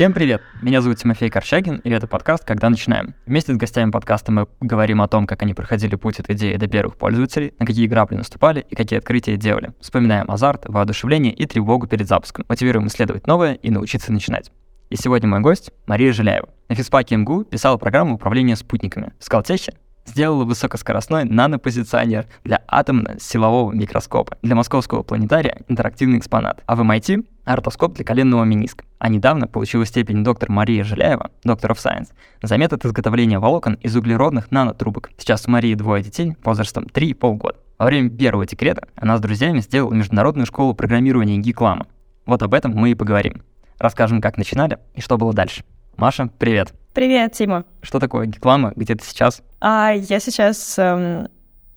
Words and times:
Всем 0.00 0.14
привет! 0.14 0.40
Меня 0.62 0.80
зовут 0.80 0.96
Тимофей 0.96 1.28
Корчагин, 1.28 1.76
и 1.84 1.90
это 1.90 2.06
подкаст 2.06 2.46
«Когда 2.46 2.70
начинаем». 2.70 3.14
Вместе 3.26 3.52
с 3.52 3.58
гостями 3.58 3.90
подкаста 3.90 4.32
мы 4.32 4.48
говорим 4.62 5.02
о 5.02 5.08
том, 5.08 5.26
как 5.26 5.42
они 5.42 5.52
проходили 5.52 5.94
путь 5.96 6.18
от 6.20 6.30
идеи 6.30 6.56
до 6.56 6.68
первых 6.68 6.96
пользователей, 6.96 7.52
на 7.58 7.66
какие 7.66 7.86
грабли 7.86 8.16
наступали 8.16 8.64
и 8.70 8.74
какие 8.74 8.98
открытия 8.98 9.36
делали. 9.36 9.74
Вспоминаем 9.78 10.30
азарт, 10.30 10.64
воодушевление 10.66 11.34
и 11.34 11.44
тревогу 11.44 11.86
перед 11.86 12.08
запуском. 12.08 12.46
Мотивируем 12.48 12.86
исследовать 12.86 13.26
новое 13.26 13.52
и 13.52 13.70
научиться 13.70 14.10
начинать. 14.10 14.50
И 14.88 14.96
сегодня 14.96 15.28
мой 15.28 15.40
гость 15.40 15.70
Мария 15.86 16.14
Жиляева. 16.14 16.48
На 16.70 16.74
физпаке 16.76 17.18
МГУ 17.18 17.44
писала 17.44 17.76
программу 17.76 18.14
управления 18.14 18.56
спутниками. 18.56 19.12
В 19.18 19.24
Скалтехе 19.26 19.74
сделала 20.06 20.44
высокоскоростной 20.44 21.24
нанопозиционер 21.24 22.24
для 22.42 22.62
атомно-силового 22.68 23.72
микроскопа, 23.72 24.38
для 24.40 24.54
московского 24.54 25.02
планетария 25.02 25.60
интерактивный 25.68 26.16
экспонат, 26.16 26.62
а 26.64 26.74
в 26.74 26.80
MIT— 26.80 27.26
ортоскоп 27.44 27.94
для 27.94 28.04
коленного 28.04 28.44
мениска. 28.44 28.84
А 28.98 29.08
недавно 29.08 29.46
получила 29.46 29.86
степень 29.86 30.24
доктор 30.24 30.50
Мария 30.50 30.84
Жиляева, 30.84 31.30
доктор 31.44 31.72
of 31.72 31.76
Science, 31.76 32.08
за 32.42 32.56
метод 32.56 32.84
изготовления 32.84 33.38
волокон 33.38 33.74
из 33.74 33.96
углеродных 33.96 34.50
нанотрубок. 34.50 35.10
Сейчас 35.18 35.46
у 35.46 35.50
Марии 35.50 35.74
двое 35.74 36.02
детей 36.02 36.36
возрастом 36.44 36.86
3 36.86 37.08
и 37.08 37.14
полгода. 37.14 37.58
Во 37.78 37.86
время 37.86 38.10
первого 38.10 38.46
декрета 38.46 38.88
она 38.94 39.16
с 39.16 39.20
друзьями 39.20 39.60
сделала 39.60 39.94
международную 39.94 40.46
школу 40.46 40.74
программирования 40.74 41.38
Гиклама. 41.38 41.86
Вот 42.26 42.42
об 42.42 42.52
этом 42.52 42.72
мы 42.72 42.90
и 42.90 42.94
поговорим. 42.94 43.42
Расскажем, 43.78 44.20
как 44.20 44.36
начинали 44.36 44.78
и 44.94 45.00
что 45.00 45.16
было 45.16 45.32
дальше. 45.32 45.64
Маша, 45.96 46.28
привет. 46.38 46.74
Привет, 46.92 47.32
Тима. 47.32 47.64
Что 47.82 47.98
такое 47.98 48.26
Гиклама? 48.26 48.72
Где 48.76 48.94
ты 48.94 49.04
сейчас? 49.04 49.42
А, 49.60 49.92
я 49.92 50.20
сейчас 50.20 50.78
эм, 50.78 51.28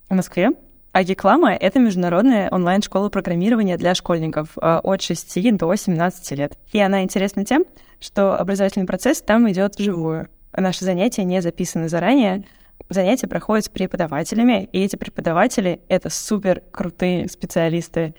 в 0.10 0.14
Москве. 0.14 0.52
А 0.94 1.04
Гиклама— 1.04 1.54
это 1.60 1.80
международная 1.80 2.52
онлайн-школа 2.52 3.10
программирования 3.10 3.78
для 3.78 3.96
школьников 3.96 4.50
э, 4.62 4.80
от 4.84 5.02
6 5.02 5.58
до 5.58 5.74
17 5.74 6.38
лет. 6.38 6.56
И 6.72 6.80
она 6.80 7.02
интересна 7.02 7.44
тем, 7.44 7.66
что 8.00 8.38
образовательный 8.38 8.86
процесс 8.86 9.20
там 9.20 9.50
идет 9.52 9.76
вживую. 9.76 10.30
Наши 10.56 10.86
занятия 10.86 11.24
не 11.24 11.42
записаны 11.42 11.90
заранее, 11.90 12.46
занятия 12.90 13.26
проходят 13.26 13.66
с 13.66 13.70
преподавателями, 13.70 14.70
и 14.72 14.84
эти 14.84 14.96
преподаватели— 14.96 15.82
это 15.88 16.12
супер 16.12 16.62
крутые 16.70 17.28
специалисты. 17.28 18.14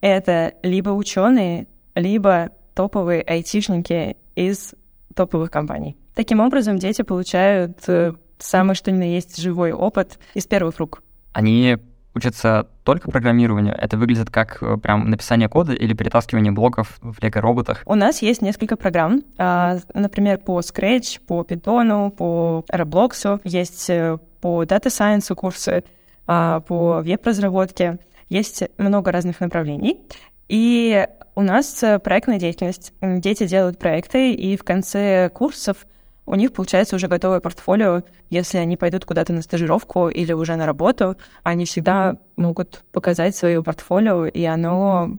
Это 0.00 0.54
либо 0.62 0.90
ученые, 0.90 1.66
либо 1.94 2.48
топовые 2.74 3.20
айтишники 3.20 4.16
из 4.34 4.74
топовых 5.14 5.50
компаний. 5.50 5.98
Таким 6.14 6.40
образом, 6.40 6.78
дети 6.78 7.02
получают 7.02 7.86
э, 7.88 8.14
самый 8.38 8.74
что 8.74 8.90
ни 8.90 8.96
на 8.96 9.12
есть 9.14 9.36
живой 9.36 9.72
опыт 9.72 10.18
из 10.32 10.46
первых 10.46 10.78
рук. 10.78 11.02
Они 11.34 11.76
учатся 12.16 12.66
только 12.82 13.10
программированию? 13.10 13.74
Это 13.76 13.96
выглядит 13.96 14.30
как 14.30 14.62
э, 14.62 14.78
прям 14.78 15.10
написание 15.10 15.48
кода 15.48 15.72
или 15.74 15.92
перетаскивание 15.92 16.50
блоков 16.50 16.98
в 17.02 17.22
лего-роботах? 17.22 17.82
У 17.84 17.94
нас 17.94 18.22
есть 18.22 18.42
несколько 18.42 18.76
программ, 18.76 19.22
а, 19.36 19.76
например, 19.94 20.38
по 20.38 20.60
Scratch, 20.60 21.20
по 21.26 21.42
Python, 21.42 22.10
по 22.10 22.64
Roblox, 22.72 23.40
есть 23.44 23.90
э, 23.90 24.18
по 24.40 24.64
Data 24.64 24.86
Science 24.86 25.34
курсы, 25.34 25.84
а, 26.26 26.60
по 26.60 27.02
веб-разработке. 27.02 27.98
Есть 28.28 28.64
много 28.78 29.12
разных 29.12 29.40
направлений. 29.40 30.00
И 30.48 31.06
у 31.34 31.42
нас 31.42 31.82
э, 31.82 31.98
проектная 31.98 32.38
деятельность. 32.38 32.92
Дети 33.02 33.46
делают 33.46 33.78
проекты, 33.78 34.32
и 34.32 34.56
в 34.56 34.64
конце 34.64 35.28
курсов 35.28 35.86
у 36.26 36.34
них 36.34 36.52
получается 36.52 36.96
уже 36.96 37.08
готовое 37.08 37.40
портфолио. 37.40 38.02
Если 38.30 38.58
они 38.58 38.76
пойдут 38.76 39.04
куда-то 39.04 39.32
на 39.32 39.42
стажировку 39.42 40.08
или 40.08 40.32
уже 40.32 40.56
на 40.56 40.66
работу, 40.66 41.16
они 41.44 41.64
всегда 41.64 42.16
могут 42.36 42.84
показать 42.92 43.36
свое 43.36 43.62
портфолио, 43.62 44.26
и 44.26 44.44
оно 44.44 45.18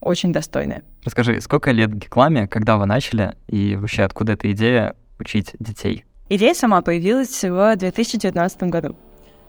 очень 0.00 0.32
достойное. 0.32 0.82
Расскажи, 1.04 1.40
сколько 1.40 1.70
лет 1.70 1.94
Гекламе, 1.94 2.48
когда 2.48 2.78
вы 2.78 2.86
начали, 2.86 3.36
и 3.48 3.76
вообще 3.76 4.02
откуда 4.02 4.32
эта 4.32 4.50
идея 4.52 4.96
учить 5.18 5.52
детей? 5.58 6.04
Идея 6.28 6.54
сама 6.54 6.80
появилась 6.82 7.44
в 7.44 7.76
2019 7.76 8.62
году. 8.64 8.96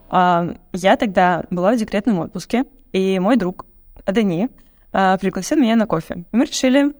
А, 0.10 0.56
я 0.74 0.96
тогда 0.98 1.46
была 1.50 1.74
в 1.74 1.78
декретном 1.78 2.20
отпуске, 2.20 2.66
и 2.92 3.18
мой 3.20 3.38
друг 3.38 3.66
Адани 4.06 4.50
а, 4.94 5.18
пригласил 5.18 5.58
меня 5.58 5.76
на 5.76 5.88
кофе. 5.88 6.26
мы 6.32 6.46
решили 6.46 6.94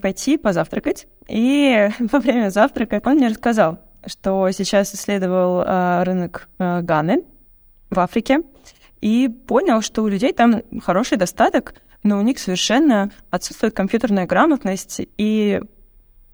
пойти 0.00 0.36
позавтракать. 0.38 1.06
И 1.28 1.88
во 1.98 2.18
время 2.18 2.50
завтрака 2.50 3.00
он 3.04 3.16
мне 3.16 3.28
рассказал, 3.28 3.80
что 4.06 4.50
сейчас 4.50 4.94
исследовал 4.94 5.62
а, 5.64 6.04
рынок 6.04 6.48
а, 6.58 6.82
Ганы 6.82 7.24
в 7.90 7.98
Африке 7.98 8.42
и 9.00 9.28
понял, 9.28 9.82
что 9.82 10.02
у 10.02 10.08
людей 10.08 10.32
там 10.32 10.62
хороший 10.82 11.18
достаток, 11.18 11.74
но 12.02 12.18
у 12.18 12.22
них 12.22 12.38
совершенно 12.38 13.10
отсутствует 13.30 13.74
компьютерная 13.74 14.26
грамотность 14.26 15.02
и 15.18 15.60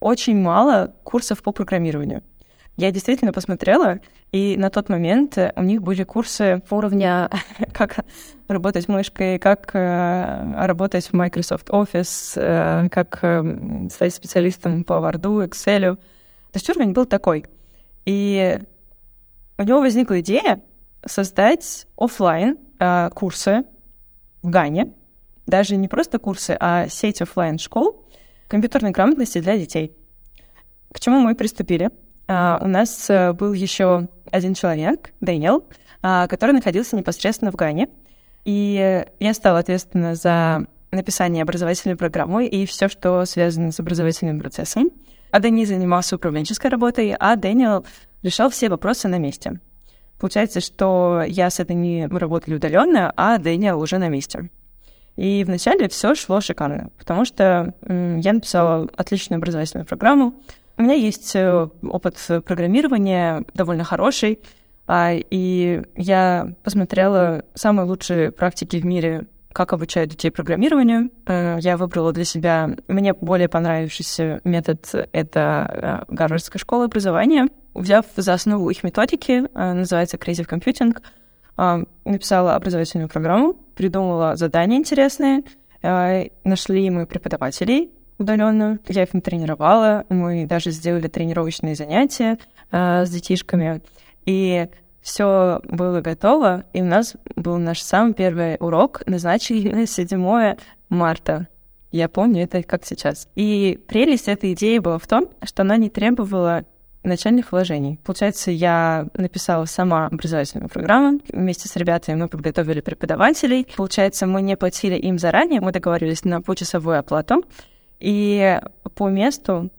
очень 0.01 0.37
мало 0.37 0.95
курсов 1.05 1.43
по 1.43 1.53
программированию. 1.53 2.23
Я 2.77 2.91
действительно 2.91 3.33
посмотрела, 3.33 4.01
и 4.31 4.57
на 4.57 4.71
тот 4.71 4.89
момент 4.89 5.37
э, 5.37 5.53
у 5.57 5.63
них 5.63 5.83
были 5.83 6.05
курсы 6.05 6.63
уровня 6.71 7.29
как 7.73 8.05
работать 8.49 8.89
мышкой, 8.89 9.39
как 9.39 9.75
э, 9.75 10.65
работать 10.65 11.09
в 11.09 11.13
Microsoft 11.13 11.69
Office, 11.69 12.33
э, 12.37 12.89
как 12.89 13.19
стать 13.93 14.15
специалистом 14.15 14.85
по 14.85 14.95
Word, 14.95 15.49
Excel. 15.49 15.97
То 15.97 16.55
есть 16.55 16.71
уровень 16.71 16.93
был 16.93 17.05
такой. 17.05 17.45
И 18.07 18.59
у 19.59 19.63
него 19.63 19.81
возникла 19.81 20.21
идея 20.21 20.63
создать 21.05 21.87
офлайн 21.97 22.59
курсы 23.15 23.65
в 24.43 24.51
Гане, 24.51 24.93
даже 25.47 25.77
не 25.77 25.89
просто 25.89 26.19
курсы, 26.19 26.57
а 26.59 26.89
сеть 26.89 27.23
офлайн 27.23 27.59
школ 27.59 28.09
компьютерной 28.49 28.91
грамотности 28.91 29.41
для 29.41 29.57
детей. 29.57 29.97
К 30.93 30.99
чему 31.01 31.21
мы 31.21 31.35
приступили? 31.35 31.91
Uh, 32.29 32.65
у 32.65 32.69
нас 32.69 33.11
uh, 33.11 33.33
был 33.33 33.53
еще 33.53 34.09
один 34.31 34.55
человек, 34.55 35.13
Дэниел, 35.21 35.65
uh, 36.03 36.29
который 36.29 36.53
находился 36.53 36.97
непосредственно 36.97 37.51
в 37.51 37.57
Гане. 37.57 37.89
И 38.45 39.05
я 39.21 39.35
стала 39.35 39.59
ответственна 39.59 40.15
за 40.15 40.67
написание 40.91 41.43
образовательной 41.43 41.97
программы 41.97 42.47
и 42.47 42.67
все, 42.67 42.89
что 42.89 43.25
связано 43.25 43.73
с 43.73 43.81
образовательным 43.81 44.41
процессом. 44.41 44.91
А 45.31 45.41
Дани 45.41 45.65
занимался 45.65 46.17
управленческой 46.17 46.71
работой, 46.71 47.15
а 47.19 47.37
Дэниел 47.37 47.87
решал 48.23 48.51
все 48.51 48.69
вопросы 48.69 49.09
на 49.09 49.19
месте. 49.19 49.61
Получается, 50.19 50.61
что 50.61 51.25
я 51.27 51.51
с 51.51 51.59
этой 51.59 51.75
не 51.75 52.07
работали 52.07 52.55
удаленно, 52.55 53.13
а 53.17 53.39
Дэниел 53.39 53.81
уже 53.81 53.99
на 53.99 54.09
месте. 54.09 54.51
И 55.17 55.45
вначале 55.45 55.89
все 55.89 56.15
шло 56.15 56.41
шикарно, 56.41 56.91
потому 56.99 57.25
что 57.25 57.75
я 57.87 58.33
написала 58.33 58.89
отличную 58.97 59.39
образовательную 59.39 59.87
программу, 59.87 60.35
у 60.83 60.85
меня 60.85 60.95
есть 60.95 61.37
э, 61.37 61.69
опыт 61.83 62.17
программирования 62.45 63.45
довольно 63.55 63.85
хороший, 63.85 64.41
а, 64.89 65.13
и 65.13 65.81
я 65.95 66.55
посмотрела 66.65 67.45
самые 67.55 67.87
лучшие 67.87 68.33
практики 68.33 68.79
в 68.79 68.85
мире, 68.85 69.27
как 69.53 69.73
обучают 69.73 70.11
детей 70.11 70.31
программированию. 70.31 71.11
Э, 71.27 71.59
я 71.61 71.77
выбрала 71.77 72.13
для 72.13 72.25
себя 72.25 72.71
мне 72.89 73.13
более 73.13 73.49
понравившийся 73.49 74.41
метод— 74.43 74.93
это 75.13 76.05
э, 76.09 76.13
Гарвардская 76.13 76.59
школа 76.59 76.87
образования. 76.87 77.47
Взяв 77.75 78.05
за 78.17 78.33
основу 78.33 78.69
их 78.69 78.83
методики, 78.83 79.45
называется 79.55 80.17
Creative 80.17 80.47
Computing, 80.47 80.95
написала 82.05 82.55
образовательную 82.55 83.09
программу, 83.09 83.55
придумала 83.77 84.37
задания 84.37 84.77
интересные, 84.77 85.45
нашли 85.83 86.91
мы 86.91 87.07
преподавателей, 87.07 87.91
удаленно. 88.23 88.79
Я 88.89 89.03
их 89.03 89.15
натренировала. 89.15 90.05
Мы 90.09 90.47
даже 90.47 90.71
сделали 90.71 91.09
тренировочные 91.09 91.75
занятия 91.75 92.39
э, 92.71 93.05
с 93.05 93.11
детишками. 93.11 93.83
И 94.25 94.69
все 95.03 95.61
было 95.65 96.01
готово, 96.01 96.65
и 96.73 96.81
у 96.81 96.85
нас 96.85 97.17
был 97.35 97.59
наш 97.59 97.83
самый 97.83 98.15
первый 98.15 98.57
урок, 98.61 99.03
назначенный 99.07 99.73
на 99.73 99.87
7 99.87 100.57
марта. 100.89 101.49
Я 101.91 102.09
помню 102.09 102.45
это 102.45 102.63
как 102.63 102.87
сейчас. 102.87 103.29
И 103.35 103.79
прелесть 103.87 104.29
этой 104.29 104.55
идеи 104.55 104.79
была 104.79 104.99
в 104.99 105.07
том, 105.07 105.29
что 105.43 105.63
она 105.63 105.77
не 105.77 105.91
требовала 105.91 106.65
начальных 107.03 107.53
вложений. 107.53 107.99
Получается, 108.05 108.51
я 108.51 109.09
написала 109.15 109.65
сама 109.65 110.07
образовательную 110.07 110.71
программу. 110.71 111.21
Вместе 111.33 111.69
с 111.69 111.77
ребятами 111.77 112.17
мы 112.17 112.29
подготовили 112.29 112.81
преподавателей. 112.81 113.67
Получается, 113.77 114.27
мы 114.27 114.41
не 114.41 114.57
платили 114.57 114.95
им 114.95 115.19
заранее, 115.19 115.61
мы 115.61 115.73
договорились 115.73 116.25
на 116.25 116.41
почасовую 116.41 116.99
оплату. 116.99 117.43
И 118.03 118.61
по 118.97 119.09
месту 119.09 119.71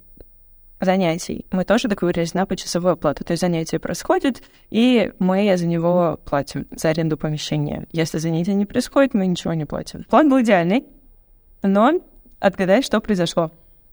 занятий 0.80 1.46
мы 1.52 1.66
тоже 1.66 1.90
договорились 1.90 2.34
на 2.34 2.46
почасовую 2.46 2.94
оплату. 2.94 3.26
То 3.26 3.34
есть 3.34 3.42
занятие 3.42 3.80
происходит, 3.80 4.42
и 4.70 5.12
мы 5.20 5.58
за 5.58 5.66
него 5.66 6.20
платим, 6.24 6.66
за 6.72 6.90
аренду 6.90 7.18
помещения. 7.18 7.86
Если 7.92 8.20
занятие 8.20 8.54
не 8.54 8.66
происходит, 8.66 9.14
мы 9.14 9.28
ничего 9.28 9.54
не 9.54 9.66
платим. 9.66 10.06
План 10.06 10.30
был 10.30 10.42
идеальный, 10.42 10.86
но 11.64 12.00
отгадай, 12.40 12.82
что 12.82 13.02
произошло. 13.02 13.52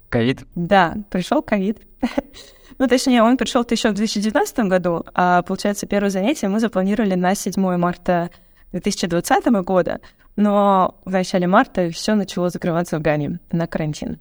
Ковид? 0.08 0.44
Да, 0.54 0.96
пришел 1.10 1.42
ковид. 1.42 1.78
ну, 2.78 2.86
точнее, 2.86 3.24
он 3.24 3.36
пришел 3.36 3.66
еще 3.68 3.90
в 3.90 3.94
2019 3.94 4.58
году, 4.60 5.04
а, 5.12 5.42
получается, 5.42 5.86
первое 5.86 6.10
занятие 6.10 6.48
мы 6.48 6.60
запланировали 6.60 7.14
на 7.14 7.34
7 7.34 7.76
марта 7.76 8.30
2020 8.70 9.46
года, 9.64 10.00
но 10.40 10.98
в 11.04 11.10
начале 11.10 11.46
марта 11.46 11.90
все 11.90 12.14
начало 12.14 12.48
закрываться 12.48 12.98
в 12.98 13.02
Гане 13.02 13.40
на 13.52 13.66
карантин. 13.66 14.18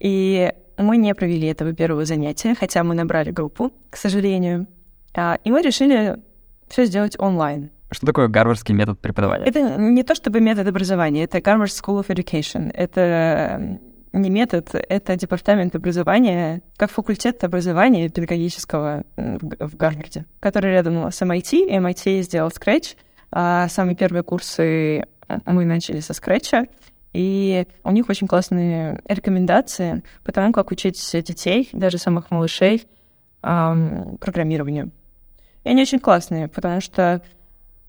И 0.00 0.52
мы 0.76 0.96
не 0.96 1.14
провели 1.14 1.46
этого 1.46 1.72
первого 1.72 2.04
занятия, 2.04 2.54
хотя 2.54 2.82
мы 2.82 2.94
набрали 2.94 3.30
группу, 3.30 3.72
к 3.88 3.96
сожалению. 3.96 4.66
А, 5.14 5.38
и 5.44 5.50
мы 5.52 5.62
решили 5.62 6.16
все 6.68 6.84
сделать 6.84 7.16
онлайн. 7.18 7.70
Что 7.92 8.06
такое 8.06 8.26
гарвардский 8.26 8.74
метод 8.74 8.98
преподавания? 8.98 9.46
Это 9.46 9.76
не 9.78 10.02
то 10.02 10.16
чтобы 10.16 10.40
метод 10.40 10.66
образования, 10.66 11.22
это 11.22 11.38
Harvard 11.38 11.66
School 11.66 12.04
of 12.04 12.08
Education. 12.08 12.72
Это 12.74 13.78
не 14.12 14.30
метод, 14.30 14.70
это 14.74 15.14
департамент 15.14 15.76
образования, 15.76 16.62
как 16.76 16.90
факультет 16.90 17.44
образования 17.44 18.08
педагогического 18.08 19.04
в 19.16 19.76
Гарварде, 19.76 20.24
который 20.40 20.72
рядом 20.72 21.12
с 21.12 21.22
MIT. 21.22 21.70
MIT 21.70 22.22
сделал 22.22 22.48
Scratch. 22.48 22.96
А 23.32 23.68
самые 23.68 23.96
первые 23.96 24.22
курсы 24.22 25.04
мы 25.44 25.64
начали 25.64 26.00
со 26.00 26.12
Scratch. 26.12 26.68
И 27.12 27.66
у 27.82 27.90
них 27.92 28.08
очень 28.10 28.26
классные 28.26 29.00
рекомендации 29.08 30.02
по 30.22 30.32
тому, 30.32 30.52
как 30.52 30.70
учить 30.70 31.00
детей, 31.12 31.68
даже 31.72 31.96
самых 31.96 32.30
малышей, 32.30 32.86
эм, 33.42 34.18
программированию. 34.18 34.90
И 35.64 35.70
они 35.70 35.82
очень 35.82 35.98
классные, 35.98 36.48
потому 36.48 36.80
что 36.80 37.22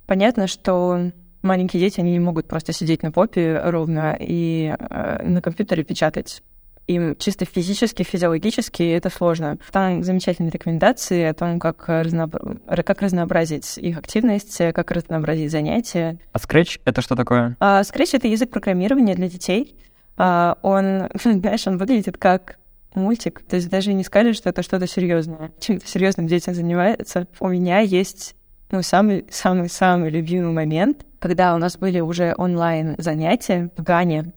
понятно, 0.06 0.48
что 0.48 1.12
маленькие 1.42 1.82
дети, 1.82 2.00
они 2.00 2.12
не 2.12 2.20
могут 2.20 2.48
просто 2.48 2.72
сидеть 2.72 3.04
на 3.04 3.12
попе 3.12 3.60
ровно 3.64 4.16
и 4.20 4.74
э, 4.78 5.24
на 5.28 5.42
компьютере 5.42 5.84
печатать. 5.84 6.42
Им 6.88 7.16
чисто 7.18 7.46
физически, 7.46 8.04
физиологически 8.04 8.84
это 8.84 9.10
сложно. 9.10 9.58
Там 9.72 10.04
замечательные 10.04 10.52
рекомендации 10.52 11.24
о 11.24 11.34
том, 11.34 11.60
как, 11.60 11.88
разно... 11.90 12.30
как 12.30 13.02
разнообразить 13.02 13.78
их 13.78 13.98
активность, 13.98 14.58
как 14.58 14.92
разнообразить 14.92 15.52
занятия. 15.52 16.18
А 16.32 16.38
Scratch— 16.38 16.80
это 16.86 17.02
что 17.02 17.16
такое? 17.16 17.58
А, 17.60 17.82
Scratch— 17.82 18.12
это 18.14 18.28
язык 18.28 18.52
программирования 18.52 19.16
для 19.16 19.28
детей. 19.28 19.76
А, 20.16 20.58
он, 20.62 21.10
знаешь, 21.24 21.68
он 21.68 21.78
выглядит 21.78 22.18
как 22.18 22.58
мультик. 22.96 23.44
То 23.48 23.56
есть 23.58 23.70
даже 23.70 23.94
не 23.94 24.04
скажешь, 24.04 24.38
что 24.38 24.50
это 24.50 24.64
что-то 24.64 24.88
серьезное. 24.88 25.52
Чем-то 25.60 25.88
серьезным 25.88 26.28
детям 26.28 26.54
занимается. 26.54 27.28
У 27.40 27.50
меня 27.50 27.80
есть 27.80 28.36
ну, 28.72 28.82
самый-самый-самый 28.82 30.10
любимый 30.10 30.52
момент, 30.52 31.06
когда 31.20 31.56
у 31.56 31.58
нас 31.58 31.78
были 31.78 32.00
уже 32.00 32.34
онлайн 32.38 32.96
занятия 32.98 33.70
в 33.78 33.84
Гане. 33.84 34.34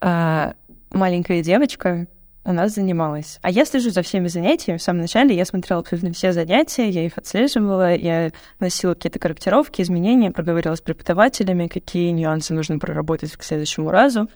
А, 0.00 0.54
маленькая 0.92 1.42
девочка 1.42 2.06
у 2.44 2.52
нас 2.52 2.74
занималась. 2.74 3.38
А 3.42 3.50
я 3.50 3.64
слежу 3.64 3.90
за 3.90 4.02
всеми 4.02 4.26
занятиями. 4.28 4.78
В 4.78 4.82
самом 4.82 5.00
начале 5.02 5.36
я 5.36 5.44
смотрела 5.44 5.80
абсолютно 5.80 6.12
все 6.12 6.32
занятия, 6.32 6.88
я 6.88 7.06
их 7.06 7.16
отслеживала, 7.16 7.94
я 7.94 8.32
носила 8.58 8.94
какие-то 8.94 9.18
корректировки, 9.18 9.82
изменения, 9.82 10.30
проговорила 10.30 10.74
с 10.74 10.80
преподавателями, 10.80 11.68
какие 11.68 12.10
нюансы 12.10 12.52
нужно 12.52 12.78
проработать 12.78 13.32
к 13.32 13.44
следующему 13.44 13.90
разу. 13.90 14.28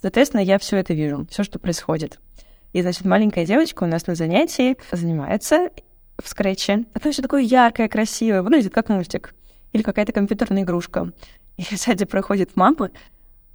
Соответственно, 0.00 0.40
я 0.42 0.58
все 0.58 0.76
это 0.76 0.92
вижу, 0.92 1.26
все, 1.30 1.42
что 1.44 1.58
происходит. 1.58 2.18
И, 2.72 2.82
значит, 2.82 3.06
маленькая 3.06 3.46
девочка 3.46 3.84
у 3.84 3.86
нас 3.86 4.06
на 4.06 4.14
занятии 4.14 4.76
занимается 4.92 5.70
в 6.22 6.28
скретче. 6.28 6.84
Это 6.92 7.10
все 7.10 7.22
такое 7.22 7.40
яркое, 7.40 7.88
красивое, 7.88 8.42
выглядит 8.42 8.74
как 8.74 8.90
мультик. 8.90 9.34
Или 9.72 9.82
какая-то 9.82 10.12
компьютерная 10.12 10.62
игрушка. 10.62 11.12
И 11.56 11.74
сзади 11.74 12.04
проходит 12.04 12.54
мама 12.54 12.90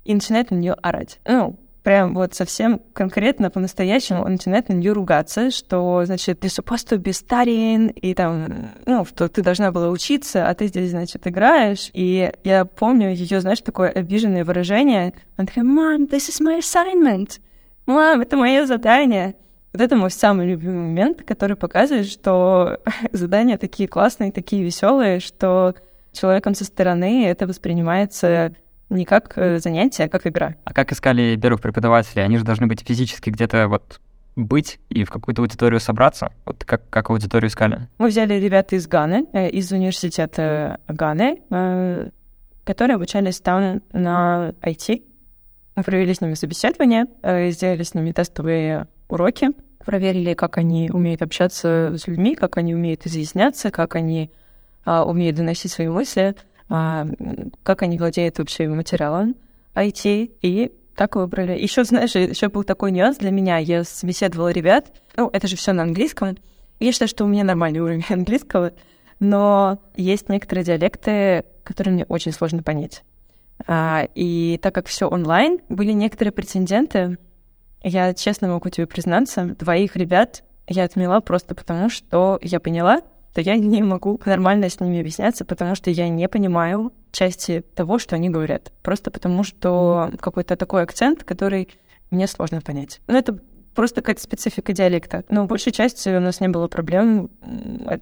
и 0.05 0.13
начинает 0.13 0.49
на 0.49 0.55
нее 0.55 0.73
орать. 0.73 1.19
Ну, 1.25 1.59
прям 1.83 2.13
вот 2.13 2.33
совсем 2.33 2.81
конкретно, 2.93 3.49
по-настоящему 3.49 4.23
он 4.23 4.33
начинает 4.33 4.69
на 4.69 4.73
нее 4.73 4.91
ругаться, 4.93 5.51
что, 5.51 6.03
значит, 6.05 6.39
ты 6.39 6.47
be 6.47 7.11
studying, 7.11 7.91
и 7.91 8.13
там, 8.13 8.71
ну, 8.85 9.05
что 9.05 9.27
ты 9.27 9.41
должна 9.41 9.71
была 9.71 9.89
учиться, 9.89 10.47
а 10.47 10.53
ты 10.53 10.67
здесь, 10.67 10.91
значит, 10.91 11.25
играешь. 11.27 11.89
И 11.93 12.31
я 12.43 12.65
помню 12.65 13.09
ее, 13.09 13.41
знаешь, 13.41 13.61
такое 13.61 13.89
обиженное 13.89 14.45
выражение. 14.45 15.13
Она 15.37 15.47
такая, 15.47 15.63
мам, 15.63 16.03
this 16.03 16.29
is 16.29 16.41
my 16.41 16.59
assignment. 16.59 17.39
Мам, 17.85 18.21
это 18.21 18.37
мое 18.37 18.65
задание. 18.65 19.35
Вот 19.73 19.81
это 19.81 19.95
мой 19.95 20.11
самый 20.11 20.47
любимый 20.47 20.87
момент, 20.87 21.23
который 21.23 21.55
показывает, 21.55 22.07
что 22.07 22.79
задания 23.11 23.57
такие 23.57 23.87
классные, 23.87 24.31
такие 24.31 24.63
веселые, 24.63 25.19
что 25.19 25.75
человеком 26.11 26.53
со 26.55 26.65
стороны 26.65 27.25
это 27.25 27.47
воспринимается 27.47 28.53
не 28.91 29.05
как 29.05 29.33
э, 29.37 29.59
занятие, 29.59 30.05
а 30.05 30.09
как 30.09 30.27
игра. 30.27 30.55
А 30.63 30.73
как 30.73 30.91
искали 30.91 31.39
первых 31.41 31.61
преподавателей? 31.61 32.23
Они 32.23 32.37
же 32.37 32.43
должны 32.43 32.67
быть 32.67 32.81
физически 32.81 33.29
где-то 33.29 33.67
вот 33.67 33.99
быть 34.35 34.79
и 34.89 35.03
в 35.03 35.09
какую-то 35.09 35.41
аудиторию 35.41 35.79
собраться? 35.79 36.31
Вот 36.45 36.63
как, 36.63 36.89
как 36.89 37.09
аудиторию 37.09 37.49
искали? 37.49 37.87
Мы 37.97 38.07
взяли 38.07 38.35
ребят 38.35 38.73
из 38.73 38.87
Ганы, 38.87 39.25
э, 39.33 39.49
из 39.49 39.71
университета 39.71 40.79
Ганы, 40.87 41.41
э, 41.49 42.09
которые 42.63 42.95
обучались 42.95 43.39
там 43.39 43.81
на 43.91 44.53
IT. 44.61 45.03
Мы 45.75 45.83
провели 45.83 46.13
с 46.13 46.21
ними 46.21 46.33
собеседование, 46.33 47.05
сделали 47.51 47.83
с 47.83 47.93
ними 47.93 48.11
тестовые 48.11 48.87
уроки, 49.07 49.49
проверили, 49.85 50.33
как 50.33 50.57
они 50.57 50.89
умеют 50.91 51.21
общаться 51.21 51.95
с 51.97 52.07
людьми, 52.07 52.35
как 52.35 52.57
они 52.57 52.75
умеют 52.75 53.05
изъясняться, 53.05 53.71
как 53.71 53.95
они 53.95 54.31
а, 54.83 55.05
умеют 55.05 55.35
доносить 55.37 55.71
свои 55.71 55.87
мысли, 55.87 56.35
как 56.71 57.81
они 57.81 57.97
владеют 57.97 58.39
вообще 58.39 58.67
материалом 58.67 59.35
IT, 59.75 60.31
и 60.41 60.71
так 60.95 61.15
выбрали. 61.15 61.59
Еще, 61.59 61.83
знаешь, 61.83 62.15
еще 62.15 62.49
был 62.49 62.63
такой 62.63 62.91
нюанс 62.91 63.17
для 63.17 63.31
меня. 63.31 63.57
Я 63.57 63.83
собеседовала 63.83 64.49
ребят, 64.49 64.93
ну, 65.15 65.29
это 65.33 65.47
же 65.47 65.55
все 65.55 65.73
на 65.73 65.83
английском. 65.83 66.37
Я 66.79 66.91
считаю, 66.91 67.09
что 67.09 67.25
у 67.25 67.27
меня 67.27 67.43
нормальный 67.43 67.79
уровень 67.81 68.05
английского, 68.09 68.73
но 69.19 69.79
есть 69.95 70.29
некоторые 70.29 70.63
диалекты, 70.63 71.43
которые 71.63 71.93
мне 71.93 72.05
очень 72.05 72.31
сложно 72.31 72.63
понять. 72.63 73.03
А, 73.67 74.07
и 74.15 74.57
так 74.61 74.73
как 74.73 74.87
все 74.87 75.07
онлайн, 75.07 75.59
были 75.69 75.91
некоторые 75.91 76.31
претенденты, 76.31 77.17
я 77.83 78.13
честно 78.13 78.47
могу 78.47 78.69
тебе 78.69 78.87
признаться, 78.87 79.55
двоих 79.59 79.95
ребят 79.95 80.43
я 80.67 80.83
отмела 80.83 81.19
просто 81.19 81.53
потому, 81.53 81.89
что 81.89 82.39
я 82.41 82.59
поняла, 82.59 83.01
что 83.31 83.41
я 83.41 83.55
не 83.55 83.81
могу 83.81 84.19
нормально 84.25 84.69
с 84.69 84.79
ними 84.79 84.99
объясняться, 84.99 85.45
потому 85.45 85.75
что 85.75 85.89
я 85.89 86.09
не 86.09 86.27
понимаю 86.27 86.91
части 87.11 87.63
того, 87.75 87.97
что 87.97 88.15
они 88.15 88.29
говорят. 88.29 88.71
Просто 88.83 89.09
потому, 89.09 89.43
что 89.43 90.11
какой-то 90.19 90.55
такой 90.55 90.83
акцент, 90.83 91.23
который 91.23 91.69
мне 92.09 92.27
сложно 92.27 92.61
понять. 92.61 92.99
Но 93.07 93.17
это 93.17 93.39
просто 93.73 94.01
какая-то 94.01 94.21
специфика 94.21 94.73
диалекта. 94.73 95.23
Но 95.29 95.45
большей 95.45 95.71
части 95.71 96.09
у 96.09 96.19
нас 96.19 96.41
не 96.41 96.49
было 96.49 96.67
проблем. 96.67 97.29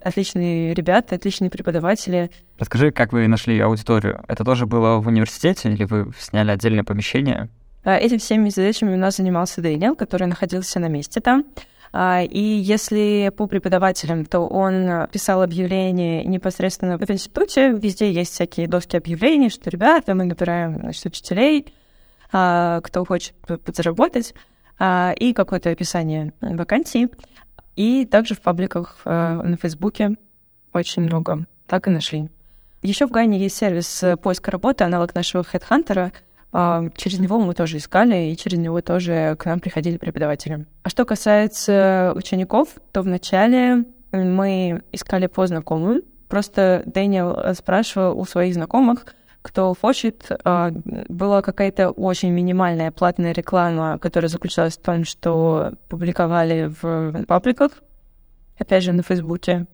Отличные 0.04 0.74
ребята, 0.74 1.16
отличные 1.16 1.52
преподаватели. 1.52 2.32
Расскажи, 2.58 2.92
как 2.92 3.14
вы 3.14 3.28
нашли 3.28 3.60
аудиторию? 3.60 4.24
Это 4.28 4.44
тоже 4.44 4.66
было 4.66 5.00
в 5.00 5.08
университете 5.08 5.72
или 5.72 5.84
вы 5.84 6.12
сняли 6.18 6.50
отдельное 6.50 6.84
помещение? 6.84 7.50
А, 7.84 7.98
этими 7.98 8.18
всеми 8.18 8.50
задачами 8.50 8.94
у 8.94 8.98
нас 8.98 9.18
занимался 9.18 9.62
Дэниел, 9.62 9.96
который 9.96 10.28
находился 10.28 10.80
на 10.80 10.88
месте 10.88 11.22
там. 11.22 11.46
А, 11.92 12.22
и 12.22 12.40
если 12.40 13.32
по 13.36 13.48
преподавателям, 13.48 14.26
то 14.26 14.42
он 14.48 15.08
писал 15.12 15.42
объявления 15.42 16.24
непосредственно 16.24 16.98
в 16.98 17.10
институте, 17.10 17.72
везде 17.72 18.12
есть 18.12 18.34
всякие 18.34 18.68
доски 18.68 18.96
объявлений, 18.96 19.50
что, 19.50 19.70
ребята, 19.70 20.14
мы 20.14 20.26
набираем 20.26 20.78
значит, 20.80 21.06
учителей, 21.06 21.74
а, 22.32 22.82
кто 22.82 23.06
хочет 23.06 23.34
подзаработать, 23.66 24.34
и 24.82 25.34
какое-то 25.36 25.72
описание 25.72 26.32
вакансий. 26.40 27.10
И 27.76 28.06
также 28.06 28.34
в 28.34 28.40
пабликах 28.40 29.02
на 29.04 29.58
Фейсбуке 29.62 30.12
очень 30.72 31.02
много. 31.02 31.48
Так 31.68 31.88
и 31.88 31.90
нашли. 31.90 32.30
Еще 32.82 33.06
в 33.06 33.12
Гане 33.12 33.38
есть 33.40 33.58
сервис 33.58 34.06
поиска 34.24 34.52
работы, 34.52 34.86
аналог 34.86 35.14
нашего 35.14 35.42
HeadHunter— 35.42 36.14
а, 36.22 36.29
через 36.52 37.20
него 37.20 37.40
мы 37.40 37.54
тоже 37.54 37.78
искали, 37.78 38.32
и 38.32 38.38
через 38.38 38.58
него 38.58 38.82
тоже 38.82 39.36
к 39.38 39.46
нам 39.46 39.60
приходили 39.60 39.98
преподаватели. 39.98 40.66
А 40.84 40.90
что 40.90 41.06
касается 41.06 42.14
учеников, 42.16 42.70
то 42.92 43.02
вначале 43.02 43.86
мы 44.12 44.82
искали 44.92 45.28
по 45.28 45.46
знакомым. 45.46 46.02
Просто 46.28 46.84
Дэниел 46.86 47.54
спрашивал 47.56 48.20
у 48.20 48.26
своих 48.26 48.54
знакомых, 48.54 49.06
кто 49.42 49.74
хочет. 49.74 50.30
А, 50.44 50.72
была 51.08 51.42
какая-то 51.42 51.92
очень 51.92 52.30
минимальная 52.32 52.92
платная 52.92 53.32
реклама, 53.32 53.98
которая 54.00 54.30
заключалась 54.30 54.78
в 54.78 54.82
том, 54.82 55.06
что 55.06 55.74
публиковали 55.88 56.72
в 56.82 57.26
пабликах, 57.26 57.72
опять 58.60 58.84
же, 58.84 58.92
на 58.92 59.04
Фейсбуке. 59.04 59.66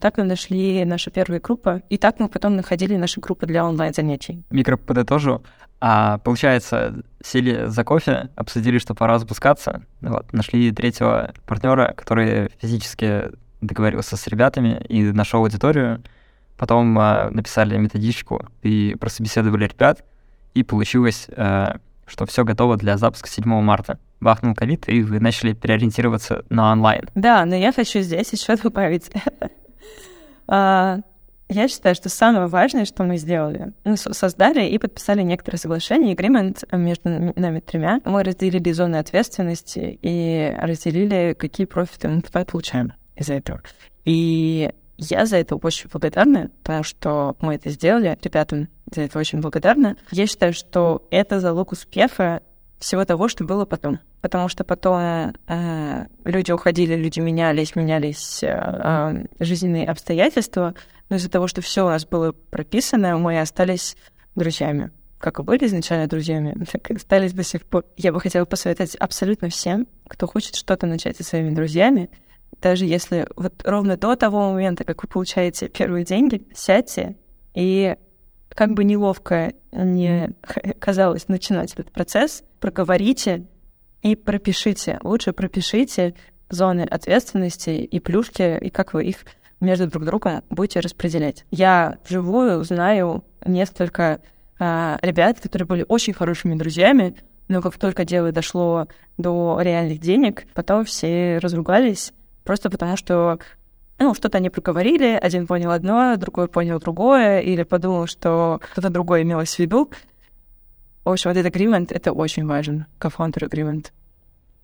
Так 0.00 0.18
мы 0.18 0.24
нашли 0.24 0.84
нашу 0.84 1.10
первую 1.10 1.40
группу, 1.40 1.82
и 1.88 1.96
так 1.96 2.18
мы 2.20 2.28
потом 2.28 2.56
находили 2.56 2.96
наши 2.96 3.20
группы 3.20 3.46
для 3.46 3.64
онлайн-занятий. 3.64 4.42
Микро 4.50 4.76
подытожу. 4.76 5.42
А, 5.80 6.18
получается, 6.18 7.02
сели 7.24 7.66
за 7.66 7.82
кофе, 7.82 8.28
обсудили, 8.36 8.78
что 8.78 8.94
пора 8.94 9.18
запускаться. 9.18 9.82
Вот, 10.00 10.32
нашли 10.32 10.70
третьего 10.70 11.32
партнера, 11.46 11.92
который 11.96 12.50
физически 12.60 13.32
договорился 13.60 14.16
с 14.16 14.26
ребятами 14.28 14.84
и 14.88 15.02
нашел 15.12 15.40
аудиторию. 15.40 16.02
Потом 16.56 16.96
а, 16.98 17.30
написали 17.30 17.76
методичку 17.78 18.46
и 18.62 18.96
прособеседовали 19.00 19.64
ребят. 19.66 20.04
И 20.54 20.62
получилось, 20.62 21.28
а, 21.36 21.78
что 22.06 22.26
все 22.26 22.44
готово 22.44 22.76
для 22.76 22.96
запуска 22.96 23.28
7 23.28 23.44
марта. 23.62 23.98
Бахнул 24.20 24.54
ковид, 24.54 24.88
и 24.88 25.02
вы 25.02 25.20
начали 25.20 25.52
переориентироваться 25.52 26.44
на 26.48 26.72
онлайн. 26.72 27.08
Да, 27.14 27.44
но 27.44 27.56
я 27.56 27.72
хочу 27.72 28.00
здесь 28.00 28.32
еще 28.32 28.56
добавить. 28.56 29.10
А, 30.48 31.00
Я 31.48 31.68
считаю, 31.68 31.94
что 31.94 32.08
самое 32.08 32.46
важное, 32.46 32.86
что 32.86 33.04
мы 33.04 33.18
сделали, 33.18 33.72
мы 33.84 33.96
создали 33.98 34.66
и 34.66 34.78
подписали 34.78 35.22
некоторые 35.22 35.58
соглашения, 35.58 36.12
агримент 36.12 36.64
между 36.72 37.32
нами 37.36 37.60
тремя. 37.60 38.00
Мы 38.04 38.22
разделили 38.22 38.72
зоны 38.72 38.96
ответственности 38.96 39.98
и 40.00 40.56
разделили, 40.58 41.36
какие 41.38 41.66
профиты 41.66 42.08
мы 42.08 42.22
получаем 42.44 42.94
из-за 43.16 43.34
этого. 43.34 43.60
И 44.06 44.70
я 45.10 45.26
за 45.26 45.36
это 45.36 45.56
очень 45.56 45.88
благодарна, 45.90 46.50
потому 46.62 46.82
что 46.82 47.36
мы 47.40 47.54
это 47.54 47.70
сделали. 47.70 48.18
Ребятам 48.22 48.68
за 48.94 49.02
это 49.02 49.18
очень 49.18 49.40
благодарна. 49.40 49.96
Я 50.10 50.26
считаю, 50.26 50.52
что 50.52 51.06
это 51.10 51.40
залог 51.40 51.72
успеха 51.72 52.42
всего 52.78 53.04
того, 53.04 53.28
что 53.28 53.44
было 53.44 53.64
потом. 53.64 54.00
Потому 54.20 54.48
что 54.48 54.64
потом 54.64 55.00
э, 55.48 56.06
люди 56.24 56.52
уходили, 56.52 56.94
люди 56.94 57.20
менялись, 57.20 57.74
менялись 57.74 58.42
э, 58.42 58.48
э, 58.48 59.24
жизненные 59.40 59.86
обстоятельства, 59.86 60.74
но 61.08 61.16
из-за 61.16 61.30
того, 61.30 61.46
что 61.48 61.60
все 61.60 61.84
у 61.84 61.88
нас 61.88 62.06
было 62.06 62.32
прописано, 62.32 63.18
мы 63.18 63.40
остались 63.40 63.96
друзьями. 64.34 64.90
Как 65.18 65.38
и 65.38 65.42
были 65.42 65.66
изначально 65.66 66.06
друзьями, 66.06 66.64
так 66.72 66.90
и 66.90 66.94
остались 66.94 67.32
до 67.32 67.42
сих 67.42 67.64
пор. 67.64 67.84
Я 67.96 68.12
бы 68.12 68.20
хотела 68.20 68.44
посоветовать 68.44 68.94
абсолютно 68.96 69.48
всем, 69.48 69.86
кто 70.06 70.26
хочет 70.26 70.56
что-то 70.56 70.86
начать 70.86 71.16
со 71.16 71.24
своими 71.24 71.54
друзьями, 71.54 72.10
даже 72.60 72.84
если 72.84 73.26
вот 73.36 73.54
ровно 73.64 73.96
до 73.96 74.16
того 74.16 74.52
момента, 74.52 74.84
как 74.84 75.02
вы 75.02 75.08
получаете 75.08 75.68
первые 75.68 76.04
деньги, 76.04 76.46
сядьте 76.54 77.16
и 77.54 77.96
как 78.48 78.74
бы 78.74 78.84
неловко 78.84 79.52
не 79.72 80.30
казалось 80.78 81.28
начинать 81.28 81.72
этот 81.72 81.90
процесс, 81.90 82.44
проговорите 82.60 83.46
и 84.02 84.16
пропишите. 84.16 84.98
Лучше 85.02 85.32
пропишите 85.32 86.14
зоны 86.50 86.82
ответственности 86.82 87.70
и 87.70 88.00
плюшки, 88.00 88.58
и 88.58 88.70
как 88.70 88.94
вы 88.94 89.04
их 89.04 89.16
между 89.60 89.86
друг 89.86 90.04
другом 90.04 90.42
будете 90.50 90.80
распределять. 90.80 91.44
Я 91.50 91.98
вживую 92.06 92.62
знаю 92.64 93.24
несколько 93.46 94.20
а, 94.58 94.98
ребят, 95.02 95.40
которые 95.40 95.66
были 95.66 95.84
очень 95.88 96.12
хорошими 96.12 96.54
друзьями, 96.54 97.14
но 97.48 97.62
как 97.62 97.78
только 97.78 98.04
дело 98.04 98.32
дошло 98.32 98.88
до 99.18 99.58
реальных 99.60 99.98
денег, 100.00 100.46
потом 100.54 100.84
все 100.84 101.38
разругались, 101.38 102.12
просто 102.44 102.70
потому 102.70 102.96
что 102.96 103.38
ну, 103.98 104.14
что-то 104.14 104.38
они 104.38 104.50
проговорили, 104.50 105.18
один 105.20 105.46
понял 105.46 105.70
одно, 105.70 106.16
другой 106.16 106.48
понял 106.48 106.80
другое, 106.80 107.40
или 107.40 107.62
подумал, 107.62 108.06
что 108.06 108.60
кто-то 108.72 108.90
другой 108.90 109.22
имелось 109.22 109.54
в 109.54 109.58
виду. 109.58 109.90
В 111.04 111.10
общем, 111.10 111.30
вот 111.30 111.36
этот 111.36 111.54
agreement— 111.54 111.88
это 111.90 112.12
очень 112.12 112.46
важен, 112.46 112.86
co-founder 112.98 113.48
agreement. 113.48 113.86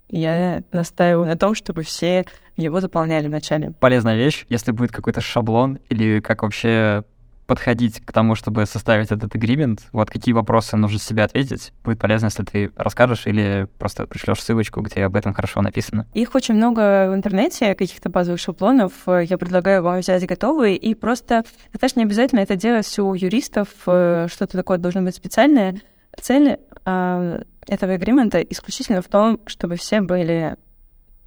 Я 0.09 0.63
настаиваю 0.73 1.27
на 1.27 1.37
том, 1.37 1.55
чтобы 1.55 1.83
все 1.83 2.25
его 2.57 2.81
заполняли 2.81 3.29
вначале. 3.29 3.73
Полезная 3.79 4.17
вещь, 4.17 4.47
если 4.49 4.73
будет 4.73 4.91
какой-то 4.91 5.21
шаблон 5.21 5.79
или 5.89 6.21
как 6.21 6.43
вообще 6.43 7.05
подходить 7.49 8.01
к 8.05 8.13
тому, 8.13 8.35
чтобы 8.35 8.67
составить 8.67 9.11
этот 9.11 9.35
агримент, 9.35 9.81
вот 9.93 10.11
какие 10.11 10.35
вопросы 10.35 10.77
нужно 10.77 10.99
себе 10.99 11.23
ответить, 11.25 11.73
будет 11.83 11.99
полезно, 11.99 12.27
если 12.27 12.45
ты 12.45 12.71
расскажешь 12.77 13.27
или 13.27 13.67
просто 13.79 14.07
пришлешь 14.07 14.43
ссылочку, 14.43 14.83
где 14.83 15.05
об 15.05 15.17
этом 15.17 15.33
хорошо 15.33 15.63
написано. 15.63 16.07
Их 16.13 16.35
очень 16.35 16.55
много 16.55 17.11
в 17.11 17.15
интернете, 17.15 17.75
каких-то 17.75 18.11
базовых 18.11 18.39
шаблонов. 18.39 18.93
Я 19.07 19.39
предлагаю 19.39 19.83
вам 19.83 20.01
взять 20.01 20.27
готовые 20.27 20.77
и 20.77 20.95
просто, 20.95 21.43
это 21.73 21.89
не 21.97 22.03
обязательно 22.03 22.41
это 22.41 22.55
делать 22.55 22.99
у 22.99 23.15
юристов, 23.15 23.69
э, 23.87 24.27
что-то 24.31 24.59
такое 24.59 24.77
должно 24.77 25.01
быть 25.01 25.17
специальное. 25.17 25.81
Цель 26.21 26.59
э, 26.85 27.43
этого 27.67 27.95
агримента 27.95 28.43
исключительно 28.43 29.01
в 29.01 29.09
том, 29.09 29.41
чтобы 29.47 29.77
все 29.77 30.03
были 30.03 30.57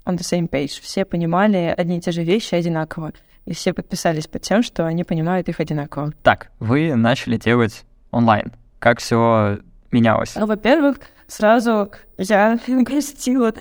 on 0.06 0.18
the 0.18 0.20
same 0.20 0.48
page, 0.48 0.80
все 0.82 1.04
понимали 1.04 1.74
одни 1.75 1.98
и 1.98 2.01
те 2.01 2.12
же 2.12 2.24
вещи 2.24 2.54
одинаково 2.54 3.12
и 3.45 3.53
все 3.53 3.74
подписались 3.74 4.27
под 4.27 4.41
тем, 4.41 4.63
что 4.63 4.86
они 4.86 5.03
понимают 5.03 5.50
их 5.50 5.60
одинаково. 5.60 6.13
Так, 6.24 6.51
вы 6.60 6.95
начали 6.95 7.38
делать 7.38 7.83
онлайн. 8.12 8.51
Как 8.79 9.00
все 9.00 9.60
менялось? 9.91 10.36
Ну, 10.36 10.45
во-первых, 10.45 10.98
сразу 11.27 11.91
я 12.17 12.60
грустила 12.67 13.53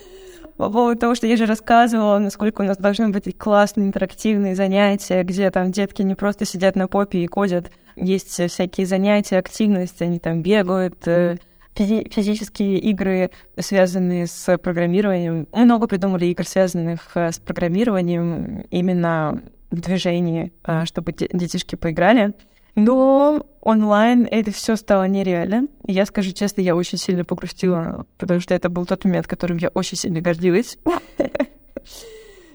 по 0.56 0.68
поводу 0.68 0.98
того, 1.00 1.14
что 1.14 1.26
я 1.26 1.36
же 1.36 1.46
рассказывала, 1.46 2.18
насколько 2.18 2.60
у 2.60 2.64
нас 2.64 2.76
должны 2.76 3.08
быть 3.08 3.36
классные 3.38 3.86
интерактивные 3.86 4.54
занятия, 4.54 5.22
где 5.22 5.50
там 5.50 5.72
детки 5.72 6.02
не 6.02 6.14
просто 6.14 6.44
сидят 6.44 6.76
на 6.76 6.86
попе 6.86 7.20
и 7.20 7.26
кодят, 7.26 7.70
есть 7.96 8.28
всякие 8.50 8.86
занятия, 8.86 9.38
активность, 9.38 10.02
они 10.02 10.18
там 10.18 10.42
бегают, 10.42 11.06
э, 11.08 11.38
физи- 11.74 12.10
физические 12.12 12.78
игры, 12.78 13.30
связанные 13.58 14.26
с 14.26 14.58
программированием. 14.58 15.48
Мы 15.52 15.64
много 15.64 15.86
придумали 15.86 16.26
игр, 16.26 16.46
связанных 16.46 17.10
э, 17.14 17.32
с 17.32 17.38
программированием 17.38 18.66
именно 18.70 19.42
в 19.70 19.80
движении, 19.80 20.52
а, 20.64 20.84
чтобы 20.86 21.12
детишки 21.12 21.76
поиграли. 21.76 22.34
Но 22.74 23.46
онлайн 23.60 24.26
это 24.30 24.52
все 24.52 24.76
стало 24.76 25.04
нереально. 25.04 25.66
И 25.86 25.92
я 25.92 26.06
скажу 26.06 26.32
честно, 26.32 26.60
я 26.60 26.76
очень 26.76 26.98
сильно 26.98 27.24
погрустила, 27.24 28.06
потому 28.18 28.40
что 28.40 28.54
это 28.54 28.68
был 28.68 28.86
тот 28.86 29.04
момент, 29.04 29.26
которым 29.26 29.58
я 29.58 29.68
очень 29.68 29.96
сильно 29.96 30.20
гордилась. 30.20 30.78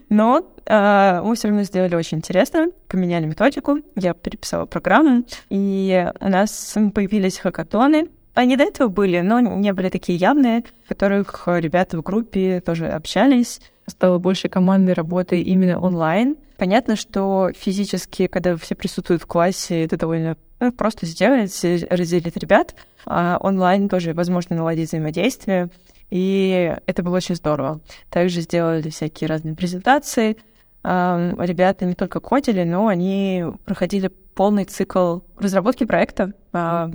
Но 0.10 0.45
э, 0.65 1.22
мы 1.24 1.36
все 1.36 1.48
равно 1.48 1.63
сделали 1.63 1.95
очень 1.95 2.19
интересно, 2.19 2.67
поменяли 2.88 3.25
методику, 3.25 3.79
я 3.95 4.13
переписала 4.13 4.65
программу, 4.65 5.24
и 5.50 6.12
у 6.19 6.29
нас 6.29 6.77
появились 6.93 7.39
хакатоны. 7.39 8.10
Они 8.36 8.55
до 8.55 8.65
этого 8.65 8.89
были, 8.89 9.22
но 9.22 9.39
не 9.39 9.74
были 9.74 9.89
такие 9.89 10.17
явные, 10.17 10.63
в 10.86 10.89
которых 10.89 11.48
ребята 11.48 11.98
в 11.98 12.03
группе 12.03 12.62
тоже 12.62 12.88
общались. 12.88 13.62
Стало 13.88 14.19
больше 14.19 14.50
командной 14.50 14.93
работы 14.93 15.41
именно 15.41 15.79
онлайн. 15.79 16.36
Понятно, 16.58 16.96
что 16.96 17.52
физически, 17.56 18.28
когда 18.28 18.56
все 18.56 18.76
присутствуют 18.76 19.22
в 19.22 19.28
классе, 19.28 19.84
это 19.84 19.98
довольно 19.98 20.38
ну, 20.60 20.72
просто 20.72 21.06
сделать, 21.06 21.52
разделить 21.90 22.38
ребят. 22.38 22.76
А 23.06 23.38
онлайн 23.42 23.90
тоже 23.90 24.14
возможно 24.14 24.56
наладить 24.56 24.90
взаимодействие. 24.90 25.70
И 26.10 26.76
это 26.86 27.04
было 27.04 27.18
очень 27.18 27.36
здорово. 27.36 27.82
Также 28.10 28.42
сделали 28.42 28.90
всякие 28.90 29.28
разные 29.28 29.56
презентации. 29.56 30.38
Ребята 30.84 31.86
не 31.86 31.96
только 31.96 32.20
кодили, 32.20 32.64
но 32.64 32.88
они 32.88 33.44
проходили 33.66 34.08
полный 34.36 34.66
цикл 34.66 35.20
разработки 35.38 35.86
проекта 35.86 36.34
а, 36.54 36.92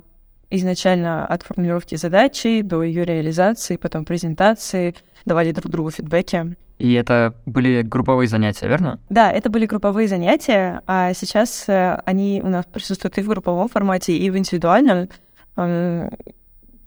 изначально 0.51 1.27
от 1.27 1.43
формулировки 1.43 1.97
задачи 1.97 2.61
до 2.61 2.83
ее 2.83 3.05
реализации, 3.05 3.77
потом 3.77 4.05
презентации, 4.05 4.95
давали 5.25 5.53
друг 5.53 5.73
другу 5.73 5.91
фидбэки. 5.91 6.57
И 6.81 6.95
это 6.95 7.35
были 7.45 7.83
групповые 7.83 8.27
занятия, 8.27 8.67
верно? 8.67 8.99
Да, 9.11 9.31
это 9.31 9.51
были 9.51 9.67
групповые 9.67 10.09
занятия, 10.09 10.81
а 10.87 11.13
сейчас 11.13 11.69
э, 11.69 12.01
они 12.07 12.41
у 12.43 12.49
нас 12.49 12.65
присутствуют 12.65 13.19
и 13.19 13.23
в 13.23 13.29
групповом 13.29 13.69
формате, 13.69 14.17
и 14.17 14.31
в 14.31 14.39
индивидуальном. 14.39 15.11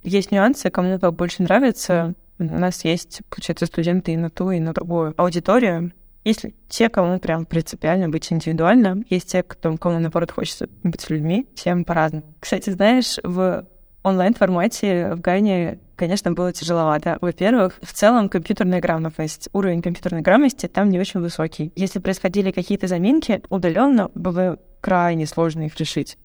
Есть 0.02 0.32
нюансы, 0.32 0.72
кому 0.72 0.98
как 0.98 1.14
больше 1.14 1.44
нравится. 1.44 2.16
У 2.40 2.44
нас 2.44 2.84
есть, 2.84 3.22
получается, 3.30 3.68
студенты 3.68 4.14
и 4.14 4.18
на 4.18 4.32
ту, 4.32 4.50
и 4.50 4.60
на 4.60 4.74
другую 4.74 5.14
аудиторию. 5.16 5.92
Есть 6.24 6.46
те, 6.70 6.90
кому 6.90 7.20
прям 7.20 7.46
принципиально 7.46 8.10
быть 8.10 8.34
индивидуально, 8.34 9.04
есть 9.12 9.32
те, 9.32 9.44
кто, 9.44 9.78
кому, 9.78 10.00
наоборот, 10.00 10.32
хочется 10.32 10.70
быть 10.82 11.02
с 11.02 11.10
людьми, 11.12 11.48
всем 11.54 11.86
по-разному. 11.86 12.24
Кстати, 12.40 12.72
знаешь, 12.72 13.20
в 13.22 13.68
онлайн-формате 14.04 15.14
в 15.16 15.22
Гане, 15.22 15.80
конечно, 15.96 16.32
было 16.32 16.52
тяжеловато. 16.52 17.18
Во-первых, 17.22 17.80
в 17.82 17.94
целом 17.94 18.30
компьютерная 18.30 18.82
грамотность, 18.82 19.50
уровень 19.54 19.82
компьютерной 19.82 20.22
грамотности 20.22 20.68
там 20.68 20.90
не 20.90 21.00
очень 21.00 21.22
высокий. 21.22 21.72
Если 21.76 22.00
происходили 22.00 22.52
какие-то 22.52 22.88
заминки, 22.88 23.42
удаленно 23.50 24.10
было 24.14 24.60
крайне 24.82 25.26
сложно 25.26 25.66
их 25.66 25.78
решить. 25.78 26.18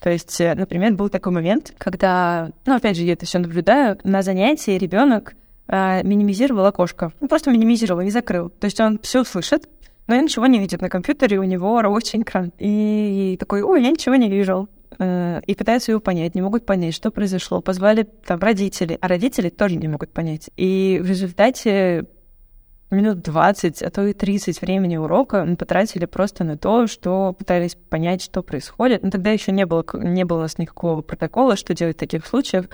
То 0.00 0.10
есть, 0.10 0.40
э, 0.40 0.54
например, 0.54 0.94
был 0.94 1.08
такой 1.08 1.32
момент, 1.32 1.74
когда, 1.78 2.50
ну, 2.66 2.74
опять 2.76 2.96
же, 2.96 3.02
я 3.02 3.14
это 3.14 3.26
все 3.26 3.38
наблюдаю, 3.38 3.98
на 4.04 4.22
занятии 4.22 4.78
ребенок 4.78 5.34
э, 5.68 6.02
минимизировал 6.02 6.66
окошко. 6.66 7.12
Ну, 7.20 7.28
просто 7.28 7.50
минимизировал, 7.50 8.02
не 8.02 8.10
закрыл. 8.10 8.50
То 8.50 8.66
есть 8.66 8.80
он 8.80 8.98
все 9.02 9.24
слышит, 9.24 9.68
но 10.06 10.16
ничего 10.16 10.46
не 10.46 10.58
видит 10.58 10.80
на 10.80 10.88
компьютере, 10.88 11.38
у 11.38 11.44
него 11.44 11.80
рабочий 11.80 12.20
экран. 12.20 12.52
И 12.58 13.36
такой, 13.40 13.62
ой, 13.62 13.82
я 13.82 13.90
ничего 13.90 14.14
не 14.16 14.28
вижу. 14.28 14.68
Э, 14.98 15.40
и 15.46 15.54
пытаются 15.54 15.92
его 15.92 16.00
понять, 16.00 16.34
не 16.34 16.42
могут 16.42 16.64
понять, 16.64 16.94
что 16.94 17.10
произошло. 17.10 17.60
Позвали 17.60 18.04
там 18.04 18.40
родители, 18.40 18.98
а 19.00 19.08
родители 19.08 19.48
тоже 19.48 19.76
не 19.76 19.88
могут 19.88 20.12
понять. 20.12 20.50
И 20.56 21.00
в 21.02 21.06
результате 21.06 22.06
минут 22.90 23.20
20, 23.20 23.82
а 23.82 23.90
то 23.90 24.06
и 24.06 24.12
30 24.12 24.60
времени 24.60 24.96
урока 24.96 25.44
мы 25.44 25.56
потратили 25.56 26.06
просто 26.06 26.44
на 26.44 26.56
то, 26.56 26.86
что 26.86 27.32
пытались 27.32 27.74
понять, 27.74 28.22
что 28.22 28.42
происходит. 28.42 29.02
Но 29.02 29.10
тогда 29.10 29.30
еще 29.30 29.52
не 29.52 29.66
было, 29.66 29.84
не 29.94 30.24
было 30.24 30.38
у 30.38 30.42
нас 30.42 30.58
никакого 30.58 31.02
протокола, 31.02 31.56
что 31.56 31.74
делать 31.74 31.96
в 31.96 32.00
таких 32.00 32.26
случаях. 32.26 32.66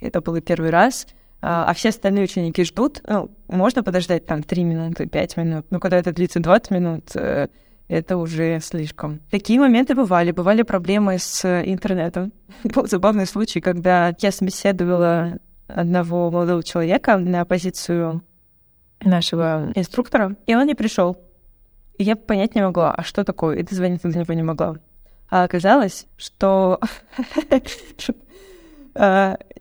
Это 0.00 0.20
был 0.20 0.40
первый 0.40 0.70
раз. 0.70 1.06
А, 1.40 1.70
а 1.70 1.74
все 1.74 1.90
остальные 1.90 2.24
ученики 2.24 2.64
ждут. 2.64 3.00
Ну, 3.06 3.30
можно 3.48 3.82
подождать 3.82 4.26
там 4.26 4.42
3 4.42 4.64
минуты, 4.64 5.06
5 5.06 5.36
минут. 5.36 5.66
Но 5.70 5.80
когда 5.80 5.98
это 5.98 6.12
длится 6.12 6.40
20 6.40 6.70
минут, 6.70 7.14
э, 7.14 7.48
это 7.88 8.18
уже 8.18 8.60
слишком. 8.60 9.20
Такие 9.30 9.58
моменты 9.58 9.94
бывали. 9.94 10.30
Бывали 10.30 10.62
проблемы 10.62 11.18
с 11.18 11.44
интернетом. 11.64 12.32
Был 12.64 12.86
забавный 12.86 13.26
случай, 13.26 13.60
когда 13.60 14.14
я 14.20 14.30
собеседовала 14.30 15.38
одного 15.66 16.30
молодого 16.30 16.62
человека 16.62 17.16
на 17.16 17.44
позицию 17.44 18.22
нашего 19.00 19.70
инструктора, 19.74 20.36
и 20.46 20.54
он 20.54 20.66
не 20.66 20.74
пришел. 20.74 21.18
И 21.98 22.04
я 22.04 22.16
понять 22.16 22.54
не 22.54 22.62
могла, 22.62 22.92
а 22.92 23.02
что 23.02 23.24
такое, 23.24 23.56
и 23.56 23.62
дозвониться 23.62 24.08
до 24.08 24.18
него 24.18 24.34
не 24.34 24.42
могла. 24.42 24.76
А 25.30 25.44
оказалось, 25.44 26.06
что 26.16 26.80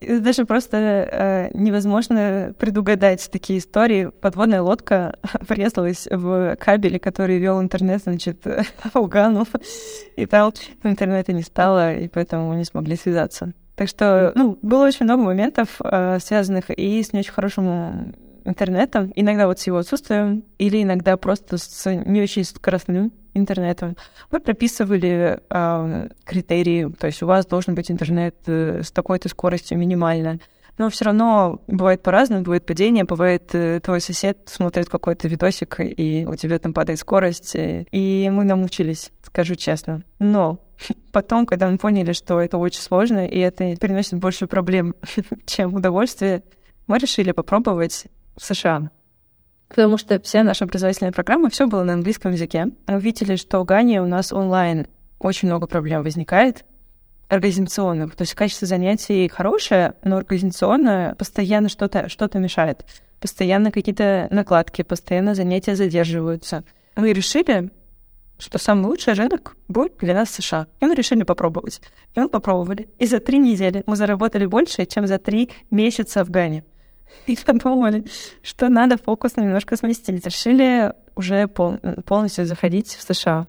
даже 0.02 0.46
просто 0.46 0.78
э, 0.78 1.50
невозможно 1.54 2.54
предугадать 2.58 3.30
такие 3.32 3.60
истории. 3.60 4.10
Подводная 4.22 4.62
лодка 4.62 5.18
врезалась 5.48 6.08
в 6.10 6.56
кабель, 6.58 7.00
который 7.00 7.38
вел 7.38 7.62
интернет, 7.62 8.02
значит, 8.04 8.44
в 8.46 8.96
Афгану, 8.96 9.46
и 10.16 10.26
там 10.26 10.52
интернета 10.84 11.34
не 11.34 11.44
стало, 11.44 11.94
и 11.94 12.08
поэтому 12.08 12.54
не 12.54 12.66
смогли 12.66 12.96
связаться. 12.96 13.54
Так 13.76 13.90
что, 13.90 14.32
ну, 14.34 14.58
было 14.62 14.88
очень 14.88 15.06
много 15.06 15.24
моментов, 15.24 15.80
э, 15.84 16.18
связанных 16.20 16.72
и 16.72 17.04
с 17.04 17.14
не 17.14 17.20
очень 17.20 17.34
хорошим 17.34 18.16
интернетом, 18.48 19.12
иногда 19.16 19.48
вот 19.48 19.60
с 19.60 19.68
его 19.68 19.78
отсутствием, 19.78 20.44
или 20.58 20.82
иногда 20.82 21.18
просто 21.18 21.58
с 21.58 21.94
не 21.94 22.22
очень 22.22 22.44
скоростным 22.44 23.12
интернетом. 23.34 23.96
Мы 24.32 24.40
прописывали 24.40 25.40
э, 25.50 26.10
критерии, 26.24 26.92
то 27.00 27.08
есть 27.08 27.22
у 27.22 27.28
вас 27.28 27.46
должен 27.46 27.76
быть 27.76 27.92
интернет 27.92 28.36
э, 28.48 28.82
с 28.84 28.92
такой-то 28.92 29.30
скоростью 29.30 29.78
минимально. 29.78 30.40
Но 30.78 30.90
все 30.92 31.06
равно 31.06 31.62
бывает 31.68 32.04
по-разному, 32.04 32.44
бывает 32.44 32.66
падение, 32.66 33.04
бывает 33.04 33.50
э, 33.54 33.80
твой 33.80 34.00
сосед 34.00 34.38
смотрит 34.46 34.90
какой-то 34.90 35.28
видосик, 35.28 35.80
и 35.80 36.26
у 36.28 36.36
тебя 36.36 36.60
там 36.60 36.74
падает 36.74 37.00
скорость. 37.00 37.56
И 37.56 38.30
мы 38.32 38.44
научились, 38.44 39.12
скажу 39.24 39.56
честно. 39.56 40.04
Но 40.20 40.60
потом, 41.12 41.46
когда 41.46 41.70
мы 41.70 41.78
поняли, 41.78 42.14
что 42.14 42.40
это 42.40 42.58
очень 42.58 42.82
сложно, 42.82 43.26
и 43.26 43.40
это 43.40 43.76
приносит 43.80 44.20
больше 44.20 44.46
проблем, 44.48 44.94
чем 45.46 45.74
удовольствие, 45.74 46.44
мы 46.86 47.00
решили 47.00 47.32
попробовать 47.32 48.06
в 48.38 48.46
США. 48.46 48.92
Потому 49.68 49.98
что 49.98 50.20
вся 50.22 50.44
наша 50.44 50.66
образовательная 50.66 51.12
программа, 51.12 51.50
все 51.50 51.68
было 51.68 51.84
на 51.84 51.94
английском 51.94 52.32
языке. 52.32 52.68
Увидели, 52.88 53.36
что 53.36 53.60
в 53.60 53.66
Гане 53.66 54.02
у 54.02 54.08
нас 54.08 54.32
онлайн 54.32 54.88
очень 55.20 55.50
много 55.50 55.68
проблем 55.68 56.04
возникает, 56.04 56.64
организационных. 57.28 58.16
То 58.16 58.22
есть 58.22 58.34
качество 58.34 58.68
занятий 58.68 59.28
хорошее, 59.28 59.94
но 60.04 60.18
организационно 60.18 61.16
постоянно 61.18 61.70
что-то 61.70 62.08
что 62.10 62.30
мешает. 62.40 62.86
Постоянно 63.20 63.72
какие-то 63.72 64.28
накладки, 64.32 64.84
постоянно 64.84 65.36
занятия 65.36 65.76
задерживаются. 65.76 66.64
Мы 66.96 67.14
решили, 67.14 67.72
что 68.38 68.60
самый 68.60 68.86
лучший 68.86 69.14
рынок 69.14 69.58
будет 69.68 69.98
для 69.98 70.14
нас 70.14 70.30
США. 70.30 70.68
И 70.80 70.86
мы 70.86 70.96
решили 70.96 71.24
попробовать. 71.24 71.82
И 72.16 72.20
мы 72.20 72.30
попробовали. 72.30 72.90
И 73.00 73.08
за 73.08 73.20
три 73.20 73.40
недели 73.40 73.84
мы 73.88 73.96
заработали 73.96 74.46
больше, 74.46 74.86
чем 74.86 75.08
за 75.08 75.18
три 75.18 75.50
месяца 75.72 76.24
в 76.24 76.30
Гане. 76.30 76.64
И 77.28 77.36
подумали, 77.36 78.06
что 78.42 78.70
надо 78.70 78.98
фокус 78.98 79.36
немножко 79.38 79.76
сместить. 79.76 80.26
Решили 80.26 80.94
уже 81.16 81.48
пол- 81.48 81.78
полностью 82.06 82.46
заходить 82.46 82.90
в 82.96 83.02
США. 83.02 83.48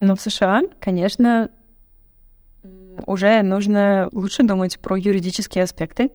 Но 0.00 0.16
в 0.16 0.20
США, 0.20 0.62
конечно, 0.80 1.50
уже 3.06 3.42
нужно 3.42 4.08
лучше 4.12 4.42
думать 4.42 4.78
про 4.78 4.96
юридические 4.96 5.64
аспекты. 5.64 6.10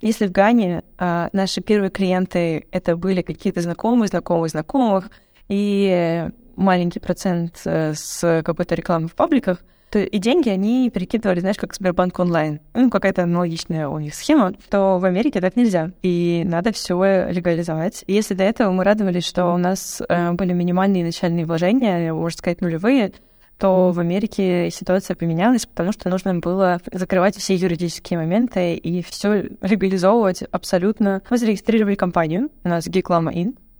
Если 0.00 0.26
в 0.26 0.32
Гане 0.32 0.82
а, 0.98 1.28
наши 1.32 1.60
первые 1.60 1.90
клиенты 1.90 2.66
это 2.72 2.96
были 2.96 3.22
какие-то 3.22 3.60
знакомые, 3.60 4.08
знакомые 4.08 4.48
знакомых, 4.48 5.10
и 5.48 6.28
маленький 6.56 7.00
процент 7.00 7.60
э, 7.64 7.94
с 7.94 8.42
какой-то 8.44 8.74
рекламы 8.74 9.08
в 9.08 9.14
пабликах, 9.14 9.58
то 9.92 9.98
и 9.98 10.18
деньги 10.18 10.48
они 10.48 10.88
перекидывали, 10.88 11.40
знаешь, 11.40 11.58
как 11.58 11.74
Сбербанк 11.74 12.18
онлайн. 12.18 12.60
Ну, 12.72 12.88
какая-то 12.88 13.24
аналогичная 13.24 13.88
у 13.88 13.98
них 13.98 14.14
схема, 14.14 14.54
то 14.70 14.98
в 14.98 15.04
Америке 15.04 15.42
так 15.42 15.54
нельзя. 15.54 15.90
И 16.02 16.44
надо 16.46 16.72
все 16.72 17.28
легализовать. 17.30 18.02
И 18.06 18.14
если 18.14 18.32
до 18.32 18.42
этого 18.42 18.72
мы 18.72 18.84
радовались, 18.84 19.26
что 19.26 19.52
у 19.52 19.58
нас 19.58 20.00
э, 20.08 20.32
были 20.32 20.54
минимальные 20.54 21.04
начальные 21.04 21.44
вложения, 21.44 22.10
можно 22.14 22.38
сказать, 22.38 22.62
нулевые, 22.62 23.12
то 23.58 23.92
в 23.92 24.00
Америке 24.00 24.70
ситуация 24.70 25.14
поменялась, 25.14 25.66
потому 25.66 25.92
что 25.92 26.08
нужно 26.08 26.36
было 26.36 26.80
закрывать 26.90 27.36
все 27.36 27.54
юридические 27.54 28.18
моменты 28.18 28.74
и 28.74 29.02
все 29.02 29.50
легализовывать 29.60 30.42
абсолютно. 30.50 31.20
Мы 31.28 31.36
зарегистрировали 31.36 31.96
компанию, 31.96 32.48
у 32.64 32.68
нас 32.68 32.88
Geeklama 32.88 33.30
In, 33.30 33.56
а, 33.56 33.71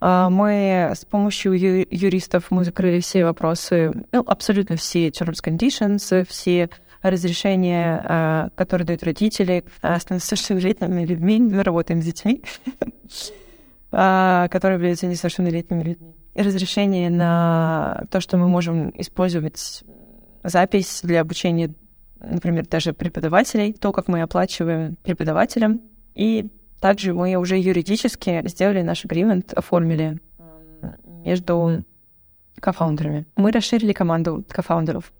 мы 0.00 0.92
с 0.94 1.04
помощью 1.04 1.52
ю- 1.52 1.86
юристов 1.90 2.50
мы 2.50 2.64
закрыли 2.64 3.00
все 3.00 3.24
вопросы, 3.24 3.92
ну, 4.12 4.22
абсолютно 4.26 4.76
все 4.76 5.08
terms 5.08 5.42
conditions, 5.42 6.26
все 6.28 6.68
разрешения, 7.02 8.00
а, 8.04 8.48
которые 8.54 8.86
дают 8.86 9.02
родители 9.02 9.64
а, 9.82 9.98
с 9.98 10.10
несовершеннолетними 10.10 11.04
людьми. 11.04 11.38
Мы 11.38 11.62
работаем 11.62 12.02
с 12.02 12.04
детьми, 12.04 12.42
которые 13.90 14.74
являются 14.74 15.06
несовершеннолетними 15.06 15.82
людьми. 15.82 16.14
Разрешение 16.34 17.08
на 17.10 18.04
то, 18.10 18.20
что 18.20 18.36
мы 18.36 18.48
можем 18.48 18.92
использовать 18.98 19.84
запись 20.42 21.00
для 21.02 21.22
обучения, 21.22 21.74
например, 22.20 22.66
даже 22.66 22.92
преподавателей, 22.92 23.72
то, 23.72 23.92
как 23.92 24.08
мы 24.08 24.22
оплачиваем 24.22 24.96
преподавателям, 25.02 25.80
и 26.14 26.48
также 26.86 27.14
мы 27.14 27.34
уже 27.34 27.58
юридически 27.58 28.46
сделали 28.46 28.80
наш 28.80 29.04
агримент, 29.04 29.52
оформили 29.52 30.20
между 31.24 31.82
кофаундерами. 32.60 33.26
Мы 33.34 33.50
расширили 33.50 33.92
команду 33.92 34.44
кофаундеров. 34.48 35.12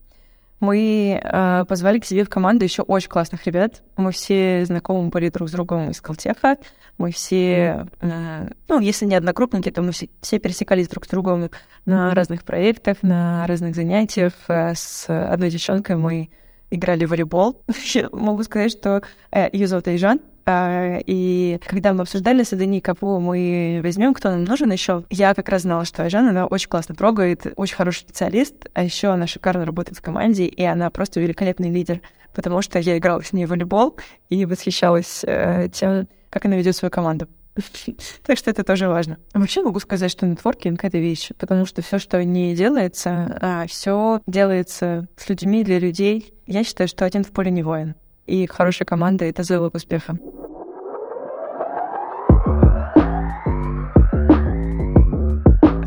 Мы 0.61 1.21
э, 1.21 1.65
позвали 1.69 1.99
к 1.99 2.05
себе 2.05 2.23
в 2.23 2.29
команду 2.29 2.63
еще 2.63 2.83
очень 2.83 3.09
классных 3.09 3.47
ребят. 3.47 3.83
Мы 3.97 4.13
все 4.13 4.65
знакомы 4.65 5.09
были 5.09 5.29
друг 5.29 5.49
с 5.49 5.53
другом 5.53 5.91
из 5.91 6.01
Колтеха. 6.01 6.57
Мы 6.99 7.11
все, 7.11 7.89
э, 8.01 8.49
ну, 8.69 8.79
если 8.79 9.05
не 9.07 9.17
одногруппники, 9.17 9.73
то 9.73 9.83
мы 9.83 9.91
все, 9.91 10.09
все 10.21 10.39
пересекались 10.39 10.89
друг 10.89 11.07
с 11.07 11.09
другом 11.09 11.51
на 11.85 12.15
разных 12.15 12.45
проектах, 12.45 12.99
на 13.03 13.45
разных 13.49 13.75
занятиях. 13.75 14.35
Э, 14.47 14.73
с 14.77 15.07
одной 15.09 15.51
девчонкой 15.51 15.97
мы 15.97 16.31
играли 16.71 17.07
в 17.07 17.11
волейбол. 17.11 17.61
Могу 18.13 18.45
сказать, 18.45 18.71
что 18.71 19.03
э, 19.33 19.49
ее 19.53 19.67
зовут 19.67 19.89
Айжан. 19.89 20.21
А, 20.49 21.01
и 21.05 21.59
когда 21.67 21.93
мы 21.93 22.03
обсуждали 22.03 22.45
с 22.45 22.53
Адани, 22.53 22.81
кого 22.81 23.19
мы 23.19 23.81
возьмем, 23.83 24.15
кто 24.15 24.31
нам 24.31 24.45
нужен 24.45 24.71
еще, 24.71 25.05
я 25.11 25.35
как 25.35 25.49
раз 25.49 25.63
знала, 25.63 25.85
что 25.85 26.05
Айжан, 26.05 26.29
она 26.29 26.47
очень 26.47 26.69
классно 26.69 26.95
трогает, 26.95 27.47
очень 27.57 27.75
хороший 27.75 28.01
специалист, 28.01 28.55
а 28.73 28.85
еще 28.85 29.09
она 29.09 29.27
шикарно 29.27 29.65
работает 29.65 29.99
в 29.99 30.03
команде, 30.03 30.47
и 30.47 30.63
она 30.63 30.89
просто 30.91 31.19
великолепный 31.19 31.71
лидер, 31.71 32.01
потому 32.33 32.63
что 32.63 32.79
я 32.79 32.97
играла 32.97 33.23
с 33.23 33.33
ней 33.33 33.45
в 33.47 33.51
волейбол 33.51 33.97
и 34.29 34.47
восхищалась 34.47 35.25
э, 35.25 35.69
тем, 35.73 36.07
как 36.31 36.45
она 36.45 36.57
ведет 36.57 36.77
свою 36.77 36.91
команду. 36.91 37.27
Так 38.23 38.39
что 38.39 38.51
это 38.51 38.63
тоже 38.63 38.89
важно. 38.89 39.19
Вообще 39.35 39.63
могу 39.63 39.81
сказать, 39.81 40.11
что 40.11 40.27
нетворкинг— 40.27 40.79
это 40.85 40.99
вещь, 40.99 41.31
потому 41.39 41.67
что 41.67 41.83
все, 41.83 41.99
что 41.99 42.23
не 42.23 42.55
делается, 42.55 43.39
а 43.41 43.67
все 43.67 44.21
делается 44.27 45.09
с 45.17 45.29
людьми 45.29 45.65
для 45.65 45.79
людей. 45.79 46.35
Я 46.47 46.63
считаю, 46.63 46.87
что 46.87 47.05
один 47.05 47.25
в 47.25 47.31
поле 47.31 47.51
не 47.51 47.63
воин. 47.63 47.95
И 48.27 48.47
хорошая 48.47 48.87
команда— 48.87 49.25
это 49.27 49.43
залог 49.43 49.75
успеха. 49.75 50.19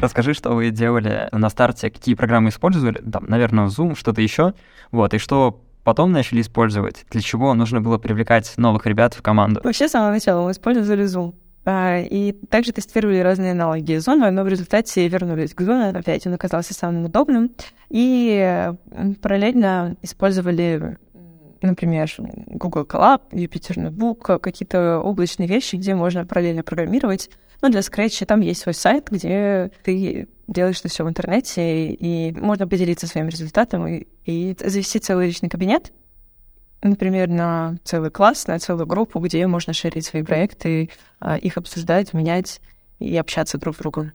Расскажи, 0.02 0.34
что 0.34 0.52
вы 0.52 0.70
делали 0.70 1.28
на 1.34 1.50
старте, 1.50 1.90
какие 1.90 2.16
программы 2.16 2.50
использовали, 2.50 3.00
там, 3.00 3.26
наверное, 3.28 3.68
Zoom, 3.68 3.98
что-то 3.98 4.22
еще, 4.22 4.54
вот, 4.92 5.14
и 5.14 5.18
что 5.18 5.62
потом 5.84 6.14
начали 6.14 6.40
использовать, 6.40 7.06
для 7.10 7.20
чего 7.22 7.54
нужно 7.54 7.82
было 7.82 7.98
привлекать 7.98 8.54
новых 8.56 8.86
ребят 8.86 9.14
в 9.14 9.22
команду? 9.22 9.60
Вообще, 9.62 9.90
с 9.90 9.92
самого 9.92 10.12
начала 10.12 10.46
мы 10.46 10.52
использовали 10.52 11.04
Zoom. 11.04 11.34
А, 11.66 12.00
и 12.00 12.32
также 12.32 12.72
тестировали 12.72 13.20
разные 13.20 13.52
аналоги 13.52 13.98
Zoom, 13.98 14.30
но 14.30 14.44
в 14.44 14.48
результате 14.48 15.06
вернулись 15.10 15.54
к 15.54 15.62
Zoom, 15.62 15.98
опять 15.98 16.26
он 16.26 16.34
оказался 16.34 16.74
самым 16.74 17.06
удобным. 17.06 17.52
И 17.90 18.72
параллельно 19.22 19.98
использовали 20.02 20.98
например, 21.62 22.10
Google 22.18 22.86
Colab, 22.86 23.22
Jupyter 23.32 23.76
Notebook, 23.76 24.40
какие-то 24.40 25.00
облачные 25.00 25.48
вещи, 25.48 25.76
где 25.76 25.96
можно 25.96 26.26
параллельно 26.26 26.64
программировать. 26.64 27.30
Но 27.62 27.70
для 27.70 27.82
Scratch 27.82 28.26
там 28.26 28.40
есть 28.42 28.62
свой 28.62 28.74
сайт, 28.74 29.10
где 29.12 29.72
ты 29.84 30.28
делаешь 30.48 30.80
это 30.80 30.88
все 30.88 31.04
в 31.04 31.10
интернете, 31.10 31.88
и 31.92 32.32
можно 32.32 32.68
поделиться 32.68 33.08
своим 33.08 33.28
результатом 33.28 33.88
и, 33.88 34.08
и 34.26 34.56
завести 34.60 35.00
целый 35.00 35.28
личный 35.28 35.50
кабинет, 35.50 35.92
например, 36.82 37.28
на 37.28 37.78
целый 37.84 38.12
класс, 38.12 38.48
на 38.48 38.60
целую 38.60 38.88
группу, 38.88 39.20
где 39.20 39.46
можно 39.48 39.74
шерить 39.74 40.06
свои 40.06 40.24
проекты, 40.24 40.90
а, 41.20 41.38
их 41.38 41.58
обсуждать, 41.58 42.14
менять 42.14 42.62
и 43.00 43.16
общаться 43.18 43.58
друг 43.58 43.76
с 43.76 43.80
другом 43.80 44.14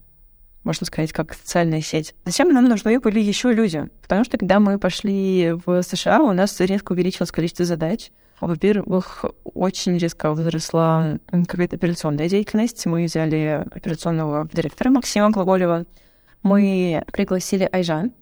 можно 0.64 0.86
сказать, 0.86 1.12
как 1.12 1.34
социальная 1.34 1.80
сеть. 1.80 2.14
Зачем 2.24 2.52
нам 2.52 2.64
нужны 2.64 2.98
были 2.98 3.20
еще 3.20 3.52
люди? 3.52 3.88
Потому 4.02 4.24
что 4.24 4.38
когда 4.38 4.60
мы 4.60 4.78
пошли 4.78 5.52
в 5.64 5.82
США, 5.82 6.20
у 6.22 6.32
нас 6.32 6.58
резко 6.60 6.92
увеличилось 6.92 7.30
количество 7.30 7.64
задач. 7.64 8.10
Во-первых, 8.40 9.24
очень 9.44 9.96
резко 9.96 10.32
возросла 10.34 11.18
какая-то 11.30 11.76
операционная 11.76 12.28
деятельность. 12.28 12.84
Мы 12.86 13.04
взяли 13.04 13.64
операционного 13.70 14.48
директора 14.52 14.90
Максима 14.90 15.30
Глаголева. 15.30 15.86
Мы 16.42 17.02
пригласили 17.12 17.68
Айжан, 17.70 18.12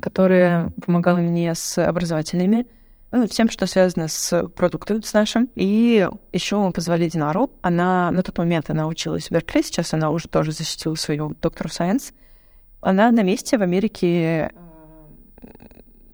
которая 0.00 0.72
помогала 0.84 1.18
мне 1.18 1.54
с 1.54 1.78
образовательными 1.78 2.66
ну, 3.12 3.28
всем, 3.28 3.50
что 3.50 3.66
связано 3.66 4.08
с 4.08 4.48
продуктом 4.48 5.02
с 5.02 5.12
нашим. 5.12 5.50
И 5.54 6.08
еще 6.32 6.56
мы 6.56 6.72
позвали 6.72 7.08
Динару. 7.08 7.50
Она 7.60 8.10
на 8.10 8.22
тот 8.22 8.38
момент 8.38 8.70
она 8.70 8.86
училась 8.86 9.28
в 9.28 9.30
Беркли, 9.30 9.62
сейчас 9.62 9.92
она 9.92 10.10
уже 10.10 10.28
тоже 10.28 10.52
защитила 10.52 10.94
свою 10.94 11.36
доктор 11.40 11.66
Science. 11.66 12.14
Она 12.80 13.10
на 13.12 13.22
месте 13.22 13.58
в 13.58 13.62
Америке 13.62 14.50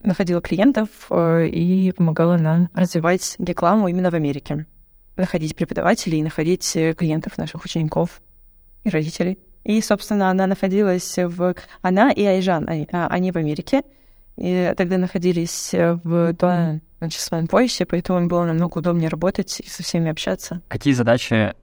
находила 0.02 0.40
клиентов 0.40 0.88
э, 1.10 1.46
и 1.46 1.92
помогала 1.92 2.36
нам 2.36 2.68
развивать 2.74 3.36
рекламу 3.38 3.88
именно 3.88 4.10
в 4.10 4.14
Америке. 4.14 4.66
Находить 5.16 5.54
преподавателей, 5.54 6.22
находить 6.22 6.76
э, 6.76 6.94
клиентов 6.94 7.38
наших 7.38 7.64
учеников 7.64 8.20
и 8.84 8.90
родителей. 8.90 9.38
И, 9.64 9.80
собственно, 9.82 10.30
она 10.30 10.46
находилась 10.46 11.16
в... 11.16 11.54
Она 11.82 12.10
и 12.10 12.24
Айжан, 12.24 12.68
они, 12.68 12.88
а, 12.90 13.06
они 13.08 13.32
в 13.32 13.36
Америке. 13.36 13.82
И 14.38 14.72
тогда 14.76 14.98
находились 14.98 15.70
в 15.72 16.34
том 16.34 16.80
на 17.00 17.10
часовом 17.10 17.46
поясе, 17.46 17.86
поэтому 17.86 18.26
было 18.28 18.44
намного 18.44 18.78
удобнее 18.78 19.08
работать 19.08 19.60
и 19.60 19.68
со 19.68 19.82
всеми 19.82 20.10
общаться. 20.10 20.62
Какие 20.68 20.94
задачи 20.94 21.54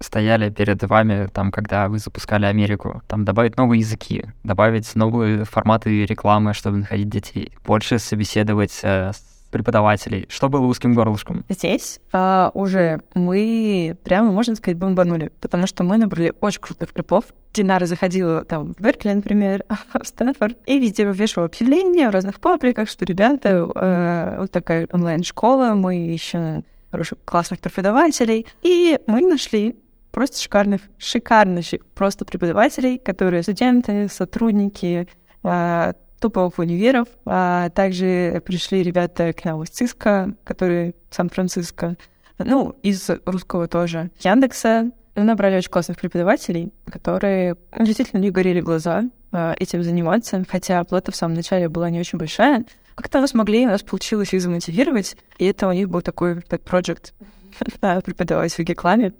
стояли 0.00 0.50
перед 0.50 0.82
вами, 0.82 1.28
там, 1.32 1.50
когда 1.50 1.88
вы 1.88 1.98
запускали 1.98 2.46
Америку? 2.46 3.02
Там 3.06 3.24
добавить 3.24 3.56
новые 3.56 3.80
языки, 3.80 4.26
добавить 4.42 4.94
новые 4.94 5.44
форматы 5.44 6.04
рекламы, 6.04 6.54
чтобы 6.54 6.78
находить 6.78 7.08
детей, 7.08 7.52
больше 7.64 7.98
собеседовать 7.98 8.80
э, 8.82 9.12
с 9.12 9.31
преподавателей. 9.52 10.26
Что 10.28 10.48
было 10.48 10.66
узким 10.66 10.94
горлышком? 10.94 11.44
Здесь 11.48 12.00
а, 12.12 12.50
уже 12.54 13.02
мы 13.14 13.96
прямо, 14.02 14.32
можно 14.32 14.56
сказать, 14.56 14.78
бомбанули, 14.78 15.30
потому 15.40 15.68
что 15.68 15.84
мы 15.84 15.98
набрали 15.98 16.32
очень 16.40 16.60
крутых 16.60 16.92
крипов. 16.92 17.26
Динара 17.52 17.86
заходила 17.86 18.44
там 18.44 18.74
в 18.74 18.80
Беркли, 18.80 19.12
например, 19.12 19.64
в 19.92 20.06
Стэнфорд, 20.06 20.56
и 20.66 20.80
везде 20.80 21.06
вывешивала 21.06 21.46
объявления 21.46 22.08
в 22.08 22.12
разных 22.12 22.40
пабликах, 22.40 22.88
что, 22.88 23.04
ребята, 23.04 23.68
э, 23.74 24.36
вот 24.40 24.50
такая 24.50 24.88
онлайн-школа, 24.90 25.74
мы 25.74 26.06
ищем 26.08 26.64
хороших, 26.90 27.18
классных 27.24 27.60
преподавателей. 27.60 28.46
И 28.62 28.98
мы 29.06 29.20
нашли 29.20 29.76
просто 30.10 30.40
шикарных, 30.40 30.80
шикарнейших 30.98 31.84
просто 31.86 32.24
преподавателей, 32.24 32.98
которые 32.98 33.42
студенты, 33.42 34.08
сотрудники, 34.08 35.08
э, 35.42 35.92
топовых 36.22 36.58
универов. 36.58 37.08
А 37.26 37.68
также 37.70 38.42
пришли 38.46 38.82
ребята 38.82 39.32
к 39.32 39.44
нам 39.44 39.62
из 39.62 39.70
ЦИСКа, 39.70 40.34
которые 40.44 40.94
Сан-Франциско, 41.10 41.96
ну, 42.38 42.76
из 42.82 43.10
русского 43.26 43.68
тоже. 43.68 44.10
Яндекса. 44.20 44.90
Набрали 45.14 45.58
очень 45.58 45.70
классных 45.70 45.98
преподавателей, 45.98 46.72
которые 46.90 47.56
действительно 47.78 48.20
не 48.20 48.30
горели 48.30 48.62
глаза 48.62 49.04
а, 49.30 49.54
этим 49.58 49.82
заниматься, 49.82 50.42
хотя 50.48 50.80
оплата 50.80 51.12
в 51.12 51.16
самом 51.16 51.34
начале 51.34 51.68
была 51.68 51.90
не 51.90 52.00
очень 52.00 52.18
большая. 52.18 52.64
Как-то 52.94 53.20
мы 53.20 53.28
смогли, 53.28 53.66
у 53.66 53.70
нас 53.70 53.82
получилось 53.82 54.32
их 54.32 54.40
замотивировать, 54.40 55.16
и 55.36 55.44
это 55.44 55.68
у 55.68 55.72
них 55.72 55.90
был 55.90 56.00
такой 56.00 56.40
пэт-проект 56.40 57.12
преподавать 57.80 58.54
в 58.54 58.58
рекламе. 58.60 59.12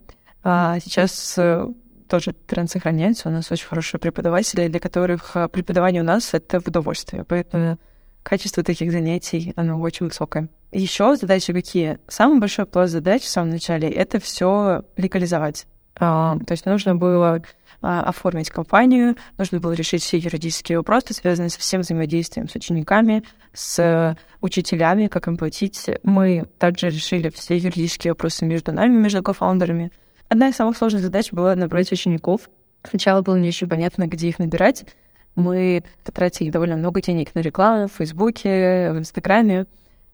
А 0.42 0.80
сейчас 0.80 1.34
э, 1.36 1.66
тоже 2.12 2.34
тренд 2.34 2.70
сохраняется. 2.70 3.30
У 3.30 3.32
нас 3.32 3.50
очень 3.50 3.66
хорошие 3.66 3.98
преподаватели, 3.98 4.68
для 4.68 4.78
которых 4.78 5.34
а, 5.34 5.48
преподавание 5.48 6.02
у 6.02 6.04
нас— 6.04 6.28
это 6.34 6.58
удовольствие. 6.58 7.24
Поэтому 7.24 7.78
качество 8.22 8.62
таких 8.62 8.92
занятий, 8.92 9.54
оно 9.56 9.80
очень 9.80 10.04
высокое. 10.06 10.50
Еще 10.72 11.16
задачи 11.16 11.54
какие? 11.54 11.98
Самый 12.08 12.38
большой 12.38 12.66
пласт 12.66 12.92
задач 12.92 13.22
в 13.22 13.28
самом 13.28 13.48
начале— 13.48 13.88
это 13.90 14.20
все 14.20 14.82
легализовать. 14.98 15.66
А, 15.98 16.36
то 16.46 16.52
есть 16.52 16.66
нужно 16.66 16.94
было 16.96 17.42
а, 17.80 18.02
оформить 18.02 18.50
компанию, 18.50 19.16
нужно 19.38 19.58
было 19.58 19.72
решить 19.72 20.02
все 20.02 20.18
юридические 20.18 20.76
вопросы, 20.76 21.14
связанные 21.14 21.48
со 21.48 21.60
всем 21.60 21.80
взаимодействием 21.80 22.46
с 22.46 22.54
учениками, 22.54 23.22
с 23.54 24.18
учителями, 24.42 25.06
как 25.06 25.28
им 25.28 25.38
платить. 25.38 25.88
Мы 26.02 26.44
также 26.58 26.90
решили 26.90 27.30
все 27.30 27.56
юридические 27.56 28.12
вопросы 28.12 28.44
между 28.44 28.70
нами, 28.70 28.98
между 28.98 29.22
кофаундерами. 29.22 29.92
Одна 30.32 30.48
из 30.48 30.56
самых 30.56 30.78
сложных 30.78 31.02
задач 31.02 31.30
была 31.30 31.54
набрать 31.54 31.92
учеников. 31.92 32.48
Сначала 32.84 33.20
было 33.20 33.36
не 33.36 33.48
очень 33.48 33.68
понятно, 33.68 34.06
где 34.06 34.30
их 34.30 34.38
набирать. 34.38 34.86
Мы 35.34 35.84
потратили 36.04 36.48
довольно 36.48 36.76
много 36.76 37.02
денег 37.02 37.34
на 37.34 37.40
рекламу 37.40 37.86
в 37.86 37.92
Фейсбуке, 37.92 38.92
в 38.92 38.98
Инстаграме, 38.98 39.66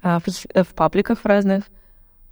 а, 0.03 0.19
в 0.19 0.75
пабликах 0.75 1.21
разных. 1.23 1.67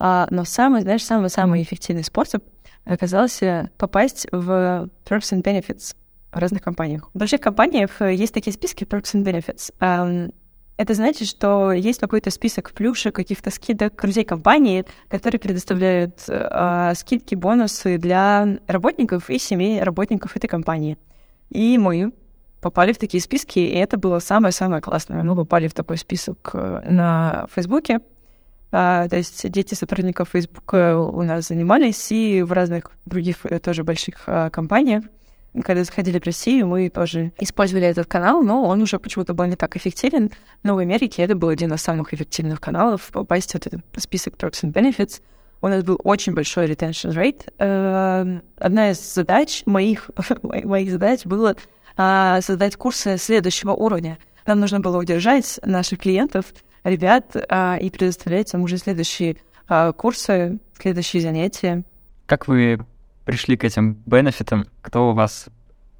А, 0.00 0.26
но 0.30 0.42
самый, 0.42 0.80
знаешь, 0.80 1.04
самый-самый 1.04 1.62
эффективный 1.62 2.02
способ 2.02 2.42
оказался 2.84 3.70
попасть 3.78 4.26
в 4.32 4.90
Perks 5.04 5.32
and 5.34 5.44
Benefits 5.44 5.94
в 6.32 6.38
разных 6.38 6.62
компаниях. 6.62 7.08
В 7.14 7.18
больших 7.20 7.40
компаниях 7.40 8.00
есть 8.00 8.34
такие 8.34 8.52
списки 8.52 8.82
Perks 8.82 9.14
and 9.14 9.22
Benefits. 9.22 10.26
Это 10.76 10.92
значит, 10.92 11.26
что 11.26 11.72
есть 11.72 11.98
какой-то 12.00 12.30
список 12.30 12.72
плюшек, 12.72 13.14
каких-то 13.14 13.50
скидок 13.50 13.98
друзей 14.00 14.24
компании, 14.24 14.84
которые 15.08 15.38
предоставляют 15.40 16.22
э, 16.28 16.92
скидки, 16.96 17.34
бонусы 17.34 17.96
для 17.96 18.58
работников 18.66 19.30
и 19.30 19.38
семей 19.38 19.82
работников 19.82 20.36
этой 20.36 20.48
компании. 20.48 20.98
И 21.48 21.78
мы 21.78 22.12
попали 22.60 22.92
в 22.92 22.98
такие 22.98 23.22
списки, 23.22 23.58
и 23.58 23.74
это 23.74 23.96
было 23.96 24.18
самое-самое 24.18 24.82
классное. 24.82 25.22
Мы 25.22 25.34
попали 25.34 25.68
в 25.68 25.74
такой 25.74 25.96
список 25.96 26.50
э, 26.52 26.82
на 26.90 27.46
Фейсбуке. 27.54 28.00
А, 28.70 29.08
то 29.08 29.16
есть 29.16 29.48
дети 29.50 29.74
сотрудников 29.74 30.30
Фейсбука 30.30 30.98
у 30.98 31.22
нас 31.22 31.48
занимались 31.48 32.12
и 32.12 32.42
в 32.42 32.52
разных 32.52 32.90
других 33.06 33.36
э, 33.44 33.60
тоже 33.60 33.82
больших 33.84 34.24
а, 34.26 34.50
компаниях 34.50 35.04
когда 35.62 35.84
заходили 35.84 36.18
в 36.18 36.24
Россию, 36.24 36.66
мы 36.68 36.88
тоже 36.88 37.32
использовали 37.38 37.86
этот 37.86 38.06
канал, 38.06 38.42
но 38.42 38.64
он 38.64 38.82
уже 38.82 38.98
почему-то 38.98 39.34
был 39.34 39.44
не 39.46 39.56
так 39.56 39.76
эффективен. 39.76 40.30
Но 40.62 40.74
в 40.74 40.78
Америке 40.78 41.22
это 41.22 41.34
был 41.34 41.48
один 41.48 41.72
из 41.72 41.82
самых 41.82 42.12
эффективных 42.12 42.60
каналов 42.60 43.10
попасть 43.12 43.52
в 43.52 43.54
этот 43.54 43.80
список 43.96 44.34
Perks 44.34 44.64
and 44.64 44.72
Benefits. 44.72 45.20
У 45.62 45.68
нас 45.68 45.82
был 45.82 45.98
очень 46.04 46.34
большой 46.34 46.66
retention 46.66 47.14
rate. 47.14 47.50
Эм, 47.58 48.42
одна 48.56 48.90
из 48.90 49.14
задач 49.14 49.62
моих, 49.66 50.10
моих 50.42 50.90
задач 50.90 51.24
было 51.24 51.56
а, 51.96 52.40
создать 52.42 52.76
курсы 52.76 53.16
следующего 53.16 53.72
уровня. 53.72 54.18
Нам 54.46 54.60
нужно 54.60 54.80
было 54.80 54.98
удержать 54.98 55.58
наших 55.64 56.00
клиентов, 56.00 56.46
ребят, 56.84 57.34
а, 57.48 57.78
и 57.80 57.90
предоставлять 57.90 58.52
им 58.54 58.62
уже 58.62 58.76
следующие 58.76 59.38
а, 59.66 59.92
курсы, 59.92 60.58
следующие 60.78 61.22
занятия. 61.22 61.82
Как 62.26 62.46
вы 62.48 62.84
пришли 63.26 63.58
к 63.58 63.64
этим 63.64 64.00
бенефитам? 64.06 64.66
Кто 64.80 65.10
у 65.10 65.12
вас 65.12 65.48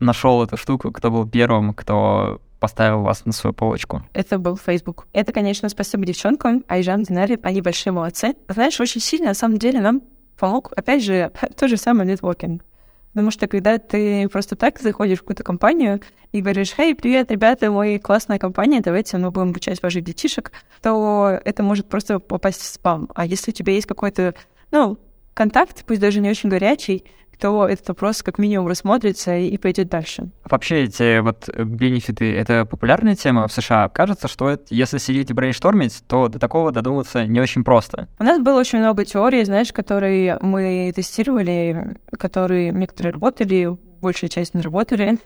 нашел 0.01 0.43
эту 0.43 0.57
штуку? 0.57 0.91
Кто 0.93 1.11
был 1.11 1.29
первым, 1.29 1.75
кто 1.75 2.41
поставил 2.61 3.03
вас 3.03 3.27
на 3.27 3.33
свою 3.33 3.53
полочку? 3.53 4.03
Это 4.15 4.39
был 4.39 4.57
Facebook. 4.57 5.07
Это, 5.13 5.33
конечно, 5.33 5.69
спасибо 5.69 6.07
девчонкам, 6.07 6.65
Айжан, 6.69 7.03
Динаре, 7.03 7.39
они 7.43 7.61
большие 7.61 7.93
молодцы. 7.93 8.35
Знаешь, 8.49 8.81
очень 8.81 9.01
сильно, 9.01 9.29
на 9.29 9.35
самом 9.35 9.59
деле, 9.59 9.81
нам 9.81 10.03
помог, 10.39 10.73
опять 10.75 11.05
же, 11.05 11.31
то 11.57 11.69
же 11.69 11.77
самое 11.77 12.09
нетворкинг. 12.11 12.63
Потому 13.13 13.31
что 13.31 13.47
когда 13.47 13.79
ты 13.79 14.29
просто 14.29 14.57
так 14.57 14.79
заходишь 14.79 15.19
в 15.19 15.21
какую-то 15.23 15.43
компанию 15.43 16.01
и 16.33 16.43
говоришь, 16.43 16.75
«Эй, 16.77 16.95
привет, 16.95 17.31
ребята, 17.31 17.71
мы 17.71 17.99
классная 17.99 18.39
компания, 18.39 18.83
давайте 18.83 19.17
мы 19.17 19.31
будем 19.31 19.49
обучать 19.51 19.83
ваших 19.83 20.05
детишек», 20.05 20.53
то 20.83 21.41
это 21.45 21.63
может 21.63 21.89
просто 21.89 22.19
попасть 22.19 22.61
в 22.61 22.67
спам. 22.67 23.09
А 23.15 23.25
если 23.25 23.53
у 23.53 23.55
тебя 23.55 23.73
есть 23.73 23.87
какой-то, 23.87 24.35
ну, 24.71 24.99
контакт, 25.37 25.85
пусть 25.87 26.01
даже 26.01 26.21
не 26.21 26.31
очень 26.31 26.49
горячий, 26.49 27.05
то 27.39 27.69
этот 27.69 27.89
вопрос 27.89 28.23
как 28.23 28.39
минимум 28.39 28.67
рассмотрится 28.67 29.37
и, 29.37 29.57
пойдет 29.59 29.91
дальше. 29.91 30.31
Вообще 30.49 30.85
эти 30.85 31.19
вот 31.19 31.49
бенефиты— 31.55 32.35
это 32.37 32.65
популярная 32.65 33.15
тема 33.15 33.47
в 33.47 33.53
США. 33.53 33.91
Кажется, 33.91 34.27
что 34.27 34.49
это, 34.49 34.65
если 34.71 34.97
сидеть 34.97 35.31
и 35.31 35.35
брейнштормить, 35.35 36.03
то 36.09 36.29
до 36.29 36.39
такого 36.39 36.73
додуматься 36.73 37.27
не 37.27 37.39
очень 37.39 37.63
просто. 37.63 38.09
У 38.19 38.25
нас 38.25 38.41
было 38.41 38.59
очень 38.59 38.79
много 38.79 39.05
теорий, 39.05 39.45
знаешь, 39.45 39.71
которые 39.73 40.39
мы 40.41 40.91
тестировали, 40.97 41.99
которые 42.19 42.73
некоторые 42.73 43.13
работали, 43.13 43.77
большая 44.01 44.31
часть 44.31 44.55
не 44.55 44.63
работали. 44.63 45.19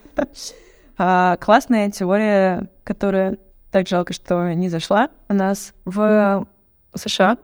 а, 0.98 1.36
классная 1.36 1.90
теория, 1.92 2.68
которая 2.82 3.38
так 3.70 3.86
жалко, 3.86 4.12
что 4.12 4.52
не 4.52 4.68
зашла 4.68 5.10
у 5.28 5.34
нас 5.34 5.74
в 5.84 6.44
США, 6.96 7.38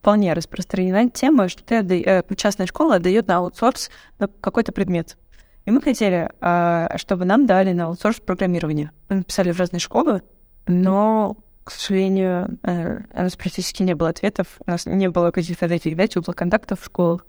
вполне 0.00 0.32
распространена 0.32 1.10
тема, 1.10 1.48
что 1.48 1.62
ты. 1.64 2.02
Э, 2.02 2.22
частная 2.36 2.66
школа 2.66 2.96
отдает 2.96 3.26
на 3.26 3.38
аутсорс 3.38 3.90
на 4.18 4.28
какой-то 4.28 4.72
предмет. 4.72 5.16
И 5.64 5.70
мы 5.70 5.82
хотели, 5.82 6.30
а, 6.40 6.96
чтобы 6.96 7.26
нам 7.26 7.44
дали 7.44 7.72
на 7.72 7.86
аутсорс 7.86 8.20
программирование. 8.20 8.90
Мы 9.10 9.16
написали 9.16 9.52
в 9.52 9.58
разные 9.58 9.80
школы, 9.80 10.22
но, 10.66 11.36
к 11.64 11.72
сожалению, 11.72 12.58
э, 12.62 13.00
у 13.12 13.22
нас 13.22 13.36
практически 13.36 13.82
не 13.82 13.94
было 13.94 14.08
ответов, 14.08 14.46
у 14.66 14.70
нас 14.70 14.86
не 14.86 15.10
было 15.10 15.30
каких-то 15.30 15.68
да, 15.68 15.78
теплых 15.78 16.36
контактов 16.36 16.80
в 16.80 16.86
школах. 16.86 17.26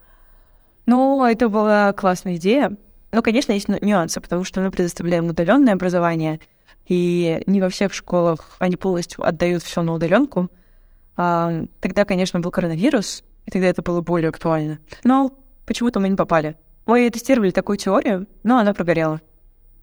Но 0.85 1.27
это 1.29 1.49
была 1.49 1.91
классная 1.93 2.37
идея. 2.37 2.77
Но, 3.11 3.21
конечно, 3.21 3.51
есть 3.51 3.67
нюансы, 3.67 4.21
потому 4.21 4.43
что 4.43 4.61
мы 4.61 4.71
предоставляем 4.71 5.27
удаленное 5.27 5.73
образование, 5.73 6.39
и 6.87 7.43
не 7.45 7.59
во 7.59 7.69
всех 7.69 7.93
школах 7.93 8.55
они 8.59 8.75
полностью 8.75 9.27
отдают 9.27 9.63
все 9.63 9.81
на 9.81 9.93
удаленку. 9.93 10.49
А, 11.21 11.65
тогда, 11.81 12.05
конечно, 12.05 12.39
был 12.39 12.49
коронавирус, 12.49 13.25
и 13.45 13.51
тогда 13.51 13.67
это 13.67 13.81
было 13.81 13.99
более 13.99 14.29
актуально. 14.29 14.79
Но 15.03 15.33
почему-то 15.65 15.99
мы 15.99 16.07
не 16.07 16.15
попали. 16.15 16.55
Мы 16.85 17.09
тестировали 17.09 17.51
такую 17.51 17.75
теорию, 17.75 18.25
но 18.43 18.57
она 18.57 18.73
прогорела. 18.73 19.19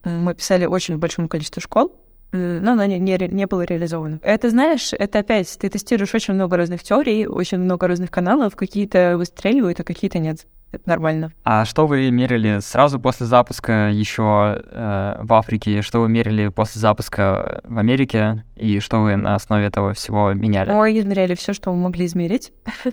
Мы 0.03 0.35
писали 0.35 0.64
очень 0.64 0.96
большому 0.96 1.29
количеству 1.29 1.61
школ, 1.61 1.94
но 2.33 2.73
она 2.73 2.87
не, 2.87 2.99
не, 2.99 3.17
не 3.29 3.47
была 3.47 3.65
реализована. 3.65 4.21
Это, 4.23 4.51
знаешь, 4.51 4.93
это 4.93 5.21
опять, 5.21 5.57
ты 5.59 5.69
тестируешь 5.69 6.15
очень 6.15 6.35
много 6.35 6.57
разных 6.57 6.83
теорий, 6.83 7.27
очень 7.27 7.59
много 7.59 7.87
разных 7.87 8.11
каналов, 8.11 8.57
какие-то 8.57 9.17
выстреливают, 9.17 9.81
а 9.81 9.85
какие-то 9.85 10.19
нет. 10.19 10.47
Это 10.73 10.89
нормально. 10.89 11.33
А 11.45 11.65
что 11.65 11.87
вы 11.87 12.11
мерили 12.11 12.59
сразу 12.61 12.99
после 12.99 13.27
запуска 13.27 13.89
еще 13.89 14.62
э, 14.65 15.17
в 15.23 15.33
Африке? 15.33 15.81
Что 15.81 16.01
вы 16.01 16.09
мерили 16.09 16.49
после 16.49 16.81
запуска 16.81 17.61
в 17.65 17.79
Америке? 17.79 18.45
И 18.57 18.81
что 18.81 19.01
вы 19.01 19.17
на 19.17 19.37
основе 19.37 19.67
этого 19.67 19.95
всего 19.95 20.33
меняли? 20.33 20.73
Мы 20.73 20.99
измеряли 20.99 21.35
все, 21.35 21.53
что 21.53 21.73
мы 21.73 21.85
могли 21.85 22.07
измерить. 22.07 22.53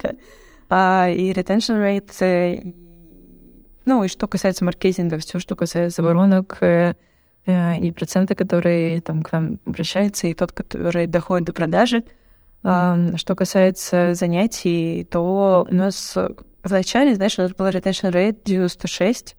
А, 0.76 1.08
и 1.08 1.32
retention 1.34 1.78
rate, 1.78 2.12
э, 2.22 2.74
ну 3.86 4.04
и 4.04 4.08
что 4.08 4.28
касается 4.28 4.66
маркетинга, 4.66 5.20
все, 5.20 5.38
что 5.38 5.56
касается 5.56 6.02
воронок, 6.02 6.58
э, 6.62 6.64
Э, 6.74 6.94
и 7.46 7.94
проценты, 7.96 8.36
которые 8.36 9.02
там 9.02 9.22
к 9.22 9.32
нам 9.32 9.60
обращаются, 9.66 10.28
и 10.28 10.34
тот, 10.34 10.52
который 10.52 11.08
доходит 11.08 11.48
до 11.48 11.54
продажи. 11.54 12.04
Что 12.62 13.36
касается 13.36 14.14
занятий, 14.14 15.06
то 15.10 15.68
у 15.70 15.74
нас 15.74 16.18
вначале, 16.64 17.16
знаешь, 17.16 17.38
у 17.38 17.42
нас 17.42 17.52
был 17.54 17.68
retention 17.68 18.12
rate 18.12 18.38
96. 18.46 19.36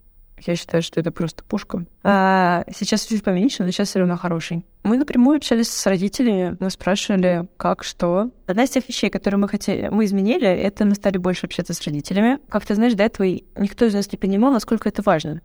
Я 0.47 0.57
считаю, 0.57 0.83
что 0.83 1.01
это 1.01 1.11
просто 1.11 1.43
пушка. 1.45 1.87
А 2.03 2.64
сейчас 2.75 3.07
чуть 3.07 3.25
поменьше, 3.25 3.62
но 3.62 3.71
сейчас 3.71 3.88
все 3.88 4.01
равно 4.01 4.19
хороший. 4.19 4.67
Мы 4.83 4.99
напрямую 4.99 5.38
общались 5.38 5.71
с 5.71 5.87
родителями, 5.87 6.59
мы 6.61 6.69
спрашивали, 6.69 7.49
как, 7.57 7.83
что. 7.85 8.31
Одна 8.47 8.64
из 8.64 8.71
тех 8.71 8.87
вещей, 8.87 9.09
которые 9.09 9.38
мы 9.38 9.49
хотели, 9.49 9.88
мы 9.88 10.05
изменили, 10.05 10.47
это 10.47 10.85
мы 10.85 10.95
стали 10.97 11.17
больше 11.17 11.47
общаться 11.47 11.73
с 11.73 11.81
родителями. 11.83 12.40
Как 12.51 12.67
ты 12.67 12.75
знаешь, 12.75 12.93
до 12.93 13.05
этого 13.05 13.27
никто 13.57 13.87
из 13.87 13.95
нас 13.95 14.12
не 14.12 14.19
понимал, 14.19 14.53
насколько 14.53 14.88
это 14.90 15.01
важно 15.03 15.40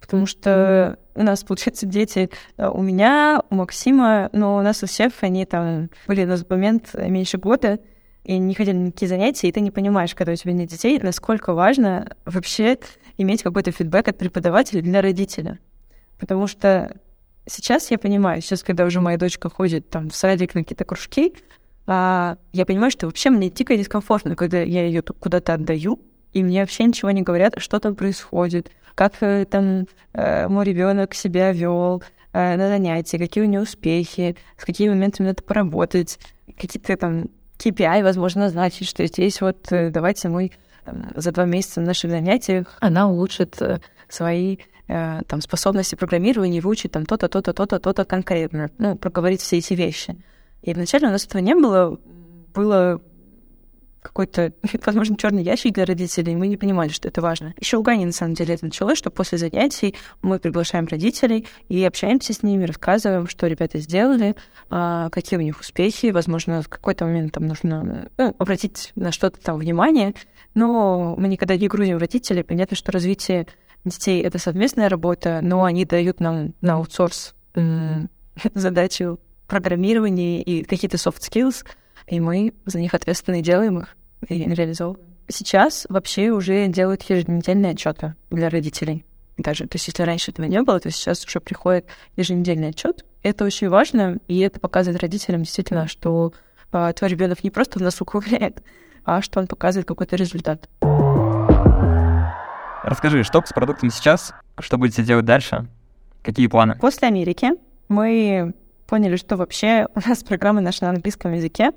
потому 0.00 0.26
что 0.26 0.98
у 1.14 1.22
нас, 1.22 1.44
получается, 1.44 1.86
дети 1.86 2.30
э, 2.56 2.68
у 2.68 2.82
меня, 2.82 3.42
у 3.50 3.54
Максима, 3.54 4.30
но 4.32 4.56
у 4.56 4.62
нас 4.62 4.82
у 4.82 4.86
всех 4.86 5.12
они 5.20 5.44
там 5.44 5.90
были 6.06 6.24
на 6.24 6.38
момент 6.48 6.94
меньше 6.94 7.38
года, 7.38 7.78
и 8.24 8.38
не 8.38 8.54
ходили 8.54 8.76
на 8.76 8.86
никакие 8.86 9.08
занятия, 9.08 9.48
и 9.48 9.52
ты 9.52 9.60
не 9.60 9.70
понимаешь, 9.70 10.14
когда 10.14 10.32
у 10.32 10.36
тебя 10.36 10.52
нет 10.52 10.68
детей, 10.68 10.98
насколько 11.02 11.54
важно 11.54 12.16
вообще 12.24 12.78
иметь 13.16 13.42
какой-то 13.42 13.70
фидбэк 13.70 14.08
от 14.08 14.18
преподавателя 14.18 14.82
для 14.82 15.00
родителя. 15.02 15.58
Потому 16.18 16.46
что 16.46 16.96
сейчас 17.46 17.90
я 17.90 17.98
понимаю, 17.98 18.42
сейчас, 18.42 18.62
когда 18.62 18.84
уже 18.84 19.00
моя 19.00 19.18
дочка 19.18 19.48
ходит 19.48 19.88
там 19.88 20.10
в 20.10 20.16
садик 20.16 20.54
на 20.54 20.62
какие-то 20.62 20.84
кружки, 20.84 21.34
а, 21.86 22.36
я 22.52 22.66
понимаю, 22.66 22.90
что 22.90 23.06
вообще 23.06 23.30
мне 23.30 23.50
дико 23.50 23.76
дискомфортно, 23.76 24.36
когда 24.36 24.60
я 24.60 24.84
ее 24.84 25.02
куда-то 25.02 25.54
отдаю, 25.54 26.00
и 26.32 26.42
мне 26.42 26.60
вообще 26.60 26.84
ничего 26.84 27.10
не 27.10 27.22
говорят, 27.22 27.54
что 27.58 27.80
там 27.80 27.94
происходит, 27.94 28.70
как 28.94 29.14
э, 29.22 29.44
там 29.46 29.86
э, 30.12 30.48
мой 30.48 30.64
ребенок 30.64 31.14
себя 31.14 31.52
вел 31.52 32.02
э, 32.32 32.56
на 32.56 32.68
занятии, 32.68 33.16
какие 33.16 33.44
у 33.44 33.46
него 33.46 33.62
успехи, 33.62 34.36
с 34.56 34.64
какими 34.64 34.90
моментами 34.90 35.28
надо 35.28 35.42
поработать, 35.42 36.18
какие-то 36.58 36.96
там 36.96 37.30
KPI, 37.58 38.02
возможно, 38.02 38.42
назначить, 38.42 38.88
что 38.88 39.06
здесь 39.06 39.40
вот 39.40 39.68
давайте 39.70 40.28
мы 40.28 40.50
за 41.14 41.30
два 41.32 41.44
месяца 41.44 41.80
на 41.80 41.88
наших 41.88 42.10
занятиях 42.10 42.76
она 42.80 43.08
улучшит 43.08 43.58
свои 44.08 44.58
там 44.86 45.40
способности 45.40 45.94
программирования 45.94 46.58
и 46.58 46.60
выучит 46.60 46.92
там 46.92 47.06
то-то, 47.06 47.28
то-то, 47.28 47.52
то-то, 47.52 47.78
то-то 47.78 48.04
конкретно, 48.04 48.70
ну, 48.78 48.96
проговорить 48.96 49.40
все 49.40 49.58
эти 49.58 49.74
вещи. 49.74 50.16
И 50.62 50.74
вначале 50.74 51.06
у 51.06 51.10
нас 51.10 51.26
этого 51.26 51.40
не 51.40 51.54
было, 51.54 51.98
было 52.54 53.00
какой-то, 54.02 54.52
возможно, 54.86 55.16
черный 55.16 55.42
ящик 55.42 55.74
для 55.74 55.84
родителей, 55.84 56.34
мы 56.36 56.46
не 56.46 56.56
понимали, 56.56 56.88
что 56.88 57.08
это 57.08 57.20
важно. 57.20 57.54
Еще 57.58 57.76
у 57.76 57.82
Гани, 57.82 58.04
на 58.04 58.12
самом 58.12 58.34
деле, 58.34 58.54
это 58.54 58.64
началось, 58.64 58.98
что 58.98 59.10
после 59.10 59.38
занятий 59.38 59.94
мы 60.22 60.38
приглашаем 60.38 60.86
родителей 60.86 61.46
и 61.68 61.84
общаемся 61.84 62.32
с 62.32 62.42
ними, 62.42 62.64
рассказываем, 62.64 63.28
что 63.28 63.46
ребята 63.46 63.78
сделали, 63.78 64.34
а, 64.70 65.10
какие 65.10 65.38
у 65.38 65.42
них 65.42 65.60
успехи, 65.60 66.06
возможно, 66.06 66.62
в 66.62 66.68
какой-то 66.68 67.04
момент 67.04 67.32
там 67.32 67.46
нужно 67.46 68.08
ну, 68.16 68.34
обратить 68.38 68.92
на 68.96 69.12
что-то 69.12 69.40
там 69.40 69.58
внимание, 69.58 70.14
но 70.54 71.14
мы 71.16 71.28
никогда 71.28 71.56
не 71.56 71.68
грузим 71.68 71.98
родителей. 71.98 72.42
Понятно, 72.42 72.76
что 72.76 72.92
развитие 72.92 73.46
детей— 73.84 74.22
это 74.22 74.38
совместная 74.38 74.88
работа, 74.88 75.40
но 75.42 75.64
они 75.64 75.84
дают 75.84 76.20
нам 76.20 76.54
на 76.60 76.74
аутсорс 76.74 77.34
задачу 78.54 79.20
программирования 79.46 80.42
и 80.42 80.62
какие-то 80.64 80.96
soft 80.96 81.20
skills— 81.20 81.64
и 82.10 82.18
мы 82.18 82.52
за 82.66 82.80
них 82.80 82.92
ответственны 82.92 83.40
делаем 83.40 83.78
их 83.78 83.96
и 84.28 84.42
реализовываем. 84.44 85.06
Сейчас 85.28 85.86
вообще 85.88 86.30
уже 86.30 86.66
делают 86.66 87.02
еженедельные 87.02 87.72
отчеты 87.72 88.16
для 88.30 88.50
родителей. 88.50 89.04
Даже, 89.38 89.66
то 89.68 89.76
есть, 89.76 89.86
если 89.86 90.02
раньше 90.02 90.32
этого 90.32 90.46
не 90.46 90.60
было, 90.60 90.80
то 90.80 90.90
сейчас 90.90 91.24
уже 91.24 91.40
приходит 91.40 91.86
еженедельный 92.16 92.70
отчет. 92.70 93.04
Это 93.22 93.44
очень 93.44 93.68
важно, 93.68 94.18
и 94.26 94.40
это 94.40 94.58
показывает 94.58 95.00
родителям 95.00 95.44
действительно, 95.44 95.86
что 95.86 96.34
а, 96.72 96.92
твой 96.92 97.10
ребенок 97.10 97.44
не 97.44 97.50
просто 97.50 97.78
в 97.78 97.82
носу 97.82 98.04
ковыряет, 98.04 98.62
а 99.04 99.22
что 99.22 99.38
он 99.38 99.46
показывает 99.46 99.86
какой-то 99.86 100.16
результат. 100.16 100.68
Расскажи, 102.82 103.22
что 103.22 103.40
с 103.44 103.52
продуктом 103.52 103.90
сейчас, 103.90 104.34
что 104.58 104.78
будете 104.78 105.04
делать 105.04 105.26
дальше, 105.26 105.68
какие 106.22 106.48
планы? 106.48 106.76
После 106.80 107.06
Америки 107.06 107.50
мы 107.88 108.52
поняли, 108.88 109.14
что 109.14 109.36
вообще 109.36 109.86
у 109.94 110.08
нас 110.08 110.22
программа 110.24 110.60
наша 110.60 110.84
на 110.84 110.90
английском 110.90 111.32
языке, 111.32 111.70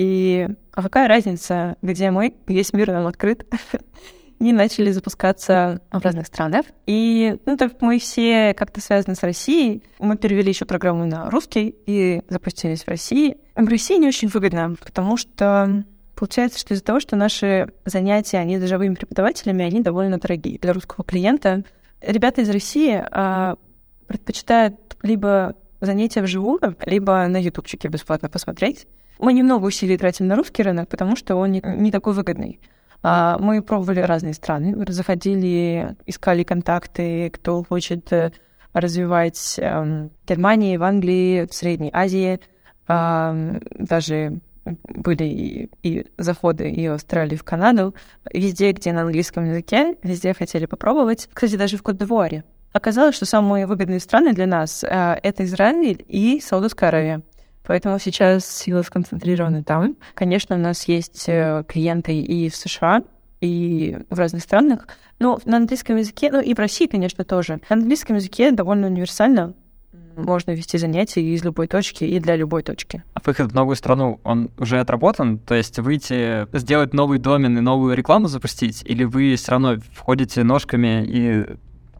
и 0.00 0.48
а 0.72 0.82
какая 0.82 1.08
разница, 1.08 1.76
где 1.82 2.10
мы, 2.10 2.34
весь 2.46 2.72
мир 2.72 2.90
нам 2.90 3.06
открыт, 3.06 3.46
и 4.40 4.50
начали 4.50 4.92
запускаться 4.92 5.82
в 5.92 6.02
разных 6.02 6.26
странах. 6.26 6.64
И, 6.86 7.36
ну, 7.44 7.58
так 7.58 7.82
мы 7.82 7.98
все 7.98 8.54
как-то 8.54 8.80
связаны 8.80 9.14
с 9.14 9.22
Россией. 9.22 9.82
Мы 9.98 10.16
перевели 10.16 10.48
еще 10.48 10.64
программу 10.64 11.04
на 11.04 11.28
русский 11.28 11.76
и 11.84 12.22
запустились 12.30 12.84
в 12.84 12.88
России. 12.88 13.36
В 13.54 13.68
России 13.68 13.98
не 13.98 14.08
очень 14.08 14.28
выгодно, 14.28 14.74
потому 14.82 15.18
что 15.18 15.84
получается, 16.14 16.58
что 16.58 16.72
из-за 16.72 16.84
того, 16.84 17.00
что 17.00 17.16
наши 17.16 17.70
занятия, 17.84 18.38
они 18.38 18.58
с 18.58 18.66
живыми 18.66 18.94
преподавателями, 18.94 19.66
они 19.66 19.82
довольно 19.82 20.16
дорогие 20.18 20.58
для 20.58 20.72
русского 20.72 21.04
клиента. 21.04 21.62
Ребята 22.00 22.40
из 22.40 22.48
России 22.48 23.04
а, 23.10 23.56
предпочитают 24.06 24.96
либо 25.02 25.56
занятия 25.82 26.22
вживую, 26.22 26.74
либо 26.86 27.26
на 27.26 27.36
ютубчике 27.36 27.88
бесплатно 27.88 28.30
посмотреть. 28.30 28.86
Мы 29.20 29.34
немного 29.34 29.66
усилий 29.66 29.98
тратим 29.98 30.26
на 30.28 30.36
русский 30.36 30.62
рынок, 30.62 30.88
потому 30.88 31.14
что 31.14 31.36
он 31.36 31.52
не, 31.52 31.62
не 31.64 31.90
такой 31.90 32.14
выгодный. 32.14 32.58
А, 33.02 33.38
мы 33.38 33.62
пробовали 33.62 34.00
разные 34.00 34.34
страны, 34.34 34.74
заходили, 34.88 35.96
искали 36.06 36.42
контакты, 36.42 37.30
кто 37.30 37.62
хочет 37.62 38.10
э, 38.12 38.32
развивать 38.72 39.56
в 39.58 40.10
Германии, 40.26 40.76
в 40.76 40.82
Англии, 40.82 41.46
в 41.46 41.54
Средней 41.54 41.90
Азии. 41.92 42.40
Даже 42.88 44.40
были 44.64 45.24
и, 45.24 45.70
и 45.82 46.06
заходы 46.18 46.70
и 46.70 46.88
в 46.88 46.94
Австралию, 46.94 47.38
в 47.38 47.44
Канаду. 47.44 47.94
Везде, 48.32 48.72
где 48.72 48.92
на 48.92 49.02
английском 49.02 49.48
языке, 49.48 49.96
везде 50.02 50.34
хотели 50.34 50.66
попробовать. 50.66 51.28
Кстати, 51.32 51.56
даже 51.56 51.76
в 51.76 51.82
Кот-д'Ивуаре. 51.82 52.42
Оказалось, 52.72 53.16
что 53.16 53.26
самые 53.26 53.66
выгодные 53.66 54.00
страны 54.00 54.32
для 54.32 54.46
нас 54.46 54.84
э, 54.84 55.18
это 55.22 55.44
Израиль 55.44 56.04
и 56.06 56.40
Саудовская 56.40 56.88
Аравия. 56.88 57.22
Поэтому 57.70 58.00
сейчас 58.00 58.46
силы 58.46 58.82
сконцентрированы 58.82 59.62
там. 59.62 59.94
Конечно, 60.14 60.56
у 60.56 60.58
нас 60.58 60.88
есть 60.88 61.28
э, 61.28 61.62
клиенты 61.68 62.18
и 62.20 62.48
в 62.48 62.56
США, 62.56 63.04
и 63.40 63.96
в 64.10 64.18
разных 64.18 64.42
странах. 64.42 64.88
Но 65.20 65.38
на 65.44 65.58
английском 65.58 65.96
языке, 65.96 66.32
ну 66.32 66.40
и 66.40 66.52
в 66.52 66.58
России, 66.58 66.88
конечно, 66.88 67.22
тоже. 67.22 67.60
На 67.70 67.76
английском 67.76 68.16
языке 68.16 68.50
довольно 68.50 68.88
универсально 68.88 69.54
можно 70.16 70.50
вести 70.50 70.78
занятия 70.78 71.22
из 71.22 71.44
любой 71.44 71.68
точки 71.68 72.02
и 72.02 72.18
для 72.18 72.34
любой 72.34 72.64
точки. 72.64 73.04
А 73.14 73.20
выход 73.24 73.52
в 73.52 73.54
новую 73.54 73.76
страну, 73.76 74.18
он 74.24 74.50
уже 74.58 74.80
отработан? 74.80 75.38
То 75.38 75.54
есть 75.54 75.78
выйти, 75.78 76.48
сделать 76.58 76.92
новый 76.92 77.20
домен 77.20 77.56
и 77.56 77.60
новую 77.60 77.94
рекламу 77.94 78.26
запустить? 78.26 78.82
Или 78.84 79.04
вы 79.04 79.36
все 79.36 79.52
равно 79.52 79.76
входите 79.92 80.42
ножками 80.42 81.04
и 81.06 81.44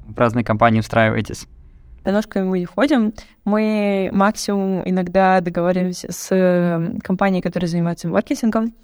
в 0.05 0.19
разные 0.19 0.45
компании 0.45 0.81
встраиваетесь? 0.81 1.47
За 2.05 2.13
ножками 2.13 2.45
мы 2.45 2.59
не 2.61 2.65
ходим. 2.65 3.13
Мы 3.45 4.11
максимум 4.13 4.83
иногда 4.85 5.41
договариваемся 5.41 6.11
с 6.11 6.35
эм, 6.35 6.99
компанией, 7.01 7.43
которая 7.43 7.69
занимается 7.69 8.09
маркетингом. 8.09 8.75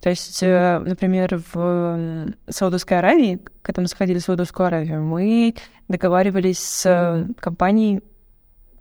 То 0.00 0.10
есть, 0.10 0.42
э, 0.42 0.78
например, 0.78 1.40
в 1.52 2.28
Саудовской 2.48 2.98
Аравии, 2.98 3.40
когда 3.62 3.80
мы 3.80 3.88
сходили 3.88 4.18
в 4.18 4.22
Саудовскую 4.22 4.66
Аравию, 4.66 5.02
мы 5.02 5.54
договаривались 5.88 6.58
с 6.58 7.26
компанией, 7.40 8.02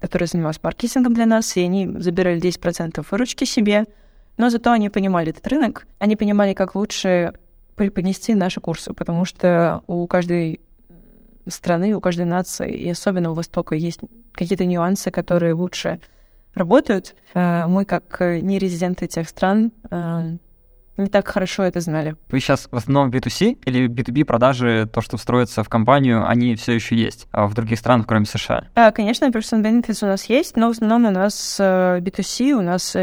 которая 0.01 0.27
занималась 0.27 0.61
маркетингом 0.61 1.13
для 1.13 1.25
нас, 1.25 1.55
и 1.55 1.61
они 1.61 1.87
забирали 1.99 2.39
10% 2.39 3.05
выручки 3.09 3.45
себе, 3.45 3.85
но 4.37 4.49
зато 4.49 4.71
они 4.71 4.89
понимали 4.89 5.29
этот 5.29 5.47
рынок, 5.47 5.87
они 5.99 6.17
понимали, 6.17 6.53
как 6.53 6.75
лучше 6.75 7.33
преподнести 7.75 8.35
наши 8.35 8.59
курсы, 8.59 8.93
потому 8.93 9.25
что 9.25 9.83
у 9.87 10.05
каждой 10.07 10.59
страны, 11.47 11.93
у 11.93 12.01
каждой 12.01 12.25
нации, 12.25 12.73
и 12.73 12.89
особенно 12.89 13.31
у 13.31 13.33
Востока, 13.33 13.75
есть 13.75 13.99
какие-то 14.33 14.65
нюансы, 14.65 15.11
которые 15.11 15.53
лучше 15.53 15.99
работают. 16.53 17.15
Э, 17.33 17.67
мы, 17.67 17.85
как 17.85 18.19
не 18.19 18.59
резиденты 18.59 19.07
тех 19.07 19.29
стран, 19.29 19.71
э, 19.89 20.37
не 20.97 21.07
так 21.07 21.27
хорошо 21.27 21.63
это 21.63 21.81
знали. 21.81 22.15
Вы 22.29 22.39
сейчас 22.39 22.67
в 22.71 22.75
основном 22.75 23.09
B2C 23.09 23.57
или 23.65 23.87
B2B 23.87 24.23
продажи, 24.23 24.89
то, 24.91 25.01
что 25.01 25.17
встроится 25.17 25.63
в 25.63 25.69
компанию, 25.69 26.27
они 26.27 26.55
все 26.55 26.71
еще 26.73 26.95
есть 26.95 27.27
а 27.31 27.47
в 27.47 27.53
других 27.53 27.79
странах, 27.79 28.07
кроме 28.07 28.25
США? 28.25 28.67
А, 28.75 28.91
конечно, 28.91 29.25
Person 29.25 29.61
Benefits 29.61 30.03
у 30.03 30.07
нас 30.07 30.25
есть, 30.25 30.55
но 30.55 30.67
в 30.67 30.71
основном 30.71 31.05
у 31.05 31.11
нас 31.11 31.59
B2C, 31.59 32.51
у 32.51 32.61
нас 32.61 32.95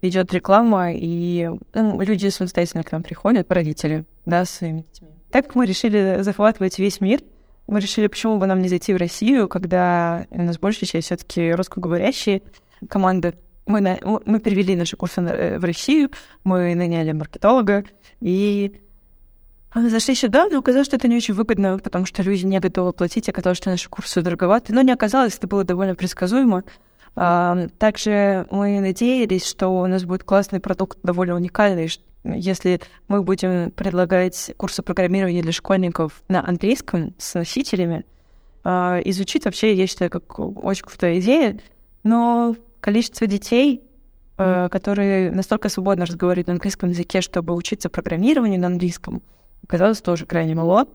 идет 0.00 0.32
реклама, 0.32 0.92
и 0.92 1.50
ну, 1.74 2.00
люди 2.00 2.28
самостоятельно 2.28 2.82
к 2.82 2.92
нам 2.92 3.02
приходят, 3.02 3.50
родители, 3.50 4.04
да, 4.24 4.44
с 4.44 4.50
своими 4.50 4.82
детьми. 4.82 5.08
Так 5.30 5.46
как 5.46 5.54
мы 5.54 5.66
решили 5.66 6.18
захватывать 6.20 6.78
весь 6.78 7.00
мир, 7.00 7.20
мы 7.66 7.80
решили, 7.80 8.06
почему 8.06 8.38
бы 8.38 8.46
нам 8.46 8.60
не 8.60 8.68
зайти 8.68 8.92
в 8.92 8.96
Россию, 8.96 9.48
когда 9.48 10.26
у 10.30 10.42
нас 10.42 10.58
большая 10.58 10.88
часть 10.88 11.06
все 11.06 11.16
таки 11.16 11.52
русскоговорящие 11.52 12.42
команды. 12.88 13.34
Мы, 13.66 13.80
на, 13.80 13.98
мы 14.26 14.40
перевели 14.40 14.76
наши 14.76 14.96
курсы 14.96 15.22
э, 15.22 15.58
в 15.58 15.64
Россию, 15.64 16.10
мы 16.44 16.74
наняли 16.74 17.12
маркетолога, 17.12 17.84
и 18.20 18.78
зашли 19.74 20.14
сюда, 20.14 20.48
но 20.50 20.58
оказалось, 20.58 20.86
что 20.86 20.96
это 20.96 21.08
не 21.08 21.16
очень 21.16 21.34
выгодно, 21.34 21.78
потому 21.78 22.06
что 22.06 22.22
люди 22.22 22.44
не 22.44 22.60
готовы 22.60 22.92
платить, 22.92 23.28
оказалось, 23.28 23.58
что 23.58 23.70
наши 23.70 23.88
курсы 23.88 24.22
дороговаты. 24.22 24.72
Но 24.72 24.82
не 24.82 24.92
оказалось, 24.92 25.36
это 25.36 25.46
было 25.46 25.64
довольно 25.64 25.94
предсказуемо. 25.94 26.62
Также 27.14 28.46
мы 28.50 28.80
надеялись, 28.80 29.46
что 29.46 29.68
у 29.68 29.86
нас 29.86 30.04
будет 30.04 30.24
классный 30.24 30.60
продукт, 30.60 30.98
довольно 31.02 31.34
уникальный, 31.34 31.88
если 32.24 32.80
мы 33.08 33.22
будем 33.22 33.70
предлагать 33.70 34.52
курсы 34.56 34.82
программирования 34.82 35.42
для 35.42 35.52
школьников 35.52 36.22
на 36.28 36.46
английском 36.46 37.14
с 37.18 37.34
носителями. 37.34 38.04
А, 38.64 38.98
изучить 39.04 39.44
вообще, 39.44 39.74
я 39.74 39.86
считаю, 39.86 40.10
как 40.10 40.38
очень 40.38 40.84
крутая 40.84 41.20
идея, 41.20 41.60
но 42.02 42.56
количество 42.80 43.26
детей, 43.26 43.82
mm. 44.36 44.68
которые 44.70 45.30
настолько 45.30 45.68
свободно 45.68 46.06
разговаривают 46.06 46.48
на 46.48 46.54
английском 46.54 46.90
языке, 46.90 47.20
чтобы 47.20 47.54
учиться 47.54 47.88
программированию 47.90 48.60
на 48.60 48.68
английском, 48.68 49.22
оказалось 49.62 50.00
тоже 50.00 50.26
крайне 50.26 50.54
мало 50.54 50.88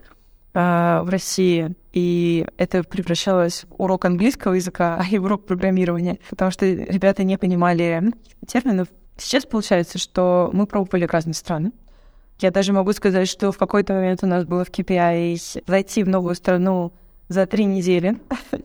э, 0.54 1.02
в 1.04 1.10
России. 1.10 1.76
И 1.94 2.46
это 2.58 2.84
превращалось 2.84 3.66
в 3.70 3.82
урок 3.82 4.06
английского 4.06 4.54
языка, 4.54 5.00
а 5.00 5.20
в 5.20 5.24
урок 5.24 5.46
программирования, 5.46 6.20
потому 6.30 6.52
что 6.52 6.66
ребята 6.66 7.24
не 7.24 7.38
понимали 7.38 8.12
терминов. 8.48 8.88
Сейчас 9.20 9.46
получается, 9.46 9.98
что 9.98 10.50
мы 10.54 10.66
пробовали 10.66 11.06
разные 11.06 11.34
страны. 11.34 11.72
Я 12.40 12.52
даже 12.52 12.72
могу 12.72 12.94
сказать, 12.94 13.28
что 13.28 13.52
в 13.52 13.58
какой-то 13.58 13.94
момент 13.94 14.24
у 14.24 14.28
нас 14.28 14.46
было 14.46 14.64
в 14.64 14.70
KPI 14.70 15.64
зайти 15.68 16.04
в 16.04 16.08
новую 16.08 16.36
страну 16.36 16.94
за 17.28 17.46
три 17.46 17.66
недели. 17.66 18.18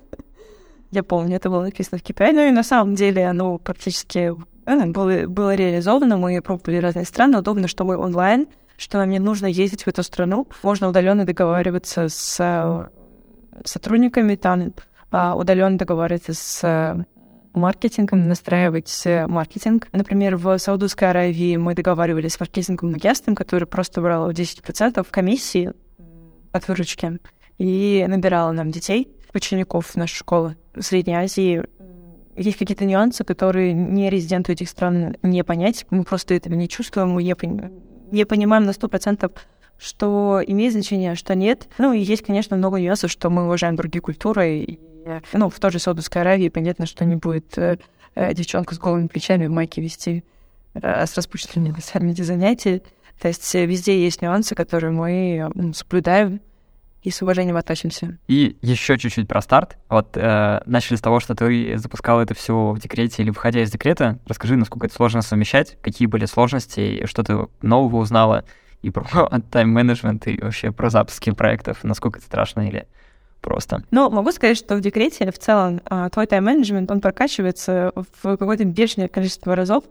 Я 0.93 1.03
помню, 1.03 1.37
это 1.37 1.51
было 1.51 1.62
написано 1.62 1.99
в 1.99 2.03
KPI, 2.03 2.33
но 2.33 2.43
и 2.43 2.53
на 2.53 2.62
самом 2.62 2.95
деле 2.95 3.27
оно 3.27 3.59
практически 3.59 4.33
э, 4.67 4.87
было, 4.87 5.27
было 5.27 5.55
реализовано. 5.57 6.17
Мы 6.17 6.40
пробовали 6.40 6.77
разные 6.77 7.05
страны. 7.05 7.38
Удобно, 7.38 7.67
что 7.67 7.85
мы 7.85 7.97
онлайн, 7.97 8.47
что 8.77 8.99
нам 8.99 9.11
не 9.11 9.19
нужно 9.19 9.47
ездить 9.47 9.83
в 9.83 9.88
эту 9.88 10.05
страну. 10.05 10.47
Можно 10.62 10.88
удаленно 10.88 11.25
договариваться 11.25 12.09
с 12.09 12.37
э, 12.38 12.88
сотрудниками 13.64 14.37
там, 14.37 14.73
а 15.11 15.35
удаленно 15.35 15.79
договариваться 15.79 16.33
с 16.33 17.07
маркетингом, 17.55 18.29
настраивать 18.29 19.03
маркетинг. 19.29 19.88
Например, 19.93 20.37
в 20.37 20.59
Саудовской 20.59 21.11
Аравии 21.11 21.57
мы 21.57 21.75
договаривались 21.75 22.35
с 22.35 22.40
маркетинговым 22.40 22.95
агентством, 22.97 23.35
который 23.35 23.67
просто 23.67 24.01
брал 24.01 24.31
10% 24.31 25.07
комиссии 25.11 25.73
от 26.53 26.69
выручки 26.69 27.19
и 27.59 28.05
набирала 28.09 28.53
нам 28.53 28.71
детей, 28.71 29.09
учеников 29.33 29.95
нашей 29.97 30.17
школы 30.17 30.57
в 30.75 30.83
Средней 30.83 31.14
Азии. 31.14 31.62
Есть 32.37 32.59
какие-то 32.59 32.85
нюансы, 32.85 33.25
которые 33.25 33.73
не 33.73 34.11
резиденту 34.11 34.53
этих 34.53 34.69
стран 34.69 35.17
не 35.23 35.45
понять. 35.45 35.87
Мы 35.90 36.05
просто 36.05 36.35
этого 36.35 36.55
не 36.55 36.69
чувствуем, 36.69 37.11
мы 37.11 37.23
не, 37.23 37.35
не 38.11 38.25
понимаем 38.25 38.64
на 38.64 38.73
сто 38.73 38.88
процентов, 38.88 39.33
что 39.79 40.40
имеет 40.45 40.73
значение, 40.73 41.12
а 41.12 41.17
что 41.17 41.35
нет. 41.35 41.69
Ну, 41.79 41.93
и 41.93 42.01
есть, 42.01 42.25
конечно, 42.25 42.57
много 42.57 42.81
нюансов, 42.81 43.11
что 43.11 43.31
мы 43.31 43.45
уважаем 43.45 43.77
другие 43.77 44.03
культуры. 44.03 44.59
И, 44.59 44.81
ну, 45.33 45.49
в 45.49 45.59
той 45.59 45.71
же 45.71 45.79
Саудовской 45.79 46.23
Аравии 46.23 46.49
понятно, 46.49 46.87
что 46.87 47.05
не 47.05 47.17
будет 47.17 47.57
э, 47.59 47.79
э, 48.14 48.35
девчонка 48.35 48.75
с 48.75 48.79
голыми 48.79 49.07
плечами 49.07 49.47
в 49.47 49.51
майке 49.51 49.81
вести 49.81 50.25
э, 50.75 51.07
с 51.07 51.17
распущенными 51.17 51.71
волосами 51.71 52.12
эти 52.12 52.23
занятия. 52.23 52.83
То 53.21 53.29
есть 53.29 53.55
э, 53.55 53.67
везде 53.67 54.03
есть 54.03 54.23
нюансы, 54.23 54.55
которые 54.55 54.93
мы 54.93 55.51
э, 55.55 55.73
соблюдаем 55.73 56.40
и 57.03 57.11
с 57.11 57.21
уважением 57.21 57.57
относимся. 57.57 58.19
И 58.29 58.57
еще 58.62 58.97
чуть-чуть 58.97 59.29
про 59.29 59.43
старт. 59.43 59.77
Вот 59.88 60.17
э, 60.17 60.62
начали 60.64 60.97
с 60.97 61.01
того, 61.01 61.21
что 61.21 61.35
ты 61.35 61.77
запускал 61.77 62.21
это 62.21 62.35
все 62.35 62.73
в 62.73 62.81
декрете 62.81 63.23
или 63.23 63.31
выходя 63.31 63.62
из 63.62 63.71
декрета. 63.71 64.19
Расскажи, 64.27 64.57
насколько 64.57 64.87
это 64.87 64.95
сложно 64.95 65.21
совмещать, 65.21 65.77
какие 65.83 66.07
были 66.07 66.25
сложности, 66.25 67.05
что 67.07 67.23
ты 67.23 67.47
нового 67.61 67.97
узнала, 67.97 68.45
и 68.81 68.90
про 68.90 69.05
тайм-менеджмент, 69.51 70.27
и 70.29 70.40
вообще 70.40 70.73
про 70.73 70.88
запуски 70.88 71.31
проектов, 71.31 71.85
насколько 71.85 72.19
это 72.19 72.27
страшно 72.27 72.67
или 72.69 72.87
просто. 73.45 73.85
Ну, 73.91 74.11
могу 74.11 74.33
сказать, 74.33 74.57
что 74.57 74.75
в 74.77 74.81
декрете 74.81 75.31
в 75.31 75.39
целом 75.39 75.81
а, 75.85 76.09
твой 76.09 76.27
тайм-менеджмент, 76.27 76.91
он 76.91 77.01
прокачивается 77.01 77.93
в 77.95 78.37
какое-то 78.37 78.65
бешеное 78.65 79.09
количество 79.09 79.55
разов, 79.55 79.85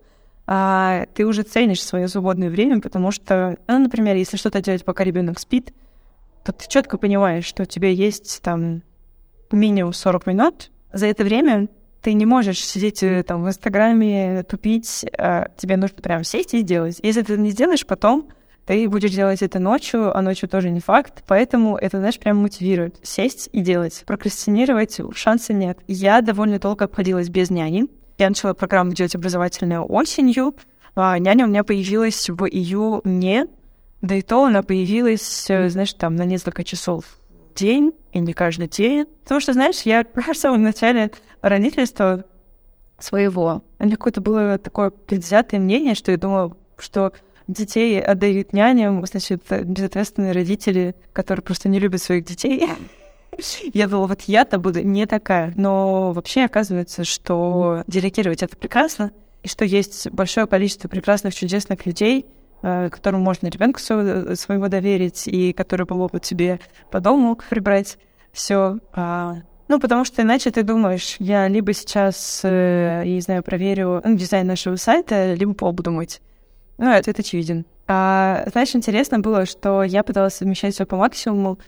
а 0.45 1.05
ты 1.13 1.25
уже 1.25 1.43
ценишь 1.43 1.83
свое 1.83 2.07
свободное 2.07 2.49
время, 2.49 2.81
потому 2.81 3.11
что, 3.11 3.57
ну, 3.67 3.79
например, 3.79 4.15
если 4.15 4.35
что-то 4.35 4.61
делать, 4.61 4.83
пока 4.83 5.03
ребенок 5.03 5.39
спит, 5.39 5.71
то 6.43 6.51
ты 6.51 6.67
четко 6.67 6.97
понимаешь, 6.97 7.45
что 7.45 7.63
у 7.63 7.65
тебя 7.65 7.89
есть 7.89 8.41
там 8.41 8.81
минимум 9.51 9.93
40 9.93 10.25
минут. 10.27 10.71
За 10.91 11.05
это 11.05 11.23
время 11.23 11.69
ты 12.01 12.13
не 12.13 12.25
можешь 12.25 12.65
сидеть 12.65 13.01
э, 13.03 13.23
там 13.23 13.43
в 13.43 13.47
Инстаграме, 13.47 14.43
тупить, 14.43 15.05
а 15.17 15.47
тебе 15.55 15.77
нужно 15.77 16.01
прям 16.01 16.23
сесть 16.25 16.53
и 16.53 16.59
сделать. 16.59 16.99
Если 17.01 17.21
ты 17.21 17.37
не 17.37 17.51
сделаешь, 17.51 17.85
потом 17.85 18.27
ты 18.65 18.87
будешь 18.87 19.11
делать 19.11 19.41
это 19.41 19.59
ночью, 19.59 20.15
а 20.15 20.21
ночью 20.21 20.47
тоже 20.47 20.69
не 20.69 20.79
факт, 20.79 21.23
поэтому 21.27 21.77
это, 21.77 21.97
знаешь, 21.97 22.19
прям 22.19 22.37
мотивирует 22.37 22.97
сесть 23.03 23.49
и 23.51 23.61
делать. 23.61 24.03
Прокрастинировать 24.05 24.99
шанса 25.13 25.53
нет. 25.53 25.79
Я 25.87 26.21
довольно 26.21 26.59
долго 26.59 26.85
обходилась 26.85 27.29
без 27.29 27.49
няни. 27.49 27.87
Я 28.17 28.29
начала 28.29 28.53
программу 28.53 28.93
делать 28.93 29.15
образовательную 29.15 29.85
осенью. 29.85 30.55
А 30.95 31.17
няня 31.17 31.45
у 31.45 31.49
меня 31.49 31.63
появилась 31.63 32.29
в 32.29 32.45
июне 32.45 33.47
да 34.03 34.15
и 34.15 34.21
то 34.21 34.43
она 34.43 34.63
появилась, 34.63 35.49
э, 35.49 35.69
знаешь, 35.69 35.93
там 35.93 36.17
на 36.17 36.25
несколько 36.25 36.65
часов 36.65 37.05
день 37.55 37.93
или 38.11 38.33
каждый 38.33 38.67
день. 38.67 39.05
Потому 39.23 39.39
что, 39.39 39.53
знаешь, 39.53 39.83
я 39.83 40.05
в 40.13 40.37
самом 40.37 40.61
начале 40.61 41.09
родительства 41.41 42.25
своего, 42.99 43.63
у 43.79 43.83
меня 43.83 43.95
какое-то 43.95 44.19
было 44.19 44.57
такое 44.57 44.89
предвзятое 44.89 45.59
мнение, 45.61 45.95
что 45.95 46.11
я 46.11 46.17
думала, 46.17 46.55
что 46.77 47.13
детей 47.47 48.01
отдают 48.01 48.53
няням, 48.53 49.05
значит, 49.05 49.43
безответственные 49.49 50.31
родители, 50.31 50.95
которые 51.13 51.43
просто 51.43 51.69
не 51.69 51.79
любят 51.79 52.01
своих 52.01 52.25
детей. 52.25 52.69
Я 53.73 53.87
думала, 53.87 54.07
вот 54.07 54.21
я-то 54.21 54.59
буду 54.59 54.83
не 54.83 55.07
такая. 55.07 55.53
Но 55.55 56.11
вообще 56.11 56.43
оказывается, 56.43 57.03
что 57.03 57.83
делегировать 57.87 58.43
это 58.43 58.55
прекрасно, 58.55 59.11
и 59.41 59.47
что 59.47 59.65
есть 59.65 60.09
большое 60.11 60.45
количество 60.45 60.87
прекрасных, 60.87 61.33
чудесных 61.33 61.87
людей, 61.87 62.27
Э, 62.65 62.89
которому 62.89 63.21
можно 63.21 63.47
ребенка 63.47 63.81
своего, 63.81 64.35
своего 64.35 64.69
доверить 64.69 65.27
и 65.27 65.51
которые 65.51 65.85
помогут 65.85 66.23
тебе 66.23 66.61
по 66.91 67.01
дому 67.01 67.37
прибрать 67.49 67.97
все. 68.31 68.77
А, 68.93 69.35
ну, 69.67 69.81
потому 69.81 70.05
что 70.05 70.21
иначе 70.21 70.49
ты 70.49 70.63
думаешь, 70.63 71.17
я 71.19 71.49
либо 71.49 71.73
сейчас, 71.73 72.39
э, 72.45 73.01
я 73.03 73.13
не 73.15 73.19
знаю, 73.19 73.43
проверю 73.43 74.01
ну, 74.05 74.15
дизайн 74.15 74.47
нашего 74.47 74.77
сайта, 74.77 75.33
либо 75.33 75.53
пол 75.53 75.73
буду 75.73 75.91
мыть. 75.91 76.21
Ну, 76.77 76.91
ответ 76.91 77.19
очевиден. 77.19 77.65
А, 77.87 78.45
знаешь, 78.51 78.75
интересно 78.75 79.19
было, 79.19 79.45
что 79.45 79.83
я 79.83 80.03
пыталась 80.03 80.35
совмещать 80.35 80.73
все 80.73 80.85
по 80.85 80.95
максимуму, 80.95 81.59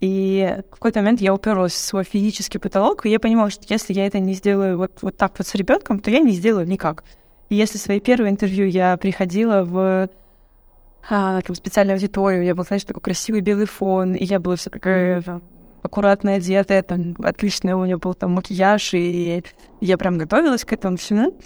и 0.00 0.58
в 0.68 0.74
какой-то 0.74 1.00
момент 1.00 1.20
я 1.20 1.34
уперлась 1.34 1.72
в 1.72 1.78
свой 1.78 2.04
физический 2.04 2.58
потолок, 2.58 3.06
и 3.06 3.10
я 3.10 3.18
понимала, 3.18 3.50
что 3.50 3.64
если 3.68 3.92
я 3.92 4.06
это 4.06 4.18
не 4.18 4.34
сделаю 4.34 4.76
вот, 4.76 4.98
вот 5.02 5.16
так 5.16 5.32
вот 5.38 5.46
с 5.46 5.54
ребенком, 5.54 6.00
то 6.00 6.10
я 6.10 6.20
не 6.20 6.32
сделаю 6.32 6.66
никак. 6.66 7.04
И 7.48 7.54
если 7.54 7.78
в 7.78 7.80
свои 7.80 8.00
первые 8.00 8.30
интервью 8.30 8.66
я 8.66 8.96
приходила 8.96 9.64
в 9.64 10.08
а, 11.08 11.40
бы 11.46 11.54
специальную 11.54 11.94
аудиторию, 11.94 12.44
я 12.44 12.54
был, 12.54 12.64
знаешь, 12.64 12.84
такой 12.84 13.02
красивый 13.02 13.40
белый 13.40 13.66
фон, 13.66 14.14
и 14.14 14.24
я 14.24 14.40
была 14.40 14.56
вся 14.56 14.70
такая 14.70 15.22
аккуратно 15.82 16.34
одетая, 16.34 16.82
там, 16.82 17.14
отличный 17.22 17.74
у 17.74 17.84
меня 17.84 17.98
был 17.98 18.14
там 18.14 18.32
макияж, 18.32 18.94
и 18.94 19.44
я 19.80 19.98
прям 19.98 20.16
готовилась 20.16 20.64
к 20.64 20.72
этому 20.72 20.96
всему, 20.96 21.36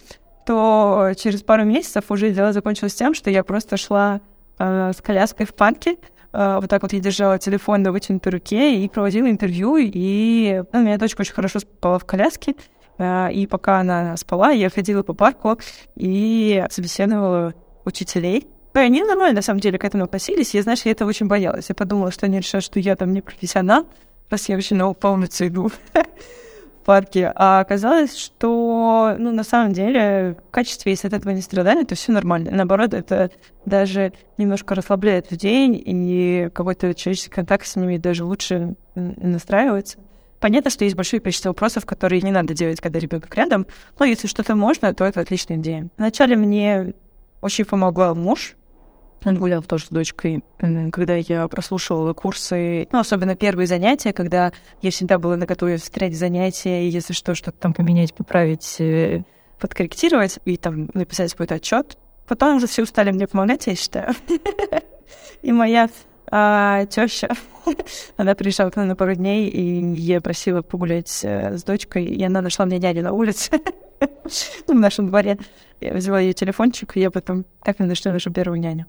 то 0.48 1.12
через 1.14 1.42
пару 1.42 1.64
месяцев 1.64 2.04
уже 2.08 2.30
дело 2.30 2.54
закончилось 2.54 2.94
тем, 2.94 3.12
что 3.12 3.28
я 3.28 3.44
просто 3.44 3.76
шла 3.76 4.22
э, 4.58 4.92
с 4.96 5.02
коляской 5.02 5.44
в 5.44 5.52
парке, 5.52 5.98
э, 6.32 6.58
вот 6.58 6.70
так 6.70 6.80
вот 6.80 6.94
я 6.94 7.00
держала 7.00 7.38
телефон 7.38 7.82
на 7.82 7.92
вытянутой 7.92 8.32
руке 8.32 8.76
и 8.82 8.88
проводила 8.88 9.28
интервью, 9.28 9.76
и 9.76 10.62
ну, 10.72 10.80
меня 10.80 10.96
дочка 10.96 11.20
очень 11.20 11.34
хорошо 11.34 11.58
спала 11.58 11.98
в 11.98 12.06
коляске, 12.06 12.54
э, 12.96 13.30
и 13.30 13.46
пока 13.46 13.80
она 13.80 14.16
спала, 14.16 14.50
я 14.50 14.70
ходила 14.70 15.02
по 15.02 15.12
парку 15.12 15.58
и 15.96 16.64
собеседовала 16.70 17.52
учителей, 17.84 18.46
и 18.74 18.78
они 18.78 19.02
нормально, 19.02 19.36
на 19.36 19.42
самом 19.42 19.60
деле, 19.60 19.76
к 19.76 19.84
этому 19.84 20.04
относились. 20.04 20.54
Я, 20.54 20.62
знаешь, 20.62 20.80
я 20.86 20.92
этого 20.92 21.10
очень 21.10 21.26
боялась. 21.26 21.68
Я 21.68 21.74
подумала, 21.74 22.10
что 22.10 22.24
они 22.24 22.38
решат, 22.38 22.62
что 22.62 22.80
я 22.80 22.96
там 22.96 23.12
не 23.12 23.20
профессионал, 23.20 23.86
раз 24.30 24.48
я 24.48 24.54
вообще 24.54 24.76
на 24.76 24.88
улицу 24.88 25.46
иду 25.46 25.70
парке, 26.88 27.30
а 27.34 27.60
оказалось, 27.60 28.16
что, 28.16 29.14
ну, 29.18 29.30
на 29.30 29.44
самом 29.44 29.74
деле, 29.74 30.38
в 30.48 30.50
качестве, 30.50 30.92
если 30.92 31.08
от 31.08 31.12
этого 31.12 31.34
не 31.34 31.42
страдали, 31.42 31.84
то 31.84 31.94
все 31.94 32.12
нормально. 32.12 32.50
Наоборот, 32.50 32.94
это 32.94 33.30
даже 33.66 34.14
немножко 34.38 34.74
расслабляет 34.74 35.30
людей, 35.30 35.70
и 35.74 36.48
какой-то 36.48 36.94
человеческий 36.94 37.28
контакт 37.28 37.66
с 37.66 37.76
ними 37.76 37.98
даже 37.98 38.24
лучше 38.24 38.74
настраивается. 38.94 39.98
Понятно, 40.40 40.70
что 40.70 40.84
есть 40.84 40.96
большое 40.96 41.20
количество 41.20 41.50
вопросов, 41.50 41.84
которые 41.84 42.22
не 42.22 42.30
надо 42.30 42.54
делать, 42.54 42.80
когда 42.80 42.98
ребенок 42.98 43.34
рядом, 43.34 43.66
но 43.98 44.06
если 44.06 44.26
что-то 44.26 44.56
можно, 44.56 44.94
то 44.94 45.04
это 45.04 45.20
отличная 45.20 45.58
идея. 45.58 45.88
Вначале 45.98 46.36
мне 46.36 46.94
очень 47.42 47.66
помогла 47.66 48.14
муж, 48.14 48.56
он 49.24 49.36
гулял 49.36 49.62
тоже 49.62 49.86
с 49.86 49.88
дочкой, 49.88 50.42
когда 50.92 51.16
я 51.16 51.48
прослушивала 51.48 52.12
курсы, 52.12 52.88
ну, 52.92 53.00
особенно 53.00 53.34
первые 53.34 53.66
занятия, 53.66 54.12
когда 54.12 54.52
я 54.80 54.90
всегда 54.90 55.18
была 55.18 55.36
на 55.36 55.46
готове 55.46 55.76
встрять 55.76 56.16
занятия, 56.16 56.86
и 56.86 56.90
если 56.90 57.12
что, 57.12 57.34
что-то 57.34 57.58
там 57.58 57.72
поменять, 57.74 58.14
поправить, 58.14 58.76
э, 58.80 59.22
подкорректировать 59.58 60.38
и 60.44 60.56
там 60.56 60.90
написать 60.94 61.32
какой-то 61.32 61.56
отчет. 61.56 61.98
Потом 62.26 62.56
уже 62.56 62.66
все 62.66 62.82
устали 62.82 63.10
мне 63.10 63.26
помогать, 63.26 63.66
я 63.66 63.74
считаю. 63.74 64.14
И 65.42 65.52
моя 65.52 65.88
а, 66.30 66.84
теща, 66.86 67.30
она 68.16 68.34
приезжала 68.34 68.70
к 68.70 68.76
нам 68.76 68.88
на 68.88 68.96
пару 68.96 69.14
дней, 69.14 69.48
и 69.48 69.94
я 69.94 70.20
просила 70.20 70.62
погулять 70.62 71.20
э, 71.22 71.56
с 71.56 71.64
дочкой, 71.64 72.04
и 72.04 72.22
она 72.22 72.42
нашла 72.42 72.66
мне 72.66 72.78
дядю 72.78 73.02
на 73.02 73.12
улице, 73.12 73.60
в 74.66 74.74
нашем 74.74 75.06
дворе. 75.08 75.38
Я 75.80 75.94
взяла 75.94 76.20
ее 76.20 76.32
телефончик, 76.32 76.96
и 76.96 77.00
я 77.00 77.10
потом 77.10 77.44
так 77.62 77.80
и 77.80 77.84
нашла 77.84 78.12
нашу 78.12 78.30
первую 78.32 78.60
няню. 78.60 78.86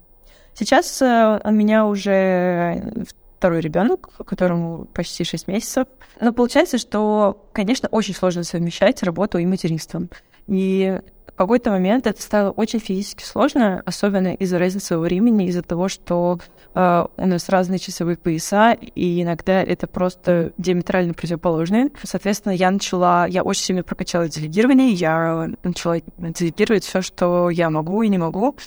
Сейчас 0.54 1.02
э, 1.02 1.40
у 1.44 1.52
меня 1.52 1.86
уже 1.86 3.06
второй 3.40 3.62
ребенок, 3.62 4.10
которому 4.26 4.86
почти 4.94 5.24
6 5.24 5.48
месяцев. 5.48 5.88
Но 6.20 6.34
получается, 6.34 6.78
что, 6.78 7.46
конечно, 7.54 7.88
очень 7.90 8.14
сложно 8.14 8.44
совмещать 8.44 9.02
работу 9.02 9.38
и 9.38 9.46
материнство. 9.46 10.02
И 10.48 11.00
в 11.28 11.38
какой-то 11.38 11.72
момент 11.72 12.06
это 12.06 12.22
стало 12.22 12.52
очень 12.52 12.80
физически 12.80 13.24
сложно, 13.24 13.82
особенно 13.86 14.34
из-за 14.34 14.60
разницы 14.60 14.98
времени, 14.98 15.48
из-за 15.48 15.62
того, 15.62 15.88
что 15.88 16.40
э, 16.76 17.06
у 17.16 17.26
нас 17.26 17.48
разные 17.48 17.80
часовые 17.80 18.18
пояса, 18.18 18.74
и 18.74 19.22
иногда 19.22 19.64
это 19.64 19.88
просто 19.88 20.52
диаметрально 20.58 21.14
противоположные. 21.14 21.92
Соответственно, 22.04 22.52
я 22.52 22.70
начала, 22.72 23.26
я 23.26 23.44
очень 23.44 23.64
сильно 23.64 23.84
прокачала 23.84 24.28
делегирование, 24.28 24.92
я 24.92 25.50
начала 25.64 26.02
делегировать 26.18 26.84
все, 26.84 27.02
что 27.02 27.50
я 27.50 27.70
могу 27.70 28.02
и 28.02 28.10
не 28.10 28.18
могу. 28.18 28.58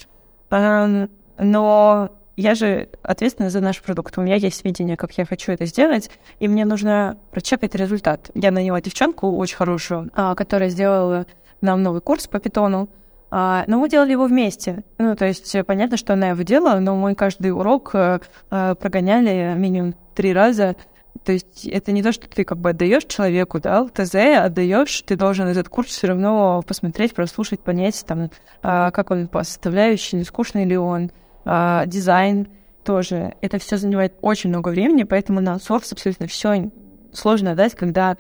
Но 1.39 2.11
я 2.37 2.55
же 2.55 2.89
ответственна 3.03 3.51
за 3.51 3.61
наш 3.61 3.83
продукт. 3.83 4.17
У 4.17 4.23
меня 4.23 4.37
есть 4.37 4.65
видение, 4.65 4.97
как 4.97 5.13
я 5.19 5.25
хочу 5.25 5.53
это 5.53 5.67
сделать, 5.67 6.11
и 6.39 6.49
мне 6.49 6.65
нужно 6.65 7.19
прочекать 7.31 7.75
результат. 7.75 8.31
Я 8.35 8.51
наняла 8.51 8.81
девчонку 8.81 9.37
очень 9.37 9.57
хорошую, 9.57 10.11
а, 10.15 10.35
которая 10.35 10.71
сделала 10.71 11.27
нам 11.61 11.83
новый 11.83 12.01
курс 12.01 12.27
по 12.27 12.39
питону, 12.39 12.89
а, 13.31 13.65
но 13.67 13.79
мы 13.79 13.89
делали 13.89 14.13
его 14.13 14.27
вместе. 14.27 14.83
Ну, 14.99 15.15
то 15.15 15.27
есть 15.27 15.55
понятно, 15.67 15.97
что 15.97 16.15
она 16.15 16.31
его 16.31 16.43
делала, 16.43 16.79
но 16.81 16.97
мы 16.97 17.15
каждый 17.15 17.51
урок 17.51 17.91
э, 17.95 18.21
э, 18.51 18.75
прогоняли 18.75 19.55
минимум 19.57 19.95
три 20.15 20.33
раза. 20.33 20.77
То 21.25 21.33
есть 21.33 21.67
это 21.67 21.93
не 21.93 22.03
то, 22.03 22.13
что 22.13 22.29
ты 22.29 22.45
как 22.45 22.59
бы 22.59 22.71
отдаешь 22.71 23.05
человеку, 23.05 23.61
да, 23.61 23.87
ТЗ 23.87 24.15
отдаешь, 24.15 25.03
ты 25.03 25.17
должен 25.17 25.47
этот 25.47 25.69
курс 25.69 25.89
все 25.89 26.09
равно 26.09 26.63
посмотреть, 26.67 27.15
прослушать, 27.15 27.61
понять, 27.61 28.05
там, 28.07 28.31
а, 28.63 28.91
как 28.91 29.11
он 29.11 29.29
по 29.29 29.45
составляющей, 29.45 30.25
скучный 30.25 30.65
ли 30.65 30.77
он, 30.77 31.11
а, 31.45 31.87
дизайн 31.87 32.49
тоже. 32.85 33.35
Это 33.41 33.59
все 33.59 33.77
занимает 33.77 34.15
очень 34.21 34.51
много 34.51 34.69
времени, 34.69 35.05
поэтому 35.05 35.41
на 35.41 35.55
аутсорс 35.55 35.93
абсолютно 35.93 36.27
все 36.27 36.71
сложно 37.13 37.55
дать, 37.55 37.75
когда 37.75 38.17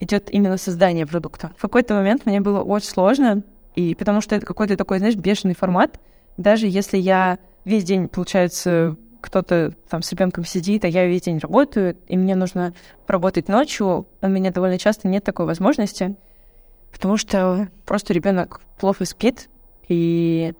идет 0.00 0.30
именно 0.30 0.56
создание 0.56 1.06
продукта. 1.06 1.52
В 1.56 1.62
какой-то 1.62 1.94
момент 1.94 2.24
мне 2.26 2.40
было 2.40 2.60
очень 2.60 2.88
сложно, 2.88 3.42
и 3.74 3.94
потому 3.94 4.20
что 4.20 4.36
это 4.36 4.46
какой-то 4.46 4.76
такой, 4.76 4.98
знаешь, 4.98 5.16
бешеный 5.16 5.54
формат. 5.54 6.00
Даже 6.36 6.66
если 6.66 6.98
я 6.98 7.38
весь 7.64 7.84
день, 7.84 8.08
получается, 8.08 8.96
кто-то 9.20 9.74
там 9.88 10.02
с 10.02 10.12
ребенком 10.12 10.44
сидит, 10.44 10.84
а 10.84 10.88
я 10.88 11.06
весь 11.06 11.22
день 11.22 11.38
работаю, 11.38 11.96
и 12.06 12.16
мне 12.16 12.36
нужно 12.36 12.74
поработать 13.06 13.48
ночью, 13.48 14.06
у 14.22 14.28
меня 14.28 14.52
довольно 14.52 14.78
часто 14.78 15.08
нет 15.08 15.24
такой 15.24 15.46
возможности, 15.46 16.16
потому 16.92 17.16
что 17.16 17.68
просто 17.84 18.12
ребенок 18.12 18.60
плохо 18.78 19.04
спит, 19.04 19.48
и 19.88 20.54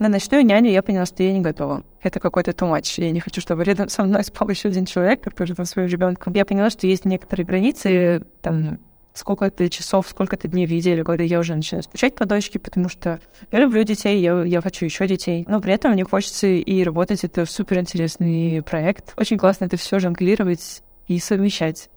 на 0.00 0.08
ночную 0.08 0.44
няню 0.44 0.70
я 0.70 0.82
поняла, 0.82 1.06
что 1.06 1.22
я 1.22 1.32
не 1.32 1.40
готова. 1.40 1.84
Это 2.02 2.18
какой-то 2.20 2.50
much. 2.50 3.00
Я 3.00 3.10
не 3.10 3.20
хочу, 3.20 3.40
чтобы 3.40 3.64
рядом 3.64 3.88
со 3.88 4.02
мной 4.02 4.24
спал 4.24 4.48
еще 4.48 4.68
один 4.68 4.86
человек, 4.86 5.20
который 5.20 5.54
там 5.54 5.66
своим 5.66 5.88
ребенком. 5.88 6.32
Я 6.32 6.44
поняла, 6.44 6.70
что 6.70 6.86
есть 6.86 7.04
некоторые 7.04 7.46
границы, 7.46 8.24
там, 8.40 8.78
сколько-то 9.12 9.68
часов, 9.68 10.08
сколько-то 10.08 10.48
дней 10.48 10.66
в 10.66 10.72
неделю, 10.72 11.04
когда 11.04 11.22
я 11.22 11.38
уже 11.38 11.54
начинаю 11.54 11.82
скучать 11.82 12.14
по 12.14 12.24
дочке, 12.24 12.58
потому 12.58 12.88
что 12.88 13.20
я 13.52 13.58
люблю 13.58 13.82
детей, 13.84 14.20
я, 14.20 14.42
я 14.42 14.60
хочу 14.60 14.84
еще 14.84 15.06
детей. 15.06 15.44
Но 15.46 15.60
при 15.60 15.74
этом 15.74 15.92
мне 15.92 16.04
хочется 16.04 16.46
и 16.46 16.82
работать. 16.82 17.22
Это 17.24 17.44
супер 17.44 17.78
интересный 17.78 18.62
проект. 18.62 19.12
Очень 19.16 19.38
классно 19.38 19.66
это 19.66 19.76
все 19.76 19.98
жонглировать 19.98 20.82
и 21.08 21.18
совмещать. 21.18 21.90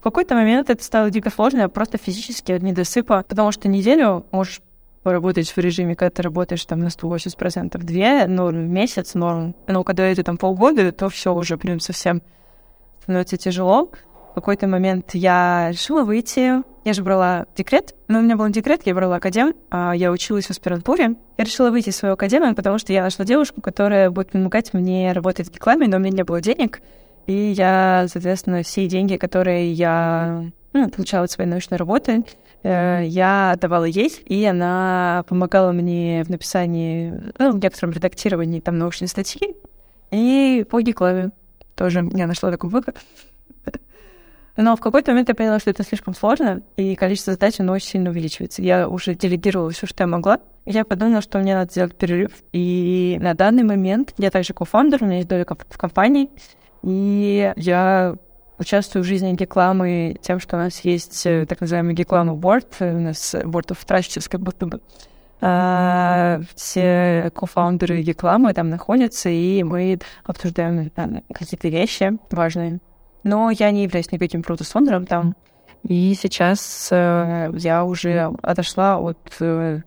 В 0.00 0.02
какой-то 0.02 0.34
момент 0.34 0.70
это 0.70 0.82
стало 0.82 1.10
дико 1.10 1.30
сложно, 1.30 1.68
просто 1.68 1.98
физически 1.98 2.50
от 2.52 2.62
недосыпа, 2.62 3.24
потому 3.28 3.52
что 3.52 3.68
неделю 3.68 4.26
можешь 4.32 4.60
поработать 5.02 5.50
в 5.50 5.58
режиме, 5.58 5.96
когда 5.96 6.10
ты 6.10 6.22
работаешь 6.22 6.64
там 6.64 6.80
на 6.80 6.88
180%, 6.88 7.78
две 7.78 8.26
норм, 8.26 8.72
месяц 8.72 9.14
норм. 9.14 9.54
Но 9.66 9.84
когда 9.84 10.04
это 10.04 10.22
там 10.22 10.36
полгода, 10.36 10.92
то 10.92 11.08
все 11.08 11.34
уже 11.34 11.56
прям 11.56 11.80
совсем 11.80 12.22
становится 13.02 13.36
тяжело. 13.36 13.90
В 14.30 14.34
какой-то 14.34 14.66
момент 14.66 15.10
я 15.14 15.68
решила 15.70 16.04
выйти. 16.04 16.62
Я 16.84 16.94
же 16.94 17.02
брала 17.02 17.46
декрет. 17.54 17.94
Но 18.08 18.20
у 18.20 18.22
меня 18.22 18.36
был 18.36 18.48
декрет, 18.48 18.82
я 18.86 18.94
брала 18.94 19.16
академ. 19.16 19.54
А 19.70 19.92
я 19.92 20.10
училась 20.10 20.46
в 20.46 20.50
аспирантуре. 20.50 21.16
Я 21.36 21.44
решила 21.44 21.70
выйти 21.70 21.90
из 21.90 21.96
своего 21.96 22.14
академии, 22.14 22.54
потому 22.54 22.78
что 22.78 22.92
я 22.92 23.02
нашла 23.02 23.24
девушку, 23.24 23.60
которая 23.60 24.10
будет 24.10 24.30
помогать 24.30 24.72
мне 24.72 25.12
работать 25.12 25.48
в 25.50 25.54
рекламе, 25.54 25.86
но 25.86 25.98
у 25.98 26.00
меня 26.00 26.16
не 26.16 26.24
было 26.24 26.40
денег. 26.40 26.80
И 27.26 27.32
я, 27.32 28.06
соответственно, 28.08 28.62
все 28.62 28.86
деньги, 28.88 29.16
которые 29.16 29.72
я 29.72 30.44
ну, 30.72 30.88
получала 30.88 31.24
от 31.24 31.30
своей 31.30 31.48
научной 31.48 31.76
работы, 31.76 32.24
Э, 32.62 33.04
я 33.04 33.56
давала 33.60 33.84
ей, 33.84 34.10
и 34.26 34.44
она 34.44 35.24
помогала 35.28 35.72
мне 35.72 36.24
в 36.24 36.30
написании, 36.30 37.12
ну, 37.38 37.52
в 37.52 37.62
некотором 37.62 37.92
редактировании 37.92 38.60
там 38.60 38.78
научной 38.78 39.08
статьи. 39.08 39.56
И 40.10 40.64
по 40.70 40.80
гиклаве 40.80 41.30
тоже 41.74 42.08
я 42.12 42.26
нашла 42.26 42.50
такой 42.50 42.70
выход. 42.70 42.96
Но 44.56 44.76
в 44.76 44.80
какой-то 44.80 45.12
момент 45.12 45.28
я 45.28 45.34
поняла, 45.34 45.58
что 45.58 45.70
это 45.70 45.82
слишком 45.82 46.14
сложно, 46.14 46.62
и 46.76 46.94
количество 46.94 47.32
задач, 47.32 47.58
оно 47.58 47.72
очень 47.72 47.88
сильно 47.88 48.10
увеличивается. 48.10 48.60
Я 48.60 48.86
уже 48.86 49.14
делегировала 49.14 49.70
все, 49.70 49.86
что 49.86 50.02
я 50.02 50.06
могла. 50.06 50.40
Я 50.66 50.84
подумала, 50.84 51.22
что 51.22 51.38
мне 51.38 51.54
надо 51.54 51.70
сделать 51.70 51.96
перерыв. 51.96 52.32
И 52.52 53.18
на 53.20 53.34
данный 53.34 53.62
момент 53.62 54.12
я 54.18 54.30
также 54.30 54.52
кофаундер, 54.52 55.02
у 55.02 55.06
меня 55.06 55.16
есть 55.16 55.28
доля 55.28 55.46
в 55.46 55.78
компании, 55.78 56.28
и 56.82 57.52
я 57.56 58.16
участвую 58.58 59.02
в 59.02 59.06
жизни 59.06 59.34
рекламы 59.34 60.16
тем, 60.22 60.40
что 60.40 60.56
у 60.56 60.60
нас 60.60 60.80
есть 60.80 61.26
э, 61.26 61.46
так 61.46 61.60
называемый 61.60 61.94
реклама 61.94 62.34
board, 62.34 62.66
у 62.80 63.00
нас 63.00 63.34
board 63.34 63.68
of 63.68 63.78
trust, 63.86 64.28
как 64.28 64.40
будто 64.40 64.66
бы 64.66 64.80
а, 65.44 66.40
все 66.54 67.32
кофаундеры 67.34 68.00
рекламы 68.00 68.54
там 68.54 68.70
находятся, 68.70 69.28
и 69.28 69.64
мы 69.64 69.98
обсуждаем 70.22 70.92
какие-то 71.34 71.68
вещи 71.68 72.16
важные. 72.30 72.78
Но 73.24 73.50
я 73.50 73.72
не 73.72 73.82
являюсь 73.82 74.12
никаким 74.12 74.44
продуктофондером 74.44 75.04
там, 75.04 75.34
и 75.82 76.14
сейчас 76.14 76.88
э, 76.92 77.50
я 77.56 77.84
уже 77.84 78.32
отошла 78.42 78.98
от 78.98 79.18
э, 79.40 79.80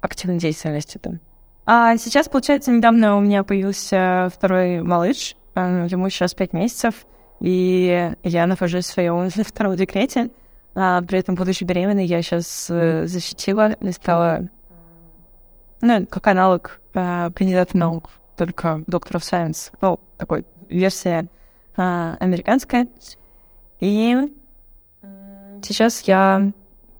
активной 0.00 0.38
деятельности 0.38 0.98
там. 0.98 1.18
А 1.66 1.96
сейчас, 1.96 2.28
получается, 2.28 2.70
недавно 2.70 3.16
у 3.16 3.20
меня 3.20 3.42
появился 3.42 4.30
второй 4.32 4.82
малыш, 4.82 5.34
ему 5.56 6.08
сейчас 6.10 6.34
пять 6.34 6.52
месяцев, 6.52 7.06
и 7.42 8.14
я 8.22 8.46
нахожусь 8.46 8.86
в 8.86 8.92
своем 8.92 9.28
втором 9.44 9.76
декрете. 9.76 10.30
А 10.74 11.02
при 11.02 11.18
этом, 11.18 11.34
будучи 11.34 11.64
беременной, 11.64 12.06
я 12.06 12.22
сейчас 12.22 12.68
э, 12.70 13.06
защитила 13.06 13.72
и 13.72 13.92
стала, 13.92 14.48
ну, 15.82 16.06
как 16.06 16.28
аналог 16.28 16.80
э, 16.94 17.30
кандидата 17.34 17.76
наук, 17.76 18.10
только 18.36 18.82
доктор 18.86 19.16
of 19.16 19.20
science. 19.20 19.70
Ну, 19.82 20.00
такой 20.16 20.46
версия 20.70 21.26
э, 21.76 22.16
американская. 22.20 22.86
И 23.80 24.32
сейчас 25.62 26.02
я 26.02 26.52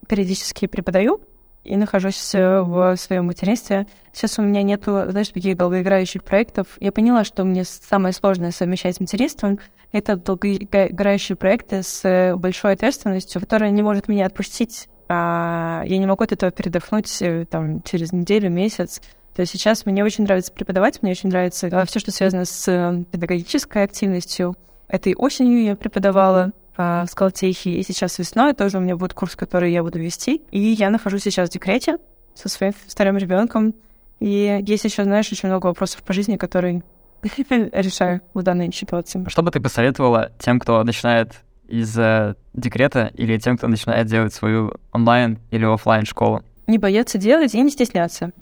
периодически 0.09 0.66
преподаю 0.66 1.20
и 1.64 1.76
нахожусь 1.76 2.34
э, 2.34 2.60
в 2.60 2.96
своем 2.96 3.26
материнстве. 3.26 3.86
Сейчас 4.12 4.38
у 4.38 4.42
меня 4.42 4.62
нету, 4.62 5.04
знаешь, 5.08 5.28
таких 5.28 5.56
долгоиграющих 5.56 6.24
проектов. 6.24 6.66
Я 6.80 6.92
поняла, 6.92 7.24
что 7.24 7.44
мне 7.44 7.64
самое 7.64 8.12
сложное 8.12 8.50
совмещать 8.50 8.96
с 8.96 9.00
материнством— 9.00 9.58
это 9.92 10.16
долгоиграющие 10.16 11.36
проекты 11.36 11.82
с 11.82 12.04
э, 12.04 12.34
большой 12.34 12.72
ответственностью, 12.72 13.40
которая 13.40 13.70
не 13.70 13.82
может 13.82 14.08
меня 14.08 14.26
отпустить. 14.26 14.88
А 15.08 15.82
я 15.86 15.98
не 15.98 16.06
могу 16.06 16.24
от 16.24 16.32
этого 16.32 16.50
передохнуть 16.50 17.20
э, 17.20 17.44
там, 17.48 17.82
через 17.82 18.12
неделю, 18.12 18.50
месяц. 18.50 19.00
То 19.34 19.40
есть 19.40 19.52
сейчас 19.52 19.86
мне 19.86 20.04
очень 20.04 20.24
нравится 20.24 20.52
преподавать, 20.52 21.02
мне 21.02 21.12
очень 21.12 21.28
нравится 21.28 21.68
все, 21.86 22.00
что 22.00 22.10
связано 22.10 22.44
с 22.44 23.04
педагогической 23.10 23.84
активностью. 23.84 24.56
Этой 24.88 25.14
осенью 25.14 25.62
я 25.62 25.74
преподавала 25.74 26.52
в 26.77 27.07
Скалтехе, 27.09 27.70
и 27.70 27.83
сейчас 27.83 28.18
весной 28.18 28.55
тоже 28.55 28.79
у 28.79 28.81
меня 28.81 28.97
будет 28.97 29.14
курс, 29.14 29.37
который 29.37 29.73
я 29.73 29.83
буду 29.83 29.99
вести. 29.99 30.43
И 30.51 30.59
я 30.59 30.91
нахожусь 30.91 31.23
сейчас 31.23 31.49
в 31.49 31.53
декрете 31.53 31.99
со 32.35 32.49
своим 32.49 32.73
вторым 32.87 33.18
ребенком. 33.18 33.75
И 34.20 34.62
есть 34.66 34.85
еще, 34.85 35.05
знаешь, 35.05 35.31
очень 35.33 35.49
много 35.49 35.66
вопросов 35.66 36.03
по 36.03 36.12
жизни, 36.12 36.37
которые 36.37 36.83
решаю 37.23 38.23
в 38.35 38.43
данной 38.43 38.73
ситуации. 38.73 39.25
Что 39.29 39.43
бы 39.43 39.51
ты 39.51 39.61
посоветовала 39.61 40.33
тем, 40.39 40.59
кто 40.59 40.83
начинает 40.83 41.35
из 41.68 41.97
э, 41.99 42.35
декрета 42.53 43.11
или 43.14 43.39
тем, 43.39 43.57
кто 43.57 43.68
начинает 43.68 44.07
делать 44.07 44.33
свою 44.33 44.75
онлайн 44.93 45.39
или 45.51 45.64
офлайн 45.64 46.05
школу? 46.05 46.43
Не 46.66 46.79
бояться 46.79 47.18
делать 47.18 47.55
и 47.55 47.61
не 47.61 47.70
стесняться. 47.70 48.33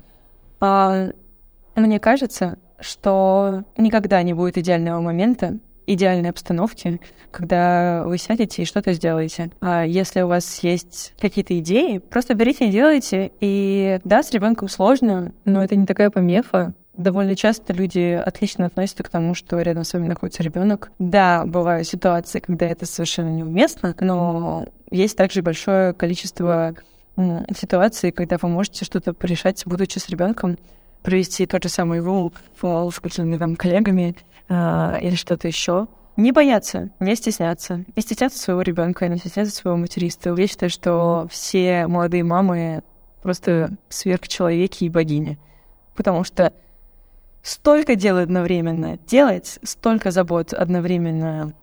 А, 0.61 1.11
мне 1.77 1.99
кажется, 1.99 2.59
что 2.81 3.65
никогда 3.77 4.23
не 4.23 4.35
будет 4.35 4.59
идеального 4.59 5.01
момента, 5.01 5.59
идеальной 5.95 6.31
обстановки, 6.31 7.01
когда 7.31 8.03
вы 8.05 8.19
сядете 8.19 8.63
и 8.63 8.67
что-то 8.67 8.93
сделаете. 8.93 9.51
А 9.61 9.85
если 9.85 10.23
у 10.23 10.29
вас 10.29 10.63
есть 10.63 11.15
какие-то 11.21 11.59
идеи, 11.59 11.99
просто 11.99 12.35
берите 12.35 12.69
и 12.69 12.71
делайте. 12.71 13.33
И 13.41 14.01
да, 14.05 14.23
с 14.23 14.31
ребенком 14.33 14.69
сложно, 14.69 15.33
но 15.45 15.63
это 15.63 15.77
не 15.77 15.87
такая 15.87 16.11
помеха. 16.11 16.75
Довольно 16.97 17.35
часто 17.35 17.73
люди 17.73 18.21
отлично 18.23 18.67
относятся 18.67 19.03
к 19.03 19.09
тому, 19.09 19.35
что 19.35 19.61
рядом 19.61 19.85
с 19.85 19.93
вами 19.93 20.09
находится 20.09 20.43
ребенок. 20.43 20.91
Да, 20.99 21.45
бывают 21.47 21.87
ситуации, 21.87 22.41
когда 22.41 22.67
это 22.67 22.85
совершенно 22.85 23.31
неуместно, 23.31 23.95
но 24.01 24.67
есть 24.91 25.17
также 25.17 25.41
большое 25.41 25.95
количество 25.95 26.75
ситуаций, 27.57 28.13
когда 28.13 28.39
вы 28.41 28.49
можете 28.49 28.85
что-то 28.85 29.15
решать, 29.23 29.63
будучи 29.67 29.99
с 29.99 30.09
ребенком, 30.09 30.59
провести 31.03 31.47
тот 31.47 31.63
же 31.63 31.69
самый 31.69 32.01
рул 32.01 32.33
с 32.61 33.01
какими-то 33.01 33.39
там 33.39 33.57
коллегами 33.57 34.17
или 34.51 35.15
что-то 35.15 35.47
еще. 35.47 35.87
Не 36.17 36.33
бояться, 36.33 36.91
не 36.99 37.15
стесняться. 37.15 37.85
Не 37.95 38.03
стесняться 38.03 38.39
своего 38.39 38.63
ребенка, 38.63 39.09
не 39.09 39.17
стесняться 39.17 39.55
своего 39.55 39.79
материнства. 39.79 40.37
Я 40.37 40.47
считаю, 40.47 40.69
что 40.69 41.27
все 41.31 41.87
молодые 41.87 42.25
мамы 42.25 42.83
просто 43.23 43.71
сверхчеловеки 43.89 44.85
и 44.85 44.89
богини. 44.91 45.39
Потому 45.95 46.25
что 46.25 46.53
столько 47.43 47.95
дел 47.95 48.19
одновременно 48.19 48.99
делать, 49.07 49.59
столько 49.63 50.11
забот 50.11 50.53
одновременно 50.53 51.55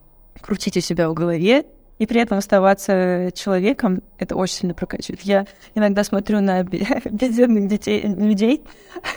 крутить 0.41 0.77
у 0.77 0.81
себя 0.81 1.09
в 1.09 1.13
голове, 1.13 1.65
и 1.97 2.05
при 2.05 2.21
этом 2.21 2.37
оставаться 2.37 3.31
человеком, 3.33 4.03
это 4.19 4.35
очень 4.35 4.55
сильно 4.55 4.73
прокачивает. 4.73 5.21
Я 5.21 5.45
иногда 5.75 6.03
смотрю 6.03 6.41
на 6.41 6.63
бездетных 7.05 7.67
детей, 7.67 8.03
людей 8.03 8.63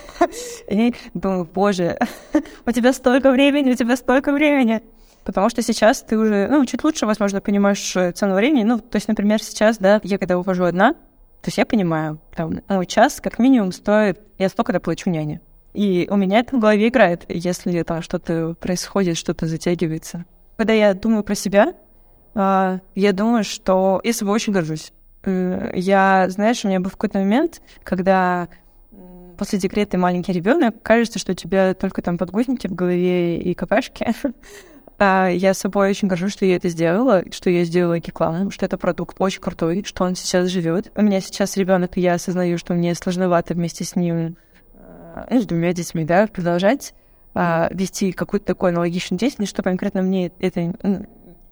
и 0.68 0.94
думаю, 1.14 1.48
боже, 1.52 1.98
у 2.66 2.72
тебя 2.72 2.92
столько 2.92 3.30
времени, 3.30 3.72
у 3.72 3.76
тебя 3.76 3.96
столько 3.96 4.32
времени. 4.32 4.82
Потому 5.24 5.50
что 5.50 5.62
сейчас 5.62 6.02
ты 6.02 6.16
уже, 6.16 6.48
ну, 6.48 6.64
чуть 6.64 6.82
лучше, 6.82 7.04
возможно, 7.04 7.40
понимаешь 7.42 7.92
цену 8.14 8.34
времени. 8.34 8.64
Ну, 8.64 8.78
то 8.78 8.96
есть, 8.96 9.06
например, 9.06 9.42
сейчас, 9.42 9.76
да, 9.78 10.00
я 10.02 10.18
когда 10.18 10.38
ухожу 10.38 10.64
одна, 10.64 10.94
то 10.94 11.48
есть 11.48 11.58
я 11.58 11.66
понимаю, 11.66 12.20
там, 12.34 12.60
мой 12.68 12.86
час 12.86 13.20
как 13.20 13.38
минимум 13.38 13.72
стоит, 13.72 14.20
я 14.38 14.48
столько 14.48 14.72
доплачу 14.72 15.10
няне. 15.10 15.40
И 15.72 16.08
у 16.10 16.16
меня 16.16 16.40
это 16.40 16.56
в 16.56 16.60
голове 16.60 16.88
играет, 16.88 17.24
если 17.28 17.82
там 17.82 18.02
что-то 18.02 18.54
происходит, 18.58 19.16
что-то 19.16 19.46
затягивается. 19.46 20.24
Когда 20.56 20.72
я 20.72 20.94
думаю 20.94 21.22
про 21.22 21.34
себя, 21.34 21.74
я 22.34 23.12
думаю, 23.12 23.44
что 23.44 24.00
я 24.04 24.12
собой 24.12 24.34
очень 24.34 24.52
горжусь. 24.52 24.92
Я, 25.24 26.26
знаешь, 26.28 26.64
у 26.64 26.68
меня 26.68 26.80
был 26.80 26.90
какой-то 26.90 27.18
момент, 27.18 27.60
когда 27.82 28.48
после 29.36 29.58
декрета 29.58 29.96
маленький 29.98 30.32
ребенок, 30.32 30.82
кажется, 30.82 31.18
что 31.18 31.32
у 31.32 31.34
тебя 31.34 31.74
только 31.74 32.02
там 32.02 32.18
подгузники 32.18 32.66
в 32.66 32.74
голове 32.74 33.38
и 33.38 33.54
какашки. 33.54 34.06
А 35.02 35.28
я 35.28 35.54
собой 35.54 35.88
очень 35.88 36.08
горжусь, 36.08 36.32
что 36.32 36.44
я 36.44 36.56
это 36.56 36.68
сделала, 36.68 37.24
что 37.32 37.48
я 37.48 37.64
сделала 37.64 37.98
Геклам, 37.98 38.50
что 38.50 38.66
это 38.66 38.76
продукт 38.76 39.16
очень 39.18 39.40
крутой, 39.40 39.82
что 39.82 40.04
он 40.04 40.14
сейчас 40.14 40.48
живет. 40.48 40.92
У 40.94 41.00
меня 41.00 41.22
сейчас 41.22 41.56
ребенок, 41.56 41.96
и 41.96 42.02
я 42.02 42.12
осознаю, 42.12 42.58
что 42.58 42.74
мне 42.74 42.94
сложновато 42.94 43.54
вместе 43.54 43.82
с 43.84 43.96
ним, 43.96 44.36
ну, 45.30 45.40
с 45.40 45.46
двумя 45.46 45.72
детьми, 45.72 46.04
да, 46.04 46.26
продолжать 46.26 46.92
а, 47.32 47.70
вести 47.72 48.12
какую-то 48.12 48.44
такую 48.44 48.70
аналогичную 48.70 49.18
деятельность, 49.18 49.52
что 49.52 49.62
конкретно 49.62 50.02
мне 50.02 50.32
это 50.38 50.74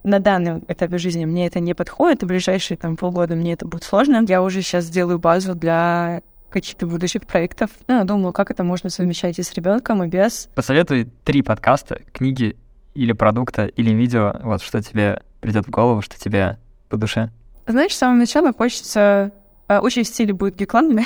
на 0.03 0.19
данном 0.19 0.63
этапе 0.67 0.97
жизни 0.97 1.25
мне 1.25 1.47
это 1.47 1.59
не 1.59 1.73
подходит, 1.73 2.23
и 2.23 2.25
в 2.25 2.29
ближайшие 2.29 2.77
там 2.77 2.95
полгода 2.95 3.35
мне 3.35 3.53
это 3.53 3.67
будет 3.67 3.83
сложно. 3.83 4.23
Я 4.27 4.41
уже 4.41 4.61
сейчас 4.61 4.85
сделаю 4.85 5.19
базу 5.19 5.55
для 5.55 6.21
каких-то 6.49 6.87
будущих 6.87 7.25
проектов. 7.25 7.69
Ну, 7.87 7.97
я 7.97 8.03
думаю, 8.03 8.33
как 8.33 8.51
это 8.51 8.63
можно 8.63 8.89
совмещать 8.89 9.37
и 9.39 9.43
с 9.43 9.53
ребенком, 9.53 10.03
и 10.03 10.07
без. 10.07 10.49
Посоветуй 10.55 11.09
три 11.23 11.41
подкаста, 11.41 12.01
книги 12.11 12.57
или 12.93 13.11
продукта, 13.11 13.65
или 13.65 13.91
видео, 13.91 14.35
вот 14.43 14.61
что 14.61 14.81
тебе 14.81 15.21
придет 15.41 15.67
в 15.67 15.69
голову, 15.69 16.01
что 16.01 16.19
тебе 16.19 16.57
по 16.89 16.97
душе. 16.97 17.29
Знаешь, 17.67 17.93
с 17.93 17.97
самого 17.97 18.17
начала 18.17 18.51
хочется... 18.51 19.31
А, 19.67 19.81
очень 19.81 20.03
в 20.03 20.07
стиле 20.07 20.33
будет 20.33 20.55
Геклама, 20.55 21.03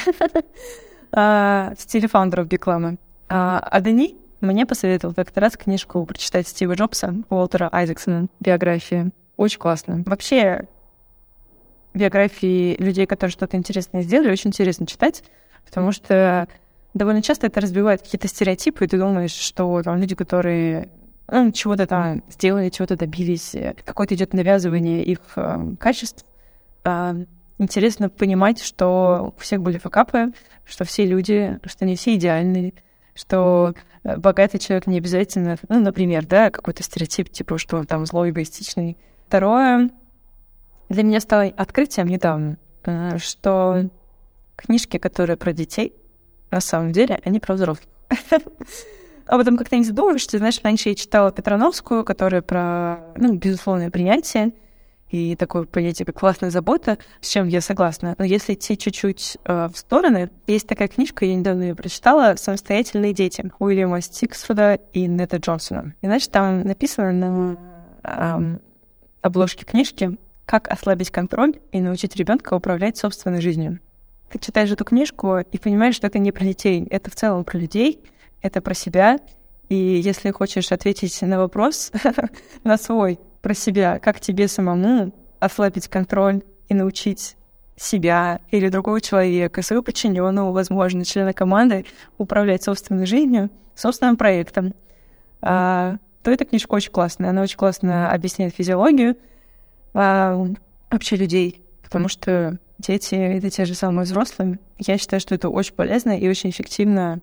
а, 1.12 1.74
в 1.78 1.82
стиле 1.82 2.08
фаундеров 2.08 2.48
Геклама. 2.48 2.96
А 3.28 3.80
Дани 3.82 4.16
мне 4.44 4.66
посоветовал 4.66 5.14
как-то 5.14 5.40
раз 5.42 5.58
книжку 5.58 6.06
прочитать 6.06 6.48
Стива 6.48 6.74
Джобса, 6.74 7.16
Уолтера 7.30 7.70
Айзексона, 7.72 8.28
биография. 8.40 9.12
Очень 9.38 9.60
классно. 9.60 10.04
Вообще, 10.06 10.68
биографии 11.94 12.76
людей, 12.82 13.06
которые 13.06 13.32
что-то 13.32 13.58
интересное 13.58 14.02
сделали, 14.02 14.32
очень 14.32 14.50
интересно 14.50 14.86
читать, 14.86 15.24
потому 15.66 15.92
что 15.92 16.48
довольно 16.94 17.22
часто 17.22 17.48
это 17.48 17.62
разбивает 17.62 18.02
какие-то 18.02 18.28
стереотипы, 18.28 18.86
и 18.86 18.88
ты 18.88 18.98
думаешь, 18.98 19.32
что 19.32 19.82
там 19.82 20.00
люди, 20.00 20.16
которые 20.16 20.90
ну, 21.32 21.52
чего-то 21.52 21.88
там 21.88 22.24
сделали, 22.30 22.70
чего-то 22.70 22.98
добились, 22.98 23.56
какое-то 23.86 24.16
идет 24.16 24.34
навязывание 24.34 25.04
их 25.04 25.20
э, 25.36 25.76
качеств. 25.80 26.26
Э, 26.84 27.26
интересно 27.58 28.10
понимать, 28.10 28.62
что 28.62 29.34
у 29.36 29.40
всех 29.40 29.62
были 29.62 29.78
факапы, 29.78 30.34
что 30.66 30.84
все 30.84 31.06
люди, 31.06 31.60
что 31.66 31.86
не 31.86 31.96
все 31.96 32.16
идеальные, 32.16 32.74
что 33.16 33.74
э, 34.04 34.18
богатый 34.18 34.60
человек 34.60 34.88
не 34.88 34.98
обязательно, 34.98 35.58
ну, 35.70 35.80
например, 35.80 36.26
да, 36.26 36.50
какой-то 36.50 36.84
стереотип, 36.84 37.30
типа, 37.30 37.58
что 37.58 37.78
он 37.78 37.86
там 37.86 38.06
злой, 38.06 38.32
эгоистичный. 38.32 38.98
Второе, 39.28 39.90
для 40.90 41.04
меня 41.04 41.20
стало 41.20 41.46
открытием 41.46 42.08
недавно, 42.08 42.58
э, 42.86 43.18
что 43.18 43.90
книжки, 44.56 44.98
которые 44.98 45.38
про 45.38 45.54
детей, 45.54 45.94
на 46.52 46.60
самом 46.60 46.92
деле, 46.92 47.20
они 47.24 47.40
про 47.40 47.56
взрослых. 47.56 47.88
Об 49.26 49.40
этом 49.40 49.58
как-то 49.58 49.78
не 49.78 49.84
задумываешься. 49.84 50.38
Знаешь, 50.38 50.60
раньше 50.64 50.90
я 50.90 50.96
читала 50.96 51.32
Петрановскую, 51.32 52.04
которая 52.04 52.42
про, 52.42 53.00
ну, 53.16 53.34
безусловное 53.34 53.90
принятие 53.90 54.54
и 55.14 55.36
такое 55.36 55.66
понятие, 55.66 56.08
как 56.08 56.20
классная 56.20 56.50
забота, 56.50 56.98
с 57.22 57.30
чем 57.30 57.48
я 57.48 57.62
согласна. 57.62 58.16
Но 58.18 58.26
если 58.26 58.54
идти 58.54 58.76
чуть-чуть 58.76 59.38
э, 59.46 59.70
в 59.72 59.78
стороны, 59.78 60.32
есть 60.48 60.68
такая 60.68 60.88
книжка, 60.88 61.24
я 61.24 61.36
недавно 61.36 61.62
ее 61.62 61.76
прочитала, 61.76 62.36
«Самостоятельные 62.36 63.14
дети» 63.14 63.52
Уильяма 63.60 64.02
Стиксфорда 64.02 64.80
и 64.92 65.06
Нета 65.06 65.38
Джонсона. 65.38 65.94
И, 66.02 66.08
знаешь, 66.08 66.28
там 66.28 66.62
написано 66.62 67.12
на 67.12 67.58
э, 68.04 68.58
обложке 69.22 69.66
книжки 69.66 70.18
«Как 70.48 70.68
ослабить 70.68 71.12
контроль 71.12 71.60
и 71.72 71.80
научить 71.80 72.16
ребенка 72.16 72.56
управлять 72.56 72.98
собственной 72.98 73.40
жизнью». 73.40 73.80
Ты 74.32 74.40
читаешь 74.40 74.72
эту 74.72 74.84
книжку 74.84 75.38
и 75.38 75.60
понимаешь, 75.60 75.96
что 75.96 76.08
это 76.08 76.18
не 76.18 76.32
про 76.32 76.44
детей, 76.44 76.88
это 76.90 77.12
в 77.12 77.16
целом 77.16 77.44
про 77.44 77.60
людей, 77.60 78.02
это 78.42 78.62
про 78.62 78.74
себя. 78.74 79.20
И 79.70 79.76
если 79.76 80.32
хочешь 80.32 80.72
ответить 80.72 81.22
на 81.22 81.38
вопрос, 81.38 81.92
на 82.64 82.78
свой, 82.80 83.20
про 83.44 83.54
себя, 83.54 84.00
как 84.00 84.22
тебе 84.22 84.48
самому 84.48 85.14
ослабить 85.40 85.90
контроль 85.90 86.42
и 86.70 86.74
научить 86.74 87.36
себя 87.76 88.40
или 88.50 88.70
другого 88.70 89.02
человека, 89.02 89.62
своего 89.62 89.84
подчиненного, 89.84 90.54
возможно, 90.54 91.04
члена 91.04 91.34
команды 91.34 91.86
управлять 92.18 92.64
собственной 92.64 93.06
жизнью, 93.06 93.50
собственным 93.76 94.16
проектом, 94.16 94.74
а, 95.42 95.98
то 96.24 96.32
эта 96.32 96.46
книжка 96.46 96.74
очень 96.74 96.92
классная. 96.92 97.32
Она 97.32 97.42
очень 97.42 97.58
классно 97.58 98.10
объясняет 98.10 98.56
физиологию 98.56 99.18
а, 99.94 100.42
вообще 100.90 101.18
людей, 101.18 101.62
потому 101.84 102.08
что 102.08 102.58
дети— 102.80 103.16
это 103.38 103.50
те 103.50 103.66
же 103.66 103.76
самые 103.76 104.06
взрослые. 104.06 104.58
Я 104.78 104.98
считаю, 104.98 105.20
что 105.20 105.36
это 105.36 105.50
очень 105.50 105.74
полезно 105.74 106.18
и 106.18 106.30
очень 106.30 106.52
эффективно 106.52 107.20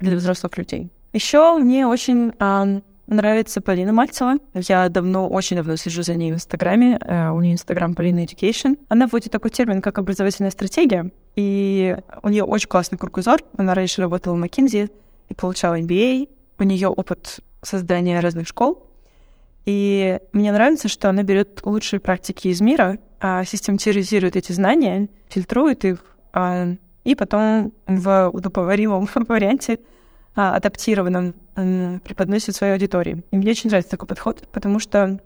для 0.00 0.16
взрослых 0.16 0.58
людей. 0.58 0.90
Еще 1.12 1.56
мне 1.58 1.86
очень 1.86 2.32
а, 2.40 2.80
нравится 3.10 3.60
Полина 3.60 3.92
Мальцева. 3.92 4.38
Я 4.54 4.88
давно, 4.88 5.28
очень 5.28 5.56
давно 5.56 5.76
слежу 5.76 6.02
за 6.02 6.14
ней 6.14 6.32
в 6.32 6.36
Инстаграме. 6.36 6.96
Uh, 6.96 7.34
у 7.34 7.40
нее 7.40 7.52
Инстаграм 7.52 7.94
Полина 7.94 8.24
Education. 8.24 8.78
Она 8.88 9.06
вводит 9.06 9.32
такой 9.32 9.50
термин, 9.50 9.82
как 9.82 9.98
образовательная 9.98 10.50
стратегия. 10.50 11.10
И 11.36 11.96
у 12.22 12.28
нее 12.28 12.44
очень 12.44 12.68
классный 12.68 12.98
кругозор. 12.98 13.40
Она 13.56 13.74
раньше 13.74 14.00
работала 14.00 14.34
в 14.34 14.42
McKinsey 14.42 14.90
и 15.28 15.34
получала 15.34 15.78
MBA. 15.78 16.28
У 16.58 16.62
нее 16.62 16.88
опыт 16.88 17.40
создания 17.62 18.20
разных 18.20 18.48
школ. 18.48 18.86
И 19.66 20.18
мне 20.32 20.52
нравится, 20.52 20.88
что 20.88 21.10
она 21.10 21.22
берет 21.22 21.60
лучшие 21.64 22.00
практики 22.00 22.48
из 22.48 22.60
мира, 22.60 22.98
а 23.20 23.44
систематизирует 23.44 24.36
эти 24.36 24.52
знания, 24.52 25.08
фильтрует 25.28 25.84
их, 25.84 26.04
а, 26.32 26.68
и 27.04 27.14
потом 27.14 27.72
в 27.86 28.30
удобоваримом 28.32 29.08
варианте 29.14 29.80
адаптированном 30.48 31.34
преподносит 31.54 32.56
своей 32.56 32.72
аудитории. 32.72 33.22
И 33.30 33.36
мне 33.36 33.50
очень 33.50 33.68
нравится 33.68 33.90
такой 33.90 34.08
подход, 34.08 34.48
потому 34.52 34.78
что 34.78 35.20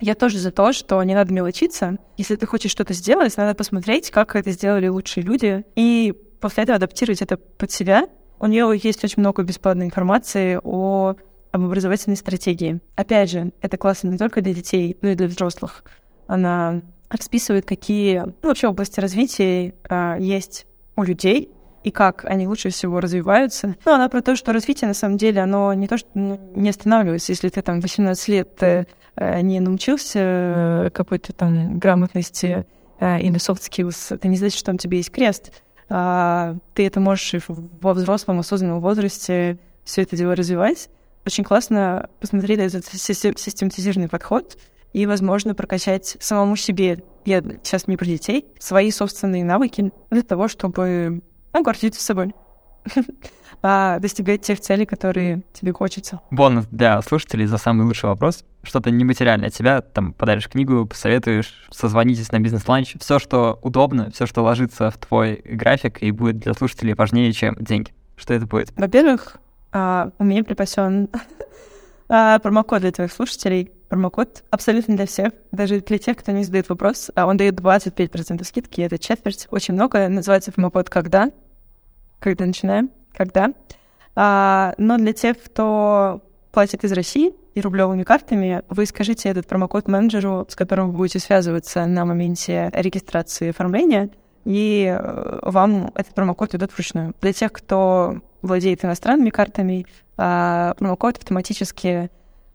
Я 0.00 0.14
тоже 0.14 0.38
за 0.38 0.50
то, 0.50 0.72
что 0.72 1.02
не 1.02 1.14
надо 1.14 1.32
мелочиться. 1.32 1.98
Если 2.16 2.36
ты 2.36 2.46
хочешь 2.46 2.70
что-то 2.70 2.92
сделать, 2.94 3.36
надо 3.36 3.54
посмотреть, 3.54 4.10
как 4.10 4.34
это 4.36 4.50
сделали 4.50 4.88
лучшие 4.88 5.24
люди, 5.24 5.64
и 5.76 6.12
после 6.40 6.64
этого 6.64 6.76
адаптировать 6.76 7.22
это 7.22 7.36
под 7.36 7.70
себя. 7.70 8.08
У 8.40 8.46
нее 8.46 8.78
есть 8.82 9.04
очень 9.04 9.20
много 9.20 9.42
бесплатной 9.42 9.86
информации 9.86 10.58
о 10.62 11.14
об 11.52 11.64
образовательной 11.64 12.16
стратегии. 12.16 12.80
Опять 12.96 13.30
же, 13.30 13.52
это 13.62 13.76
классно 13.76 14.08
не 14.08 14.18
только 14.18 14.40
для 14.40 14.52
детей, 14.52 14.96
но 15.02 15.10
и 15.10 15.14
для 15.14 15.28
взрослых. 15.28 15.84
Она 16.26 16.82
расписывает, 17.08 17.64
какие 17.64 18.24
ну, 18.24 18.48
вообще 18.48 18.66
области 18.66 18.98
развития 18.98 19.74
э, 19.88 20.16
есть 20.18 20.66
у 20.96 21.04
людей, 21.04 21.52
и 21.84 21.90
как 21.90 22.24
они 22.24 22.48
лучше 22.48 22.70
всего 22.70 22.98
развиваются. 22.98 23.76
Ну, 23.84 23.92
она 23.92 24.08
про 24.08 24.22
то, 24.22 24.34
что 24.34 24.52
развитие, 24.52 24.88
на 24.88 24.94
самом 24.94 25.18
деле, 25.18 25.42
оно 25.42 25.72
не 25.74 25.86
то, 25.86 25.98
что 25.98 26.08
ну, 26.14 26.40
не 26.56 26.70
останавливается. 26.70 27.32
Если 27.32 27.50
ты 27.50 27.60
там 27.60 27.80
18 27.80 28.28
лет 28.28 28.62
э, 28.62 28.86
не 29.42 29.60
научился 29.60 30.18
э, 30.18 30.90
какой-то 30.92 31.34
там 31.34 31.78
грамотности 31.78 32.66
э, 32.98 33.20
или 33.20 33.36
soft 33.36 33.60
skills, 33.60 34.14
это 34.14 34.28
не 34.28 34.38
значит, 34.38 34.56
что 34.56 34.66
там 34.66 34.78
тебе 34.78 34.96
есть 34.96 35.10
крест. 35.10 35.52
А, 35.90 36.56
ты 36.72 36.86
это 36.86 37.00
можешь 37.00 37.34
во 37.48 37.92
взрослом 37.92 38.38
осознанном 38.38 38.80
возрасте 38.80 39.58
все 39.84 40.02
это 40.02 40.16
дело 40.16 40.34
развивать. 40.34 40.88
Очень 41.26 41.44
классно 41.44 42.08
посмотреть 42.18 42.58
на 42.58 42.62
этот 42.62 42.86
систематизированный 42.86 44.08
подход 44.08 44.56
и, 44.94 45.04
возможно, 45.04 45.54
прокачать 45.54 46.16
самому 46.20 46.56
себе, 46.56 47.04
я 47.26 47.42
сейчас 47.62 47.86
не 47.88 47.98
про 47.98 48.06
детей, 48.06 48.46
свои 48.58 48.90
собственные 48.90 49.44
навыки 49.44 49.92
для 50.10 50.22
того, 50.22 50.48
чтобы 50.48 51.22
ну, 51.54 51.62
гордиться 51.62 52.02
собой. 52.02 52.34
а 53.62 53.98
достигать 53.98 54.42
тех 54.42 54.60
целей, 54.60 54.86
которые 54.86 55.42
тебе 55.52 55.72
хочется. 55.72 56.20
Бонус 56.30 56.66
для 56.70 57.00
слушателей 57.02 57.46
за 57.46 57.58
самый 57.58 57.86
лучший 57.86 58.10
вопрос. 58.10 58.44
Что-то 58.62 58.90
нематериальное 58.90 59.48
от 59.48 59.54
тебя, 59.54 59.80
там, 59.80 60.12
подаришь 60.12 60.48
книгу, 60.48 60.86
посоветуешь, 60.86 61.66
созвонитесь 61.70 62.30
на 62.32 62.40
бизнес-ланч. 62.40 62.96
Все, 63.00 63.18
что 63.18 63.58
удобно, 63.62 64.10
все, 64.10 64.26
что 64.26 64.42
ложится 64.42 64.90
в 64.90 64.98
твой 64.98 65.40
график 65.44 66.02
и 66.02 66.10
будет 66.10 66.38
для 66.38 66.54
слушателей 66.54 66.94
важнее, 66.94 67.32
чем 67.32 67.56
деньги. 67.58 67.92
Что 68.16 68.34
это 68.34 68.46
будет? 68.46 68.70
Во-первых, 68.76 69.38
а, 69.72 70.10
у 70.18 70.24
меня 70.24 70.44
припасен 70.44 71.08
а, 72.08 72.38
промокод 72.40 72.80
для 72.80 72.92
твоих 72.92 73.12
слушателей. 73.12 73.70
Промокод 73.88 74.44
абсолютно 74.50 74.96
для 74.96 75.06
всех, 75.06 75.32
даже 75.52 75.80
для 75.80 75.98
тех, 75.98 76.16
кто 76.16 76.32
не 76.32 76.44
задает 76.44 76.68
вопрос. 76.68 77.10
А 77.14 77.26
он 77.26 77.36
дает 77.36 77.54
25% 77.60 78.42
скидки, 78.44 78.80
это 78.80 78.98
четверть. 78.98 79.46
Очень 79.50 79.74
много. 79.74 80.08
Называется 80.08 80.52
промокод 80.52 80.90
«Когда?» 80.90 81.30
Когда 82.24 82.46
начинаем, 82.46 82.90
когда. 83.12 83.52
А, 84.16 84.74
но 84.78 84.96
для 84.96 85.12
тех, 85.12 85.36
кто 85.42 86.22
платит 86.52 86.82
из 86.84 86.92
России 86.92 87.34
и 87.54 87.60
рублевыми 87.60 88.02
картами, 88.02 88.62
вы 88.70 88.86
скажите 88.86 89.28
этот 89.28 89.46
промокод 89.46 89.88
менеджеру, 89.88 90.46
с 90.48 90.56
которым 90.56 90.90
вы 90.90 90.96
будете 90.96 91.18
связываться 91.18 91.84
на 91.84 92.06
моменте 92.06 92.70
регистрации 92.72 93.50
оформления, 93.50 94.08
и 94.46 94.86
э, 94.98 95.38
вам 95.42 95.90
этот 95.94 96.14
промокод 96.14 96.54
идет 96.54 96.72
вручную. 96.72 97.14
Для 97.20 97.32
тех, 97.32 97.52
кто 97.52 98.20
владеет 98.40 98.84
иностранными 98.84 99.30
картами, 99.30 99.86
а, 100.16 100.74
промокод 100.78 101.18
автоматически 101.18 102.10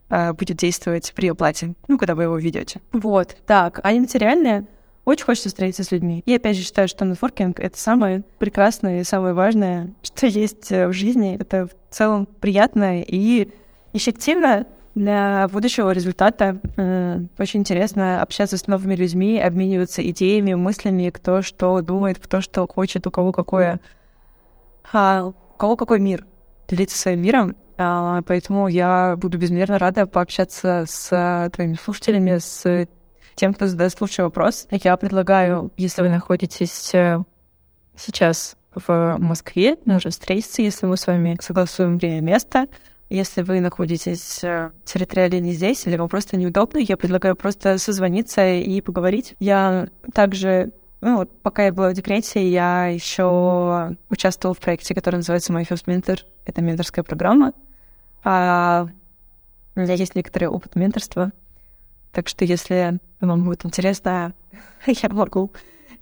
а, 0.10 0.34
будет 0.34 0.58
действовать 0.58 1.14
при 1.16 1.30
оплате, 1.30 1.74
ну, 1.88 1.98
когда 1.98 2.16
вы 2.16 2.24
его 2.24 2.38
ведете. 2.38 2.82
Вот, 2.92 3.38
так, 3.46 3.80
а 3.84 3.92
нематериальное— 3.92 4.66
очень 5.06 5.26
хочется 5.26 5.50
встретиться 5.50 5.84
с 5.84 5.92
людьми. 5.92 6.22
И 6.26 6.36
опять 6.36 6.56
же 6.56 6.64
считаю, 6.64 6.88
что 6.88 7.06
нетворкинг— 7.06 7.60
это 7.62 7.78
самое 7.78 8.24
прекрасное 8.38 9.02
и 9.02 9.04
самое 9.04 9.34
важное, 9.34 9.92
что 10.04 10.28
есть 10.28 10.72
э, 10.72 10.88
в 10.88 10.94
жизни. 10.94 11.38
Это 11.40 11.68
в 11.68 11.72
целом 11.94 12.28
приятно 12.40 13.02
и 13.02 13.50
эффективно 13.94 14.68
для 14.96 15.48
будущего 15.48 15.92
результата. 15.92 16.60
Очень 17.38 17.62
интересно 17.62 18.22
общаться 18.22 18.58
с 18.58 18.68
новыми 18.68 18.96
людьми, 18.96 19.40
обмениваться 19.40 20.08
идеями, 20.10 20.54
мыслями, 20.56 21.10
кто 21.10 21.42
что 21.42 21.82
думает, 21.82 22.20
кто 22.20 22.42
что 22.42 22.68
хочет, 22.68 23.08
у 23.08 23.12
кого 23.12 23.32
какое... 23.32 23.80
А, 24.92 25.26
у 25.26 25.34
кого 25.58 25.76
какой 25.76 26.00
мир. 26.00 26.26
Делиться 26.68 26.98
своим 26.98 27.22
миром. 27.22 27.56
А, 27.78 28.22
поэтому 28.24 28.68
я 28.68 29.16
буду 29.16 29.38
безмерно 29.38 29.80
рада 29.80 30.06
пообщаться 30.06 30.86
с 30.88 31.50
твоими 31.54 31.76
слушателями, 31.76 32.38
с 32.38 32.88
тем, 33.40 33.54
кто 33.54 33.68
задаст 33.68 34.02
лучший 34.02 34.26
вопрос. 34.26 34.68
Я 34.70 34.98
предлагаю, 34.98 35.72
если 35.78 36.02
вы 36.02 36.10
находитесь 36.10 36.94
э, 36.94 37.24
сейчас 37.96 38.58
в 38.76 39.16
Москве, 39.18 39.78
нужно 39.86 40.12
встретиться, 40.12 40.62
если 40.62 40.86
мы 40.86 40.98
с 40.98 41.08
вами 41.08 41.38
согласуем 41.42 41.98
время 41.98 42.20
место. 42.20 42.68
Если 43.10 43.42
вы 43.42 43.62
находитесь 43.62 44.44
э, 44.44 44.72
территориально 44.84 45.40
не 45.40 45.54
здесь, 45.54 45.88
или 45.88 45.96
вам 45.96 46.10
просто 46.10 46.36
неудобно, 46.36 46.80
я 46.80 46.98
предлагаю 46.98 47.38
просто 47.38 47.78
созвониться 47.78 48.46
и 48.46 48.82
поговорить. 48.82 49.36
Я 49.40 49.88
также 50.14 50.74
ну, 51.00 51.16
вот, 51.16 51.32
пока 51.42 51.64
я 51.66 51.72
была 51.72 51.92
в 51.92 51.94
декрете, 51.94 52.46
я 52.46 52.88
еще 52.88 53.96
участвовала 54.10 54.54
в 54.54 54.60
проекте, 54.60 54.94
который 54.94 55.16
называется 55.16 55.54
My 55.54 55.66
First 55.66 55.86
Mentor. 55.86 56.20
Это 56.46 56.62
менторская 56.62 57.04
программа. 57.04 57.54
А 58.26 58.90
у 59.76 59.80
меня 59.80 59.94
есть 59.94 60.16
некоторый 60.16 60.46
опыт 60.46 60.76
менторства. 60.76 61.32
Так 62.12 62.28
что, 62.28 62.46
если 62.46 63.00
вам 63.22 63.44
будет 63.44 63.66
интересно, 63.66 64.34
я 64.86 65.10
могу 65.10 65.52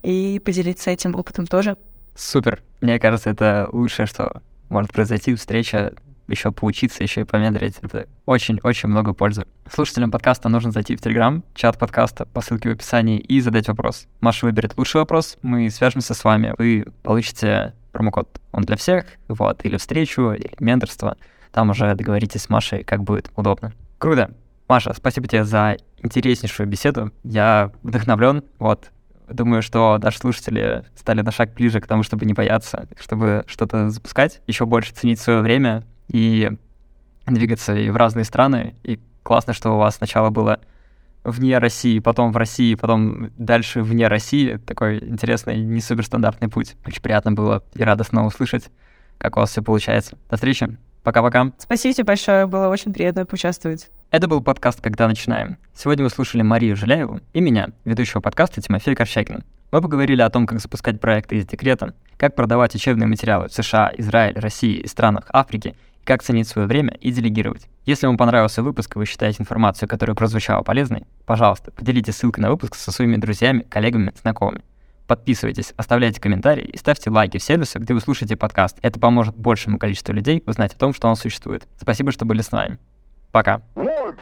и 0.03 0.41
поделиться 0.43 0.91
этим 0.91 1.15
опытом 1.15 1.47
тоже. 1.47 1.77
Супер. 2.15 2.63
Мне 2.81 2.99
кажется, 2.99 3.29
это 3.29 3.69
лучшее, 3.71 4.05
что 4.05 4.41
может 4.69 4.91
произойти. 4.91 5.35
Встреча, 5.35 5.93
еще 6.27 6.51
поучиться, 6.51 7.03
еще 7.03 7.21
и 7.21 7.23
помедрить. 7.23 7.75
Это 7.81 8.07
очень-очень 8.25 8.89
много 8.89 9.13
пользы. 9.13 9.45
Слушателям 9.71 10.11
подкаста 10.11 10.49
нужно 10.49 10.71
зайти 10.71 10.95
в 10.95 11.01
Телеграм, 11.01 11.43
чат 11.53 11.77
подкаста 11.77 12.25
по 12.25 12.41
ссылке 12.41 12.69
в 12.69 12.73
описании 12.73 13.19
и 13.19 13.39
задать 13.39 13.67
вопрос. 13.67 14.07
Маша 14.19 14.45
выберет 14.45 14.77
лучший 14.77 15.01
вопрос, 15.01 15.37
мы 15.41 15.69
свяжемся 15.69 16.13
с 16.13 16.23
вами, 16.23 16.53
вы 16.57 16.85
получите 17.03 17.73
промокод. 17.91 18.41
Он 18.51 18.63
для 18.63 18.75
всех, 18.75 19.05
вот, 19.27 19.65
или 19.65 19.77
встречу, 19.77 20.31
или 20.31 20.51
менторство. 20.59 21.17
Там 21.51 21.69
уже 21.69 21.93
договоритесь 21.95 22.43
с 22.43 22.49
Машей, 22.49 22.83
как 22.83 23.03
будет 23.03 23.31
удобно. 23.35 23.73
Круто. 23.97 24.33
Маша, 24.67 24.93
спасибо 24.93 25.27
тебе 25.27 25.45
за 25.45 25.77
интереснейшую 26.03 26.67
беседу. 26.67 27.11
Я 27.23 27.71
вдохновлен. 27.83 28.43
Вот. 28.59 28.91
Думаю, 29.29 29.61
что 29.61 29.97
даже 29.97 30.17
слушатели 30.17 30.83
стали 30.95 31.21
на 31.21 31.31
шаг 31.31 31.53
ближе 31.53 31.79
к 31.79 31.87
тому, 31.87 32.03
чтобы 32.03 32.25
не 32.25 32.33
бояться, 32.33 32.87
чтобы 32.99 33.43
что-то 33.47 33.89
запускать, 33.89 34.41
еще 34.47 34.65
больше 34.65 34.93
ценить 34.93 35.19
свое 35.19 35.41
время 35.41 35.83
и 36.07 36.51
двигаться 37.25 37.75
и 37.75 37.89
в 37.89 37.97
разные 37.97 38.23
страны. 38.25 38.75
И 38.83 38.99
классно, 39.23 39.53
что 39.53 39.71
у 39.71 39.77
вас 39.77 39.97
сначала 39.97 40.29
было 40.29 40.59
вне 41.23 41.57
России, 41.57 41.99
потом 41.99 42.31
в 42.31 42.37
России, 42.37 42.75
потом 42.75 43.31
дальше 43.37 43.81
вне 43.81 44.07
России. 44.07 44.57
Такой 44.57 44.99
интересный, 44.99 45.57
не 45.57 45.81
суперстандартный 45.81 46.47
путь. 46.47 46.75
Очень 46.85 47.01
приятно 47.01 47.33
было 47.33 47.63
и 47.73 47.83
радостно 47.83 48.25
услышать, 48.25 48.69
как 49.17 49.35
у 49.35 49.41
вас 49.41 49.51
все 49.51 49.61
получается. 49.61 50.17
До 50.29 50.37
встречи. 50.37 50.77
Пока-пока. 51.07 51.53
Спасибо 51.57 51.93
тебе 51.93 52.03
большое, 52.03 52.47
было 52.47 52.67
очень 52.67 52.91
приятно 52.91 53.25
поучаствовать. 53.25 53.89
Это 54.11 54.27
был 54.27 54.41
подкаст 54.41 54.81
«Когда 54.81 55.07
начинаем». 55.07 55.55
Сегодня 55.73 56.03
вы 56.03 56.09
слушали 56.09 56.41
Марию 56.41 56.75
Жиляеву 56.75 57.21
и 57.31 57.39
меня, 57.39 57.69
ведущего 57.85 58.19
подкаста 58.19 58.61
Тимофея 58.61 58.93
Корчагина. 58.93 59.45
Мы 59.71 59.81
поговорили 59.81 60.21
о 60.21 60.29
том, 60.29 60.45
как 60.45 60.59
запускать 60.59 60.99
проекты 60.99 61.37
из 61.37 61.47
декрета, 61.47 61.93
как 62.17 62.35
продавать 62.35 62.75
учебные 62.75 63.07
материалы 63.07 63.47
в 63.47 63.53
США, 63.53 63.89
Израиль, 63.97 64.37
России 64.37 64.79
и 64.79 64.87
странах 64.89 65.27
Африки, 65.29 65.77
и 66.01 66.05
как 66.05 66.23
ценить 66.23 66.49
свое 66.49 66.67
время 66.67 66.97
и 66.99 67.09
делегировать. 67.09 67.69
Если 67.85 68.05
вам 68.05 68.17
понравился 68.17 68.61
выпуск 68.61 68.97
и 68.97 68.99
вы 68.99 69.05
считаете 69.05 69.43
информацию, 69.43 69.87
которая 69.87 70.13
прозвучала 70.13 70.63
полезной, 70.63 71.05
пожалуйста, 71.25 71.71
поделитесь 71.71 72.17
ссылкой 72.17 72.41
на 72.41 72.49
выпуск 72.49 72.75
со 72.75 72.91
своими 72.91 73.15
друзьями, 73.15 73.65
коллегами, 73.69 74.11
знакомыми. 74.21 74.61
Подписывайтесь, 75.07 75.73
оставляйте 75.77 76.19
комментарии 76.19 76.65
и 76.65 76.77
ставьте 76.77 77.09
лайки 77.09 77.37
в 77.37 77.43
сервисах, 77.43 77.81
где 77.83 77.93
вы 77.93 78.01
слушаете 78.01 78.35
подкаст. 78.35 78.77
Это 78.81 78.99
поможет 78.99 79.37
большему 79.37 79.79
количеству 79.79 80.13
людей 80.13 80.43
узнать 80.45 80.73
о 80.73 80.77
том, 80.77 80.93
что 80.93 81.07
он 81.07 81.15
существует. 81.15 81.65
Спасибо, 81.79 82.11
что 82.11 82.25
были 82.25 82.41
с 82.41 82.51
нами. 82.51 82.77
Пока. 83.31 83.61
One, 83.75 84.17